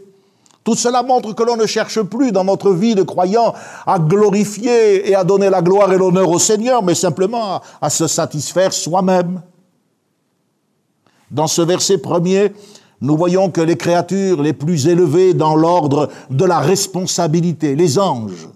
Tout 0.65 0.75
cela 0.75 1.01
montre 1.01 1.33
que 1.33 1.43
l'on 1.43 1.55
ne 1.55 1.65
cherche 1.65 2.01
plus 2.01 2.33
dans 2.33 2.43
notre 2.43 2.73
vie 2.73 2.95
de 2.95 3.03
croyant 3.03 3.53
à 3.87 3.99
glorifier 3.99 5.09
et 5.09 5.15
à 5.15 5.23
donner 5.23 5.49
la 5.49 5.61
gloire 5.61 5.93
et 5.93 5.97
l'honneur 5.97 6.29
au 6.29 6.39
Seigneur, 6.39 6.83
mais 6.83 6.93
simplement 6.93 7.61
à 7.81 7.89
se 7.89 8.07
satisfaire 8.07 8.73
soi-même. 8.73 9.41
Dans 11.33 11.47
ce 11.47 11.63
verset 11.63 11.97
premier, 11.97 12.53
nous 13.01 13.17
voyons 13.17 13.49
que 13.49 13.59
les 13.59 13.75
créatures 13.75 14.41
les 14.41 14.53
plus 14.53 14.87
élevées 14.87 15.33
dans 15.33 15.55
l'ordre 15.55 16.09
de 16.29 16.45
la 16.45 16.59
responsabilité, 16.59 17.75
les 17.75 17.97
anges, 17.97 18.47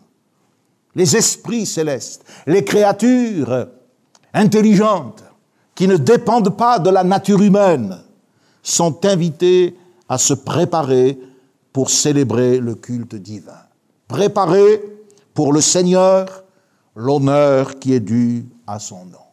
les 0.95 1.17
esprits 1.17 1.65
célestes, 1.65 2.23
les 2.45 2.63
créatures 2.63 3.67
intelligentes 4.33 5.23
qui 5.73 5.87
ne 5.87 5.97
dépendent 5.97 6.55
pas 6.55 6.77
de 6.79 6.89
la 6.89 7.03
nature 7.03 7.41
humaine, 7.41 7.97
sont 8.61 9.05
invités 9.05 9.75
à 10.07 10.17
se 10.17 10.33
préparer 10.33 11.19
pour 11.73 11.89
célébrer 11.89 12.59
le 12.59 12.75
culte 12.75 13.15
divin. 13.15 13.61
Préparer 14.07 14.81
pour 15.33 15.51
le 15.51 15.61
Seigneur 15.61 16.43
l'honneur 16.95 17.79
qui 17.79 17.93
est 17.93 17.99
dû 17.99 18.45
à 18.65 18.79
son 18.79 19.05
nom. 19.05 19.26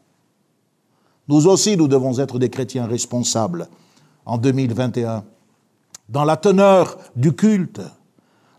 Nous 1.28 1.46
aussi, 1.46 1.76
nous 1.76 1.88
devons 1.88 2.18
être 2.18 2.38
des 2.38 2.50
chrétiens 2.50 2.86
responsables 2.86 3.68
en 4.26 4.38
2021. 4.38 5.24
Dans 6.08 6.24
la 6.24 6.36
teneur 6.36 6.98
du 7.16 7.34
culte, 7.34 7.80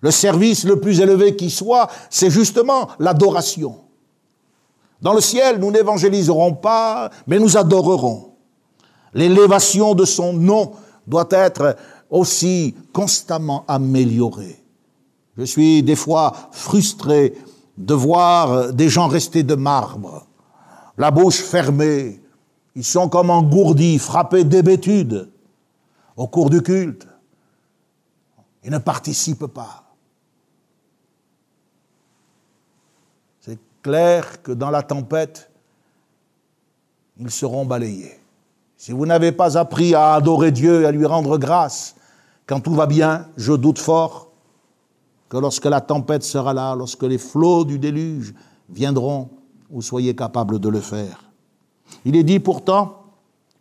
le 0.01 0.11
service 0.11 0.65
le 0.65 0.79
plus 0.79 0.99
élevé 0.99 1.35
qui 1.35 1.49
soit, 1.49 1.89
c'est 2.09 2.29
justement 2.29 2.89
l'adoration. 2.99 3.81
Dans 5.01 5.13
le 5.13 5.21
ciel, 5.21 5.59
nous 5.59 5.71
n'évangéliserons 5.71 6.53
pas, 6.53 7.11
mais 7.27 7.39
nous 7.39 7.57
adorerons. 7.57 8.31
L'élévation 9.13 9.93
de 9.93 10.05
son 10.05 10.33
nom 10.33 10.71
doit 11.07 11.27
être 11.31 11.75
aussi 12.09 12.75
constamment 12.93 13.63
améliorée. 13.67 14.63
Je 15.37 15.43
suis 15.43 15.83
des 15.83 15.95
fois 15.95 16.33
frustré 16.51 17.33
de 17.77 17.93
voir 17.93 18.73
des 18.73 18.89
gens 18.89 19.07
rester 19.07 19.43
de 19.43 19.55
marbre, 19.55 20.25
la 20.97 21.11
bouche 21.11 21.41
fermée, 21.41 22.21
Ils 22.75 22.83
sont 22.83 23.07
comme 23.07 23.29
engourdis, 23.29 23.99
frappés 23.99 24.43
d'hébétude 24.43 25.29
au 26.17 26.27
cours 26.27 26.49
du 26.49 26.61
culte. 26.61 27.07
Ils 28.63 28.71
ne 28.71 28.77
participent 28.77 29.47
pas. 29.47 29.83
C'est 33.39 33.59
clair 33.81 34.41
que 34.41 34.51
dans 34.51 34.71
la 34.71 34.83
tempête, 34.83 35.49
ils 37.17 37.31
seront 37.31 37.65
balayés. 37.65 38.19
Si 38.75 38.91
vous 38.91 39.05
n'avez 39.05 39.31
pas 39.31 39.57
appris 39.57 39.95
à 39.95 40.13
adorer 40.13 40.51
Dieu 40.51 40.81
et 40.81 40.85
à 40.85 40.91
lui 40.91 41.05
rendre 41.05 41.37
grâce, 41.37 41.95
quand 42.45 42.59
tout 42.59 42.73
va 42.73 42.85
bien, 42.85 43.27
je 43.37 43.53
doute 43.53 43.79
fort 43.79 44.31
que 45.29 45.37
lorsque 45.37 45.65
la 45.65 45.81
tempête 45.81 46.23
sera 46.23 46.53
là, 46.53 46.75
lorsque 46.75 47.03
les 47.03 47.17
flots 47.17 47.65
du 47.65 47.79
déluge 47.79 48.33
viendront, 48.69 49.29
vous 49.69 49.81
soyez 49.81 50.15
capable 50.15 50.59
de 50.59 50.69
le 50.69 50.81
faire. 50.81 51.24
Il 52.05 52.15
est 52.15 52.23
dit 52.23 52.39
pourtant, 52.39 53.03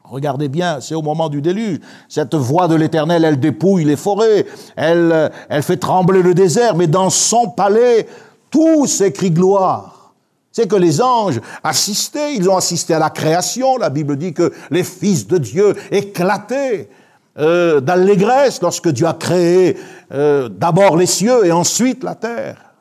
regardez 0.04 0.48
bien, 0.48 0.80
c'est 0.80 0.94
au 0.94 1.02
moment 1.02 1.28
du 1.28 1.40
déluge, 1.40 1.80
cette 2.08 2.34
voix 2.34 2.68
de 2.68 2.74
l'Éternel, 2.74 3.24
elle 3.24 3.40
dépouille 3.40 3.84
les 3.84 3.96
forêts, 3.96 4.46
elle, 4.76 5.30
fait 5.62 5.78
trembler 5.78 6.22
le 6.22 6.34
désert, 6.34 6.76
mais 6.76 6.86
dans 6.86 7.10
son 7.10 7.48
palais, 7.50 8.06
tout 8.50 8.86
s'écrit 8.86 9.30
gloire. 9.30 10.12
C'est 10.52 10.68
que 10.68 10.76
les 10.76 11.02
anges 11.02 11.40
assistaient, 11.64 12.36
ils 12.36 12.48
ont 12.48 12.56
assisté 12.56 12.94
à 12.94 13.00
la 13.00 13.10
création. 13.10 13.76
La 13.76 13.90
Bible 13.90 14.16
dit 14.16 14.32
que 14.32 14.52
les 14.70 14.84
fils 14.84 15.26
de 15.26 15.38
Dieu 15.38 15.74
éclataient 15.90 16.88
euh, 17.36 17.80
d'allégresse 17.80 18.62
lorsque 18.62 18.88
Dieu 18.90 19.08
a 19.08 19.14
créé 19.14 19.76
euh, 20.12 20.48
d'abord 20.48 20.96
les 20.96 21.06
cieux 21.06 21.44
et 21.44 21.50
ensuite 21.50 22.04
la 22.04 22.14
terre. 22.14 22.74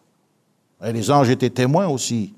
Et 0.85 0.93
les 0.93 1.09
anges 1.09 1.31
étaient 1.31 1.49
témoins 1.49 1.87
aussi 1.87 2.33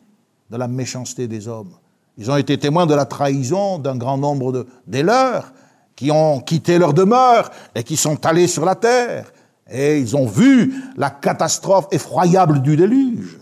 de 0.50 0.56
la 0.56 0.70
méchanceté 0.70 1.28
des 1.28 1.50
hommes. 1.50 1.74
Ils 2.18 2.32
ont 2.32 2.38
été 2.38 2.58
témoins 2.58 2.86
de 2.86 2.94
la 2.94 3.06
trahison 3.06 3.78
d'un 3.78 3.98
grand 3.98 4.18
nombre 4.18 4.52
de, 4.52 4.68
des 4.88 5.04
leurs 5.04 5.52
qui 5.96 6.12
ont 6.12 6.40
quitté 6.40 6.78
leur 6.78 6.94
demeure 6.94 7.52
et 7.74 7.84
qui 7.84 7.98
sont 7.98 8.26
allés 8.26 8.48
sur 8.48 8.66
la 8.66 8.76
terre. 8.76 9.32
Et 9.70 10.00
ils 10.00 10.16
ont 10.16 10.28
vu 10.28 10.74
la 10.96 11.10
catastrophe 11.10 11.88
effroyable 11.92 12.62
du 12.62 12.78
déluge. 12.78 13.40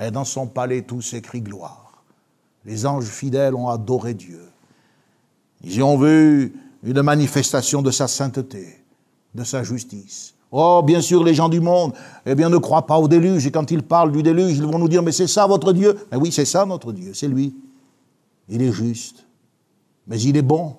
Et 0.00 0.10
dans 0.10 0.24
son 0.24 0.46
palais, 0.46 0.82
tout 0.82 1.02
s'écrit 1.02 1.40
gloire. 1.40 2.04
Les 2.64 2.86
anges 2.86 3.04
fidèles 3.04 3.54
ont 3.54 3.68
adoré 3.68 4.14
Dieu. 4.14 4.50
Ils 5.62 5.76
y 5.76 5.82
ont 5.82 5.98
vu 5.98 6.54
une 6.82 7.02
manifestation 7.02 7.82
de 7.82 7.90
sa 7.90 8.08
sainteté, 8.08 8.82
de 9.34 9.44
sa 9.44 9.62
justice. 9.62 10.34
Oh, 10.52 10.82
bien 10.84 11.00
sûr, 11.00 11.22
les 11.22 11.34
gens 11.34 11.48
du 11.48 11.60
monde, 11.60 11.92
eh 12.26 12.34
bien, 12.34 12.48
ne 12.48 12.58
croient 12.58 12.86
pas 12.86 12.98
au 12.98 13.06
déluge. 13.06 13.46
Et 13.46 13.52
quand 13.52 13.70
ils 13.70 13.82
parlent 13.82 14.10
du 14.10 14.22
déluge, 14.22 14.56
ils 14.56 14.66
vont 14.66 14.78
nous 14.78 14.88
dire, 14.88 15.02
mais 15.02 15.12
c'est 15.12 15.28
ça 15.28 15.46
votre 15.46 15.72
Dieu? 15.72 15.96
Mais 16.10 16.18
oui, 16.18 16.32
c'est 16.32 16.44
ça 16.44 16.66
notre 16.66 16.92
Dieu, 16.92 17.12
c'est 17.14 17.28
lui. 17.28 17.54
Il 18.48 18.60
est 18.62 18.72
juste. 18.72 19.24
Mais 20.08 20.20
il 20.20 20.36
est 20.36 20.42
bon. 20.42 20.74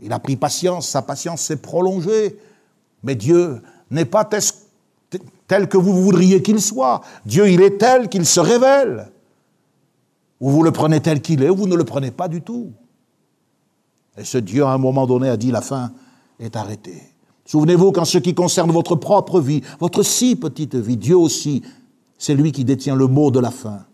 Il 0.00 0.12
a 0.12 0.20
pris 0.20 0.36
patience, 0.36 0.88
sa 0.88 1.02
patience 1.02 1.40
s'est 1.40 1.56
prolongée. 1.56 2.38
Mais 3.02 3.16
Dieu 3.16 3.60
n'est 3.90 4.04
pas 4.04 4.24
tel 4.24 5.68
que 5.68 5.76
vous 5.76 6.00
voudriez 6.02 6.42
qu'il 6.42 6.60
soit. 6.60 7.00
Dieu, 7.24 7.48
il 7.48 7.62
est 7.62 7.78
tel 7.78 8.08
qu'il 8.08 8.24
se 8.24 8.38
révèle. 8.38 9.10
Ou 10.40 10.50
vous 10.50 10.62
le 10.62 10.70
prenez 10.70 11.00
tel 11.00 11.22
qu'il 11.22 11.42
est, 11.42 11.48
ou 11.48 11.56
vous 11.56 11.66
ne 11.66 11.76
le 11.76 11.84
prenez 11.84 12.12
pas 12.12 12.28
du 12.28 12.42
tout. 12.42 12.72
Et 14.16 14.24
ce 14.24 14.38
Dieu, 14.38 14.64
à 14.64 14.70
un 14.70 14.78
moment 14.78 15.06
donné, 15.06 15.28
a 15.28 15.36
dit, 15.36 15.50
la 15.50 15.60
fin 15.60 15.92
est 16.38 16.54
arrêtée. 16.54 17.02
Souvenez-vous 17.46 17.92
qu'en 17.92 18.04
ce 18.04 18.18
qui 18.18 18.34
concerne 18.34 18.72
votre 18.72 18.96
propre 18.96 19.40
vie, 19.40 19.62
votre 19.78 20.02
si 20.02 20.36
petite 20.36 20.74
vie, 20.74 20.96
Dieu 20.96 21.16
aussi, 21.16 21.62
c'est 22.18 22.34
lui 22.34 22.52
qui 22.52 22.64
détient 22.64 22.96
le 22.96 23.06
mot 23.06 23.30
de 23.30 23.40
la 23.40 23.52
fin. 23.52 23.84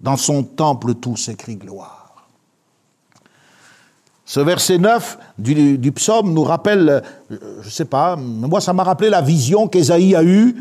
Dans 0.00 0.16
son 0.16 0.42
temple, 0.42 0.94
tout 0.94 1.16
s'écrit 1.16 1.56
gloire. 1.56 2.28
Ce 4.26 4.40
verset 4.40 4.78
9 4.78 5.18
du, 5.38 5.92
psaume 5.92 6.32
nous 6.32 6.44
rappelle, 6.44 7.02
je 7.30 7.36
ne 7.66 7.70
sais 7.70 7.84
pas, 7.84 8.16
moi 8.16 8.60
ça 8.60 8.72
m'a 8.72 8.82
rappelé 8.82 9.10
la 9.10 9.20
vision 9.20 9.68
qu'Ésaïe 9.68 10.16
a 10.16 10.24
eue 10.24 10.56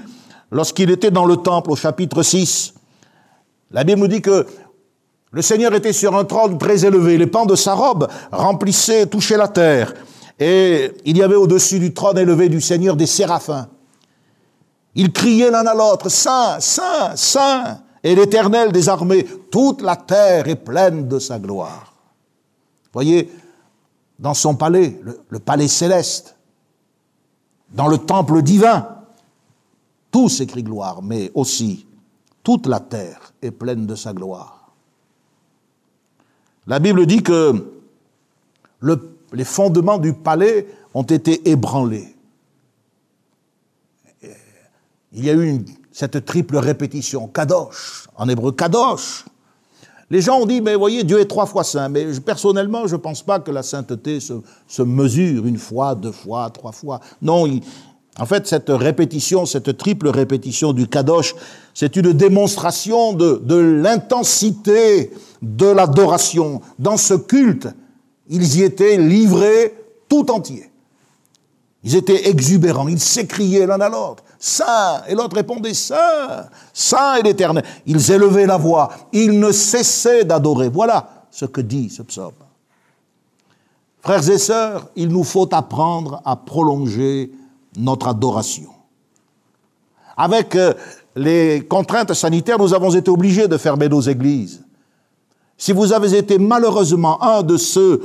lorsqu'il 0.51 0.91
était 0.91 1.11
dans 1.11 1.25
le 1.25 1.37
temple 1.37 1.71
au 1.71 1.75
chapitre 1.75 2.21
6. 2.21 2.73
La 3.71 3.83
Bible 3.83 4.01
nous 4.01 4.07
dit 4.07 4.21
que 4.21 4.45
le 5.31 5.41
Seigneur 5.41 5.73
était 5.73 5.93
sur 5.93 6.15
un 6.15 6.25
trône 6.25 6.59
très 6.59 6.85
élevé, 6.85 7.17
les 7.17 7.25
pans 7.25 7.45
de 7.45 7.55
sa 7.55 7.73
robe 7.73 8.07
remplissaient, 8.31 9.07
touchaient 9.07 9.37
la 9.37 9.47
terre. 9.47 9.93
Et 10.39 10.91
il 11.05 11.17
y 11.17 11.23
avait 11.23 11.35
au-dessus 11.35 11.79
du 11.79 11.93
trône 11.93 12.17
élevé 12.17 12.49
du 12.49 12.61
Seigneur 12.61 12.95
des 12.95 13.05
séraphins. 13.05 13.67
Ils 14.95 15.11
criaient 15.11 15.51
l'un 15.51 15.65
à 15.65 15.73
l'autre, 15.73 16.09
Saint, 16.09 16.59
Saint, 16.59 17.15
Saint, 17.15 17.79
et 18.03 18.15
l'Éternel 18.15 18.71
des 18.71 18.89
armées, 18.89 19.25
toute 19.49 19.81
la 19.81 19.95
terre 19.95 20.47
est 20.47 20.57
pleine 20.57 21.07
de 21.07 21.19
sa 21.19 21.39
gloire. 21.39 21.93
Voyez, 22.91 23.31
dans 24.19 24.33
son 24.33 24.55
palais, 24.55 24.99
le, 25.29 25.39
palais 25.39 25.69
céleste, 25.69 26.35
dans 27.71 27.87
le 27.87 27.97
temple 27.97 28.41
divin, 28.41 28.87
tout 30.11 30.29
s'écrit 30.29 30.63
gloire, 30.63 31.01
mais 31.01 31.31
aussi 31.33 31.87
toute 32.43 32.67
la 32.67 32.79
terre 32.81 33.33
est 33.41 33.51
pleine 33.51 33.87
de 33.87 33.95
sa 33.95 34.13
gloire. 34.13 34.71
La 36.67 36.79
Bible 36.79 37.05
dit 37.05 37.23
que 37.23 37.71
le 38.79 39.12
les 39.33 39.43
fondements 39.43 39.97
du 39.97 40.13
palais 40.13 40.67
ont 40.93 41.03
été 41.03 41.49
ébranlés. 41.49 42.15
Il 45.11 45.25
y 45.25 45.29
a 45.29 45.33
eu 45.33 45.63
cette 45.91 46.25
triple 46.25 46.57
répétition, 46.57 47.27
Kadosh, 47.27 48.07
en 48.15 48.27
hébreu 48.29 48.51
Kadosh. 48.51 49.25
Les 50.09 50.21
gens 50.21 50.39
ont 50.39 50.45
dit, 50.45 50.61
mais 50.61 50.75
voyez, 50.75 51.03
Dieu 51.03 51.19
est 51.19 51.25
trois 51.25 51.45
fois 51.45 51.63
saint. 51.63 51.89
Mais 51.89 52.05
personnellement, 52.19 52.87
je 52.87 52.95
ne 52.95 53.01
pense 53.01 53.23
pas 53.23 53.39
que 53.39 53.51
la 53.51 53.63
sainteté 53.63 54.19
se, 54.19 54.81
mesure 54.81 55.45
une 55.45 55.57
fois, 55.57 55.95
deux 55.95 56.11
fois, 56.11 56.49
trois 56.49 56.71
fois. 56.71 56.99
Non, 57.21 57.47
en 58.19 58.25
fait, 58.25 58.45
cette 58.47 58.69
répétition, 58.69 59.45
cette 59.45 59.77
triple 59.77 60.09
répétition 60.09 60.73
du 60.73 60.87
Kadosh, 60.87 61.35
c'est 61.73 61.95
une 61.95 62.13
démonstration 62.13 63.13
de, 63.13 63.41
de 63.43 63.55
l'intensité 63.55 65.11
de 65.41 65.65
l'adoration 65.65 66.61
dans 66.77 66.97
ce 66.97 67.15
culte 67.15 67.67
ils 68.27 68.57
y 68.57 68.63
étaient 68.63 68.97
livrés 68.97 69.75
tout 70.07 70.29
entiers. 70.31 70.69
Ils 71.83 71.95
étaient 71.95 72.29
exubérants, 72.29 72.87
ils 72.87 72.99
s'écriaient 72.99 73.65
l'un 73.65 73.81
à 73.81 73.89
l'autre, 73.89 74.23
Saint, 74.39 75.03
et 75.07 75.15
l'autre 75.15 75.35
répondait, 75.35 75.73
Saint, 75.73 76.47
Saint 76.73 77.15
et 77.15 77.23
l'Éternel. 77.23 77.63
Ils 77.85 78.11
élevaient 78.11 78.45
la 78.45 78.57
voix, 78.57 78.89
ils 79.11 79.37
ne 79.37 79.51
cessaient 79.51 80.23
d'adorer. 80.23 80.69
Voilà 80.69 81.25
ce 81.29 81.45
que 81.45 81.61
dit 81.61 81.89
ce 81.89 82.03
psaume. 82.03 82.33
Frères 84.01 84.29
et 84.29 84.37
sœurs, 84.37 84.89
il 84.95 85.09
nous 85.09 85.23
faut 85.23 85.53
apprendre 85.53 86.21
à 86.25 86.35
prolonger 86.35 87.31
notre 87.77 88.07
adoration. 88.07 88.69
Avec 90.15 90.55
euh, 90.55 90.73
les 91.15 91.65
contraintes 91.65 92.13
sanitaires, 92.13 92.59
nous 92.59 92.73
avons 92.73 92.93
été 92.93 93.09
obligés 93.09 93.47
de 93.47 93.57
fermer 93.57 93.89
nos 93.89 94.01
églises. 94.01 94.63
Si 95.57 95.71
vous 95.71 95.93
avez 95.93 96.17
été 96.17 96.37
malheureusement 96.37 97.21
un 97.23 97.43
de 97.43 97.57
ceux 97.57 98.01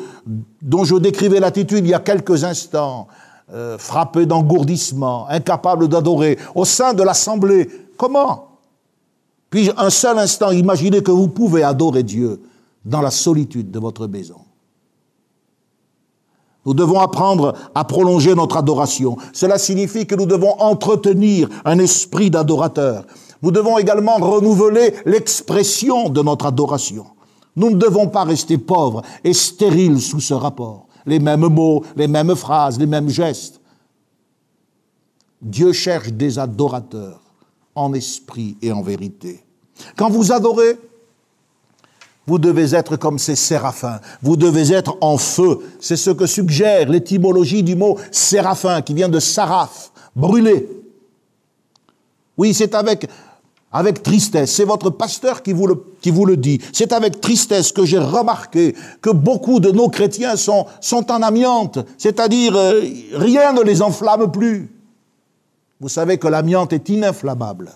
dont 0.63 0.85
je 0.85 0.97
décrivais 0.97 1.41
l'attitude 1.41 1.85
il 1.85 1.91
y 1.91 1.95
a 1.95 2.01
quelques 2.01 2.45
instants, 2.45 3.09
euh, 3.53 3.79
frappé 3.79 4.27
d'engourdissement, 4.27 5.27
incapable 5.29 5.89
d'adorer, 5.89 6.39
au 6.55 6.65
sein 6.65 6.93
de 6.93 7.03
l'Assemblée, 7.03 7.69
comment 7.97 8.59
Puis 9.49 9.71
un 9.77 9.91
seul 9.91 10.19
instant 10.19 10.51
imaginez 10.51 11.03
que 11.03 11.11
vous 11.11 11.29
pouvez 11.29 11.63
adorer 11.63 12.03
Dieu 12.03 12.43
dans 12.85 13.01
la 13.01 13.11
solitude 13.11 13.71
de 13.71 13.79
votre 13.79 14.07
maison? 14.07 14.41
Nous 16.67 16.75
devons 16.75 17.01
apprendre 17.01 17.55
à 17.75 17.85
prolonger 17.85 18.35
notre 18.35 18.59
adoration. 18.59 19.17
Cela 19.33 19.57
signifie 19.57 20.07
que 20.07 20.15
nous 20.15 20.27
devons 20.27 20.61
entretenir 20.61 21.49
un 21.65 21.79
esprit 21.79 22.29
d'adorateur. 22.29 23.07
Nous 23.41 23.51
devons 23.51 23.79
également 23.79 24.17
renouveler 24.17 24.93
l'expression 25.07 26.11
de 26.11 26.21
notre 26.21 26.45
adoration. 26.45 27.07
Nous 27.59 27.71
ne 27.71 27.77
devons 27.77 28.07
pas 28.07 28.23
rester 28.23 28.57
pauvres 28.57 29.03
et 29.25 29.35
stériles 29.35 30.01
sous 30.01 30.21
ce 30.21 30.33
rapport. 30.33 30.87
Les 31.05 31.19
mêmes 31.19 31.49
mots, 31.49 31.83
les 31.97 32.07
mêmes 32.07 32.37
phrases, 32.37 32.79
les 32.79 32.87
mêmes 32.87 33.09
gestes. 33.09 33.61
Dieu 35.43 35.73
cherche 35.73 36.13
des 36.13 36.39
adorateurs 36.39 37.21
en 37.75 37.93
esprit 37.95 38.57
et 38.63 38.71
en 38.71 38.81
vérité. 38.81 39.45
Quand 39.97 40.09
vous 40.09 40.31
adorez, 40.31 40.79
vous 42.29 42.39
devez 42.39 42.77
être 42.77 42.97
comme 42.97 43.19
ces 43.19 43.35
séraphins. 43.35 44.01
Vous 44.23 44.37
devez 44.37 44.73
être 44.73 44.97
en 45.01 45.19
feu. 45.19 45.59
C'est 45.81 45.97
ce 45.97 46.11
que 46.11 46.27
suggère 46.27 46.89
l'étymologie 46.89 47.65
du 47.65 47.75
mot 47.75 47.99
séraphin, 48.13 48.83
qui 48.83 48.95
vient 48.95 49.09
de 49.09 49.19
saraf, 49.19 49.91
brûler. 50.15 50.69
Oui, 52.37 52.55
c'est 52.55 52.77
avec 52.77 53.09
avec 53.73 54.03
tristesse. 54.03 54.53
C'est 54.55 54.65
votre 54.65 54.91
pasteur 54.91 55.43
qui 55.43 55.53
vous 55.53 55.67
le, 55.67 55.85
qui 56.01 56.11
vous 56.11 56.25
le 56.25 56.37
dit. 56.37 56.61
C'est 56.73 56.93
avec 56.93 57.21
tristesse 57.21 57.73
que 57.73 57.85
j'ai 57.85 57.99
remarqué 57.99 58.75
que 59.03 59.11
beaucoup 59.11 59.61
de 59.61 59.71
nos 59.71 59.89
chrétiens 59.89 60.37
sont, 60.37 60.67
sont 60.81 61.11
en 61.11 61.23
amiante, 61.23 61.79
c'est-à-dire 61.99 62.55
euh, 62.57 62.83
rien 63.15 63.53
ne 63.53 63.63
les 63.63 63.83
enflamme 63.83 64.31
plus. 64.31 64.71
Vous 65.81 65.89
savez 65.89 66.19
que 66.19 66.27
l'amiante 66.29 66.73
est 66.73 66.89
ininflammable. 66.89 67.71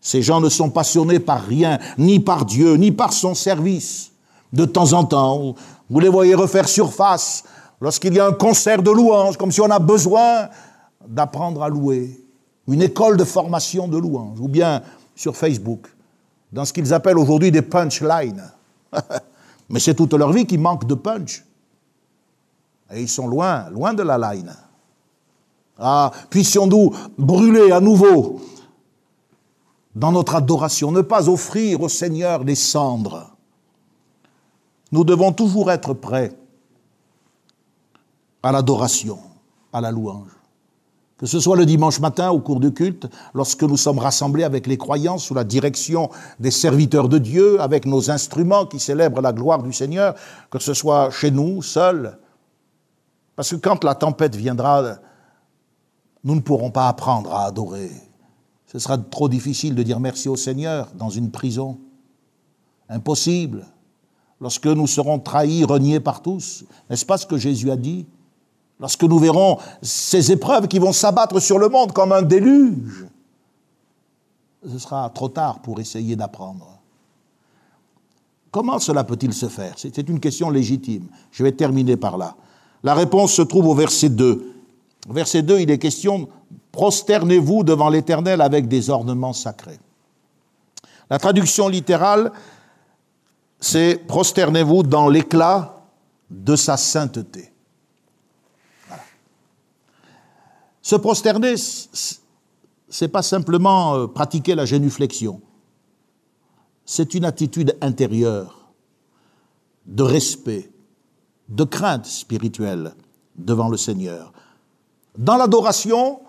Ces 0.00 0.22
gens 0.22 0.40
ne 0.40 0.48
sont 0.48 0.70
passionnés 0.70 1.18
par 1.18 1.42
rien, 1.42 1.78
ni 1.98 2.20
par 2.20 2.44
Dieu, 2.44 2.74
ni 2.74 2.90
par 2.90 3.12
son 3.12 3.34
service. 3.34 4.12
De 4.52 4.64
temps 4.64 4.92
en 4.94 5.04
temps, 5.04 5.54
vous 5.88 6.00
les 6.00 6.08
voyez 6.08 6.34
refaire 6.34 6.68
surface 6.68 7.44
lorsqu'il 7.80 8.14
y 8.14 8.20
a 8.20 8.26
un 8.26 8.32
concert 8.32 8.82
de 8.82 8.90
louanges, 8.90 9.36
comme 9.36 9.52
si 9.52 9.60
on 9.60 9.70
a 9.70 9.78
besoin 9.78 10.48
d'apprendre 11.06 11.62
à 11.62 11.68
louer. 11.68 12.18
Une 12.70 12.82
école 12.82 13.16
de 13.16 13.24
formation 13.24 13.88
de 13.88 13.98
louanges, 13.98 14.40
ou 14.40 14.46
bien 14.46 14.82
sur 15.16 15.36
Facebook, 15.36 15.88
dans 16.52 16.64
ce 16.64 16.72
qu'ils 16.72 16.94
appellent 16.94 17.18
aujourd'hui 17.18 17.50
des 17.50 17.62
punchlines. 17.62 18.44
Mais 19.68 19.80
c'est 19.80 19.94
toute 19.94 20.14
leur 20.14 20.32
vie 20.32 20.46
qui 20.46 20.56
manque 20.56 20.86
de 20.86 20.94
punch. 20.94 21.44
Et 22.92 23.02
ils 23.02 23.08
sont 23.08 23.26
loin, 23.26 23.68
loin 23.70 23.92
de 23.92 24.02
la 24.02 24.18
line. 24.18 24.54
Ah, 25.78 26.12
puissions-nous 26.30 26.94
brûler 27.18 27.72
à 27.72 27.80
nouveau 27.80 28.40
dans 29.94 30.12
notre 30.12 30.36
adoration, 30.36 30.92
ne 30.92 31.00
pas 31.00 31.28
offrir 31.28 31.80
au 31.80 31.88
Seigneur 31.88 32.44
des 32.44 32.54
cendres. 32.54 33.30
Nous 34.92 35.02
devons 35.02 35.32
toujours 35.32 35.72
être 35.72 35.94
prêts 35.94 36.32
à 38.42 38.52
l'adoration, 38.52 39.18
à 39.72 39.80
la 39.80 39.90
louange. 39.90 40.39
Que 41.20 41.26
ce 41.26 41.38
soit 41.38 41.54
le 41.54 41.66
dimanche 41.66 42.00
matin 42.00 42.30
au 42.30 42.40
cours 42.40 42.60
du 42.60 42.72
culte, 42.72 43.06
lorsque 43.34 43.62
nous 43.62 43.76
sommes 43.76 43.98
rassemblés 43.98 44.42
avec 44.42 44.66
les 44.66 44.78
croyants 44.78 45.18
sous 45.18 45.34
la 45.34 45.44
direction 45.44 46.08
des 46.38 46.50
serviteurs 46.50 47.10
de 47.10 47.18
Dieu, 47.18 47.60
avec 47.60 47.84
nos 47.84 48.10
instruments 48.10 48.64
qui 48.64 48.80
célèbrent 48.80 49.20
la 49.20 49.34
gloire 49.34 49.62
du 49.62 49.70
Seigneur, 49.70 50.14
que 50.48 50.58
ce 50.58 50.72
soit 50.72 51.10
chez 51.10 51.30
nous, 51.30 51.60
seuls. 51.60 52.18
Parce 53.36 53.50
que 53.50 53.56
quand 53.56 53.84
la 53.84 53.94
tempête 53.94 54.34
viendra, 54.34 54.96
nous 56.24 56.36
ne 56.36 56.40
pourrons 56.40 56.70
pas 56.70 56.88
apprendre 56.88 57.34
à 57.34 57.44
adorer. 57.44 57.90
Ce 58.64 58.78
sera 58.78 58.96
trop 58.96 59.28
difficile 59.28 59.74
de 59.74 59.82
dire 59.82 60.00
merci 60.00 60.26
au 60.26 60.36
Seigneur 60.36 60.88
dans 60.94 61.10
une 61.10 61.30
prison. 61.30 61.80
Impossible. 62.88 63.66
Lorsque 64.40 64.68
nous 64.68 64.86
serons 64.86 65.18
trahis, 65.18 65.64
reniés 65.64 66.00
par 66.00 66.22
tous, 66.22 66.64
n'est-ce 66.88 67.04
pas 67.04 67.18
ce 67.18 67.26
que 67.26 67.36
Jésus 67.36 67.70
a 67.70 67.76
dit? 67.76 68.06
Lorsque 68.80 69.02
nous 69.02 69.18
verrons 69.18 69.58
ces 69.82 70.32
épreuves 70.32 70.66
qui 70.66 70.78
vont 70.78 70.92
s'abattre 70.92 71.38
sur 71.38 71.58
le 71.58 71.68
monde 71.68 71.92
comme 71.92 72.12
un 72.12 72.22
déluge, 72.22 73.06
ce 74.68 74.78
sera 74.78 75.10
trop 75.10 75.28
tard 75.28 75.60
pour 75.60 75.80
essayer 75.80 76.16
d'apprendre. 76.16 76.78
Comment 78.50 78.78
cela 78.78 79.04
peut-il 79.04 79.32
se 79.32 79.48
faire? 79.48 79.74
C'est 79.76 79.96
une 80.08 80.18
question 80.18 80.50
légitime. 80.50 81.06
Je 81.30 81.44
vais 81.44 81.52
terminer 81.52 81.96
par 81.96 82.18
là. 82.18 82.34
La 82.82 82.94
réponse 82.94 83.32
se 83.32 83.42
trouve 83.42 83.68
au 83.68 83.74
verset 83.74 84.08
2. 84.08 84.54
Au 85.08 85.12
verset 85.12 85.42
2, 85.42 85.60
il 85.60 85.70
est 85.70 85.78
question 85.78 86.28
prosternez-vous 86.72 87.64
devant 87.64 87.90
l'Éternel 87.90 88.40
avec 88.40 88.66
des 88.66 88.90
ornements 88.90 89.32
sacrés. 89.32 89.78
La 91.10 91.18
traduction 91.18 91.68
littérale, 91.68 92.32
c'est 93.60 94.00
prosternez-vous 94.06 94.84
dans 94.84 95.08
l'éclat 95.08 95.82
de 96.30 96.56
sa 96.56 96.76
sainteté. 96.76 97.52
Se 100.90 100.96
prosterner, 100.96 101.54
c'est 102.88 103.06
pas 103.06 103.22
simplement 103.22 103.94
euh, 103.94 104.06
pratiquer 104.08 104.56
la 104.56 104.64
génuflexion. 104.64 105.40
C'est 106.84 107.14
une 107.14 107.24
attitude 107.24 107.76
intérieure 107.80 108.72
de 109.86 110.02
respect, 110.02 110.68
de 111.48 111.62
crainte 111.62 112.06
spirituelle 112.06 112.92
devant 113.36 113.68
le 113.68 113.76
Seigneur. 113.76 114.32
Dans 115.16 115.36
l'adoration, 115.36 116.22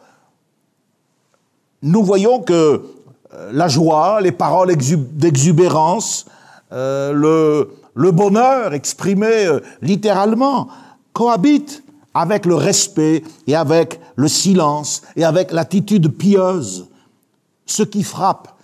nous 1.81 2.03
voyons 2.03 2.41
que 2.41 2.83
euh, 3.33 3.51
la 3.51 3.67
joie, 3.67 4.21
les 4.21 4.31
paroles 4.31 4.75
d'exubérance, 4.77 6.25
euh, 6.71 7.65
le, 7.95 8.11
bonheur 8.11 8.75
exprimé 8.75 9.47
littéralement 9.81 10.67
cohabitent 11.13 11.83
avec 12.13 12.45
le 12.45 12.55
respect 12.55 13.23
et 13.47 13.55
avec 13.55 13.99
le 14.15 14.27
silence 14.27 15.01
et 15.15 15.23
avec 15.23 15.51
l'attitude 15.51 16.09
pieuse. 16.17 16.87
Ce 17.65 17.83
qui 17.83 18.03
frappe 18.03 18.57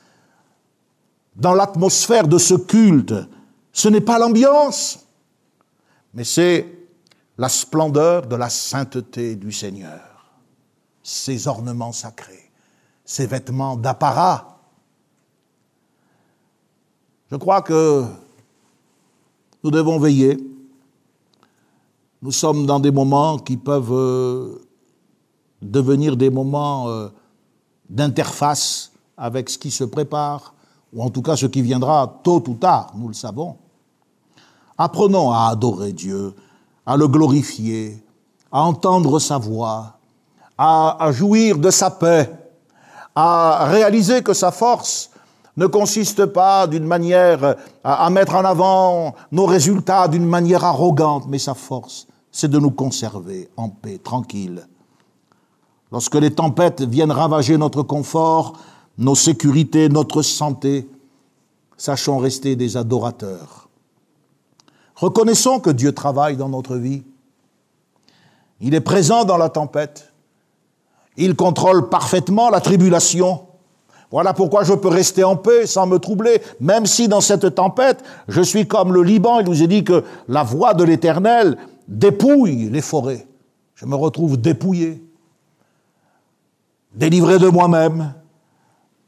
dans 1.36 1.54
l'atmosphère 1.54 2.28
de 2.28 2.38
ce 2.38 2.56
culte, 2.56 3.14
ce 3.72 3.88
n'est 3.90 4.02
pas 4.02 4.20
l'ambiance, 4.20 5.00
mais 6.14 6.24
c'est 6.24 6.68
la 7.38 7.48
splendeur 7.48 8.26
de 8.26 8.36
la 8.36 8.50
sainteté 8.50 9.36
du 9.36 9.52
Seigneur, 9.52 10.02
ses 11.04 11.48
ornements 11.48 11.92
sacrés 11.92 12.48
ses 13.08 13.26
vêtements 13.26 13.78
d'apparat. 13.78 14.60
Je 17.32 17.38
crois 17.38 17.62
que 17.62 18.04
nous 19.64 19.72
devons 19.72 19.98
veiller. 19.98 20.38
Nous 22.28 22.34
sommes 22.34 22.66
dans 22.66 22.82
des 22.82 22.92
moments 22.92 23.38
qui 23.38 23.56
peuvent 23.56 23.94
euh, 23.94 24.62
devenir 25.62 26.18
des 26.18 26.30
moments 26.30 26.90
euh, 26.90 27.08
d'interface 27.90 28.92
avec 29.16 29.50
ce 29.50 29.58
qui 29.58 29.72
se 29.72 29.86
prépare, 29.86 30.54
ou 30.92 31.02
en 31.02 31.10
tout 31.10 31.22
cas 31.22 31.38
ce 31.38 31.46
qui 31.46 31.62
viendra 31.62 32.20
tôt 32.24 32.44
ou 32.50 32.56
tard, 32.56 32.92
nous 32.98 33.08
le 33.08 33.14
savons. 33.14 33.56
Apprenons 34.78 35.32
à 35.32 35.48
adorer 35.52 35.94
Dieu, 35.94 36.36
à 36.86 36.98
le 36.98 37.08
glorifier, 37.08 38.04
à 38.52 38.62
entendre 38.62 39.20
sa 39.20 39.38
voix, 39.38 39.94
à, 40.58 41.10
jouir 41.14 41.58
de 41.58 41.72
sa 41.72 41.92
paix, 41.92 42.30
à 43.16 43.68
réaliser 43.70 44.22
que 44.22 44.34
sa 44.34 44.52
force 44.52 45.12
ne 45.56 45.66
consiste 45.66 46.26
pas 46.26 46.68
d'une 46.68 46.84
manière 46.84 47.56
à, 47.86 48.10
mettre 48.10 48.36
en 48.36 48.44
avant 48.44 49.16
nos 49.32 49.46
résultats 49.46 50.10
d'une 50.10 50.28
manière 50.28 50.66
arrogante, 50.66 51.24
mais 51.30 51.40
sa 51.40 51.54
force, 51.54 52.06
c'est 52.38 52.52
de 52.52 52.60
nous 52.60 52.70
conserver 52.70 53.50
en 53.58 53.68
paix, 53.68 53.98
tranquille. 53.98 54.68
Lorsque 55.92 56.14
les 56.14 56.30
tempêtes 56.30 56.84
viennent 56.84 57.12
ravager 57.12 57.58
notre 57.58 57.82
confort, 57.82 58.60
nos 59.00 59.16
sécurités, 59.16 59.90
notre 59.90 60.22
santé, 60.22 60.88
sachons 61.78 62.20
rester 62.20 62.56
des 62.56 62.78
adorateurs. 62.78 63.70
Reconnaissons 64.94 65.60
que 65.60 65.72
Dieu 65.72 65.94
travaille 65.94 66.38
dans 66.38 66.48
notre 66.48 66.76
vie. 66.76 67.02
Il 68.62 68.76
est 68.76 68.82
présent 68.82 69.26
dans 69.26 69.38
la 69.38 69.50
tempête. 69.50 70.14
Il 71.16 71.36
contrôle 71.36 71.90
parfaitement 71.90 72.52
la 72.52 72.62
tribulation. 72.62 73.48
Voilà 74.12 74.36
pourquoi 74.36 74.64
je 74.64 74.74
peux 74.74 74.90
rester 74.90 75.24
en 75.24 75.38
paix 75.38 75.66
sans 75.66 75.88
me 75.88 75.98
troubler, 75.98 76.44
même 76.60 76.86
si 76.86 77.08
dans 77.08 77.20
cette 77.20 77.56
tempête, 77.56 78.04
je 78.28 78.44
suis 78.44 78.68
comme 78.68 78.94
le 78.94 79.02
Liban. 79.02 79.40
Il 79.40 79.48
nous 79.48 79.64
est 79.64 79.68
dit 79.68 79.84
que 79.84 80.04
la 80.28 80.44
voix 80.44 80.76
de 80.76 80.84
l'Éternel 80.84 81.58
dépouille 81.88 82.70
les 82.70 82.82
forêts. 82.82 83.28
Je 83.76 83.86
me 83.86 83.96
retrouve 83.96 84.38
dépouillé, 84.38 85.04
délivré 86.94 87.40
de 87.40 87.48
moi-même. 87.48 88.14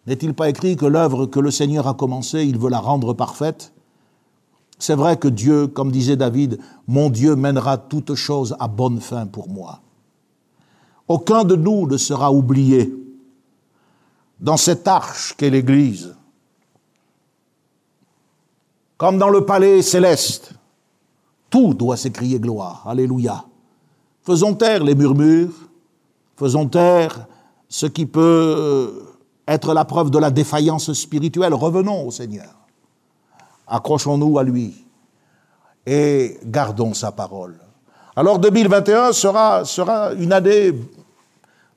N'est-il 0.05 0.33
pas 0.33 0.49
écrit 0.49 0.75
que 0.75 0.85
l'œuvre 0.85 1.25
que 1.25 1.39
le 1.39 1.51
Seigneur 1.51 1.87
a 1.87 1.93
commencée, 1.93 2.43
il 2.43 2.57
veut 2.57 2.69
la 2.69 2.79
rendre 2.79 3.13
parfaite? 3.13 3.73
C'est 4.77 4.95
vrai 4.95 5.17
que 5.17 5.27
Dieu, 5.27 5.67
comme 5.67 5.91
disait 5.91 6.15
David, 6.15 6.59
mon 6.87 7.09
Dieu 7.09 7.35
mènera 7.35 7.77
toutes 7.77 8.15
choses 8.15 8.55
à 8.59 8.67
bonne 8.67 9.01
fin 9.01 9.27
pour 9.27 9.49
moi. 9.49 9.81
Aucun 11.07 11.43
de 11.43 11.55
nous 11.55 11.87
ne 11.87 11.97
sera 11.97 12.31
oublié 12.31 12.93
dans 14.39 14.57
cette 14.57 14.87
arche 14.87 15.33
qu'est 15.35 15.49
l'Église. 15.49 16.15
Comme 18.97 19.17
dans 19.17 19.29
le 19.29 19.45
palais 19.45 19.81
céleste, 19.81 20.53
tout 21.49 21.73
doit 21.73 21.97
s'écrier 21.97 22.39
gloire. 22.39 22.83
Alléluia. 22.87 23.45
Faisons 24.23 24.53
taire 24.53 24.83
les 24.83 24.95
murmures, 24.95 25.53
faisons 26.35 26.67
taire 26.67 27.27
ce 27.67 27.85
qui 27.85 28.05
peut 28.05 29.17
être 29.47 29.73
la 29.73 29.85
preuve 29.85 30.11
de 30.11 30.19
la 30.19 30.31
défaillance 30.31 30.93
spirituelle. 30.93 31.53
Revenons 31.53 32.07
au 32.07 32.11
Seigneur. 32.11 32.55
Accrochons-nous 33.67 34.37
à 34.37 34.43
lui 34.43 34.85
et 35.85 36.37
gardons 36.45 36.93
sa 36.93 37.11
parole. 37.11 37.59
Alors 38.15 38.39
2021 38.39 39.13
sera, 39.13 39.65
sera 39.65 40.13
une 40.13 40.33
année 40.33 40.73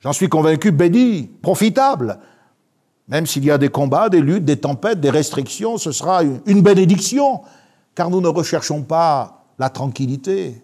J'en 0.03 0.11
suis 0.11 0.27
convaincu, 0.27 0.71
béni, 0.71 1.29
profitable. 1.41 2.19
Même 3.07 3.25
s'il 3.25 3.45
y 3.45 3.51
a 3.51 3.57
des 3.57 3.69
combats, 3.69 4.09
des 4.09 4.19
luttes, 4.19 4.43
des 4.43 4.57
tempêtes, 4.57 4.99
des 4.99 5.09
restrictions, 5.09 5.77
ce 5.77 5.93
sera 5.93 6.23
une 6.23 6.61
bénédiction, 6.61 7.41
car 7.95 8.09
nous 8.09 8.19
ne 8.19 8.27
recherchons 8.27 8.83
pas 8.83 9.42
la 9.59 9.69
tranquillité, 9.69 10.61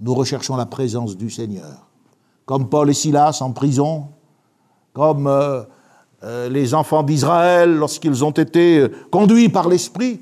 nous 0.00 0.14
recherchons 0.14 0.56
la 0.56 0.66
présence 0.66 1.16
du 1.16 1.30
Seigneur. 1.30 1.86
Comme 2.44 2.68
Paul 2.68 2.90
et 2.90 2.94
Silas 2.94 3.38
en 3.40 3.52
prison, 3.52 4.08
comme 4.92 5.26
euh, 5.26 5.62
euh, 6.24 6.48
les 6.48 6.74
enfants 6.74 7.02
d'Israël, 7.02 7.74
lorsqu'ils 7.74 8.24
ont 8.24 8.32
été 8.32 8.86
conduits 9.10 9.48
par 9.48 9.68
l'Esprit, 9.68 10.20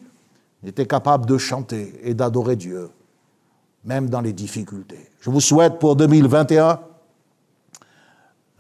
étaient 0.65 0.87
capables 0.87 1.27
de 1.27 1.39
chanter 1.39 1.95
et 2.03 2.15
d'adorer 2.15 2.57
Dieu, 2.57 2.91
même 3.85 4.11
dans 4.11 4.21
les 4.21 4.33
difficultés. 4.33 5.11
Je 5.21 5.31
vous 5.31 5.41
souhaite 5.41 5.79
pour 5.79 5.97
2021 5.97 6.81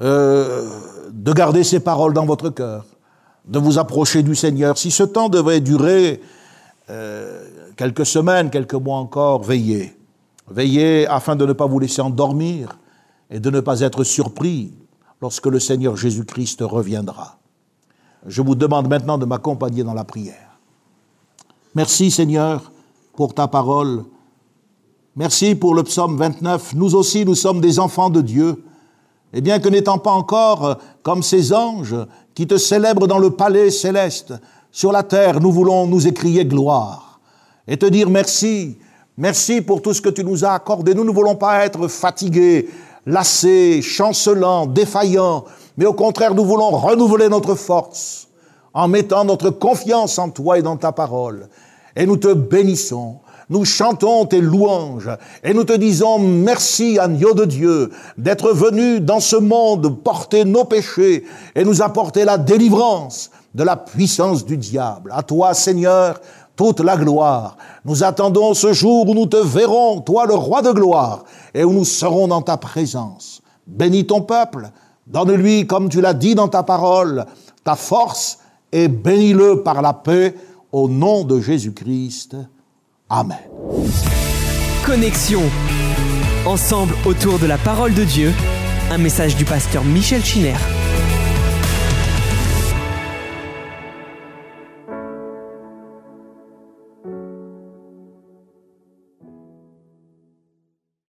euh, 0.02 0.66
de 1.10 1.32
garder 1.32 1.62
ces 1.62 1.80
paroles 1.80 2.14
dans 2.14 2.24
votre 2.24 2.48
cœur, 2.48 2.86
de 3.46 3.58
vous 3.58 3.78
approcher 3.78 4.22
du 4.22 4.34
Seigneur. 4.34 4.78
Si 4.78 4.90
ce 4.90 5.02
temps 5.02 5.28
devait 5.28 5.60
durer 5.60 6.22
euh, 6.88 7.46
quelques 7.80 8.04
semaines, 8.04 8.50
quelques 8.50 8.74
mois 8.74 8.98
encore, 8.98 9.42
veillez. 9.42 9.96
Veillez 10.50 11.06
afin 11.06 11.34
de 11.34 11.46
ne 11.46 11.54
pas 11.54 11.64
vous 11.64 11.78
laisser 11.78 12.02
endormir 12.02 12.78
et 13.30 13.40
de 13.40 13.48
ne 13.48 13.60
pas 13.60 13.80
être 13.80 14.04
surpris 14.04 14.74
lorsque 15.22 15.46
le 15.46 15.58
Seigneur 15.58 15.96
Jésus-Christ 15.96 16.60
reviendra. 16.60 17.38
Je 18.26 18.42
vous 18.42 18.54
demande 18.54 18.90
maintenant 18.90 19.16
de 19.16 19.24
m'accompagner 19.24 19.82
dans 19.82 19.94
la 19.94 20.04
prière. 20.04 20.58
Merci 21.74 22.10
Seigneur 22.10 22.70
pour 23.16 23.32
ta 23.32 23.48
parole. 23.48 24.04
Merci 25.16 25.54
pour 25.54 25.74
le 25.74 25.82
psaume 25.82 26.18
29. 26.18 26.74
Nous 26.74 26.94
aussi, 26.94 27.24
nous 27.24 27.34
sommes 27.34 27.62
des 27.62 27.78
enfants 27.78 28.10
de 28.10 28.20
Dieu. 28.20 28.62
Et 29.32 29.40
bien 29.40 29.58
que 29.58 29.70
n'étant 29.70 29.96
pas 29.96 30.12
encore 30.12 30.76
comme 31.02 31.22
ces 31.22 31.54
anges 31.54 31.96
qui 32.34 32.46
te 32.46 32.58
célèbrent 32.58 33.06
dans 33.06 33.18
le 33.18 33.30
palais 33.30 33.70
céleste, 33.70 34.34
sur 34.70 34.92
la 34.92 35.02
terre, 35.02 35.40
nous 35.40 35.50
voulons 35.50 35.86
nous 35.86 36.06
écrier 36.06 36.44
gloire 36.44 37.09
et 37.70 37.76
te 37.78 37.86
dire 37.86 38.10
merci. 38.10 38.76
Merci 39.16 39.60
pour 39.60 39.80
tout 39.80 39.94
ce 39.94 40.00
que 40.00 40.08
tu 40.08 40.24
nous 40.24 40.44
as 40.44 40.52
accordé. 40.52 40.92
Nous 40.92 41.04
ne 41.04 41.10
voulons 41.10 41.36
pas 41.36 41.64
être 41.64 41.88
fatigués, 41.88 42.68
lassés, 43.06 43.80
chancelants, 43.80 44.66
défaillants, 44.66 45.44
mais 45.76 45.86
au 45.86 45.92
contraire, 45.92 46.34
nous 46.34 46.44
voulons 46.44 46.70
renouveler 46.70 47.28
notre 47.28 47.54
force 47.54 48.28
en 48.74 48.88
mettant 48.88 49.24
notre 49.24 49.50
confiance 49.50 50.18
en 50.18 50.30
toi 50.30 50.58
et 50.58 50.62
dans 50.62 50.76
ta 50.76 50.90
parole. 50.92 51.48
Et 51.96 52.06
nous 52.06 52.16
te 52.16 52.32
bénissons. 52.32 53.18
Nous 53.48 53.64
chantons 53.64 54.26
tes 54.26 54.40
louanges 54.40 55.10
et 55.42 55.54
nous 55.54 55.64
te 55.64 55.72
disons 55.72 56.18
merci, 56.18 56.98
agneau 56.98 57.34
de 57.34 57.44
Dieu, 57.44 57.90
d'être 58.16 58.52
venu 58.52 59.00
dans 59.00 59.20
ce 59.20 59.36
monde 59.36 60.02
porter 60.02 60.44
nos 60.44 60.64
péchés 60.64 61.24
et 61.54 61.64
nous 61.64 61.82
apporter 61.82 62.24
la 62.24 62.38
délivrance 62.38 63.30
de 63.54 63.64
la 63.64 63.76
puissance 63.76 64.44
du 64.44 64.56
diable. 64.56 65.12
À 65.14 65.24
toi, 65.24 65.52
Seigneur, 65.54 66.20
toute 66.60 66.80
la 66.80 66.98
gloire. 66.98 67.56
Nous 67.86 68.04
attendons 68.04 68.52
ce 68.52 68.74
jour 68.74 69.08
où 69.08 69.14
nous 69.14 69.24
te 69.24 69.38
verrons, 69.38 70.02
toi 70.02 70.26
le 70.26 70.34
roi 70.34 70.60
de 70.60 70.70
gloire, 70.70 71.24
et 71.54 71.64
où 71.64 71.72
nous 71.72 71.86
serons 71.86 72.28
dans 72.28 72.42
ta 72.42 72.58
présence. 72.58 73.40
Bénis 73.66 74.04
ton 74.04 74.20
peuple, 74.20 74.68
donne-lui, 75.06 75.66
comme 75.66 75.88
tu 75.88 76.02
l'as 76.02 76.12
dit 76.12 76.34
dans 76.34 76.48
ta 76.48 76.62
parole, 76.62 77.24
ta 77.64 77.76
force, 77.76 78.40
et 78.72 78.88
bénis-le 78.88 79.62
par 79.62 79.80
la 79.80 79.94
paix, 79.94 80.34
au 80.70 80.86
nom 80.86 81.24
de 81.24 81.40
Jésus-Christ. 81.40 82.36
Amen. 83.08 83.38
Connexion. 84.84 85.40
Ensemble 86.44 86.92
autour 87.06 87.38
de 87.38 87.46
la 87.46 87.56
parole 87.56 87.94
de 87.94 88.04
Dieu, 88.04 88.34
un 88.90 88.98
message 88.98 89.34
du 89.34 89.46
pasteur 89.46 89.82
Michel 89.82 90.22
Chiner. 90.22 90.56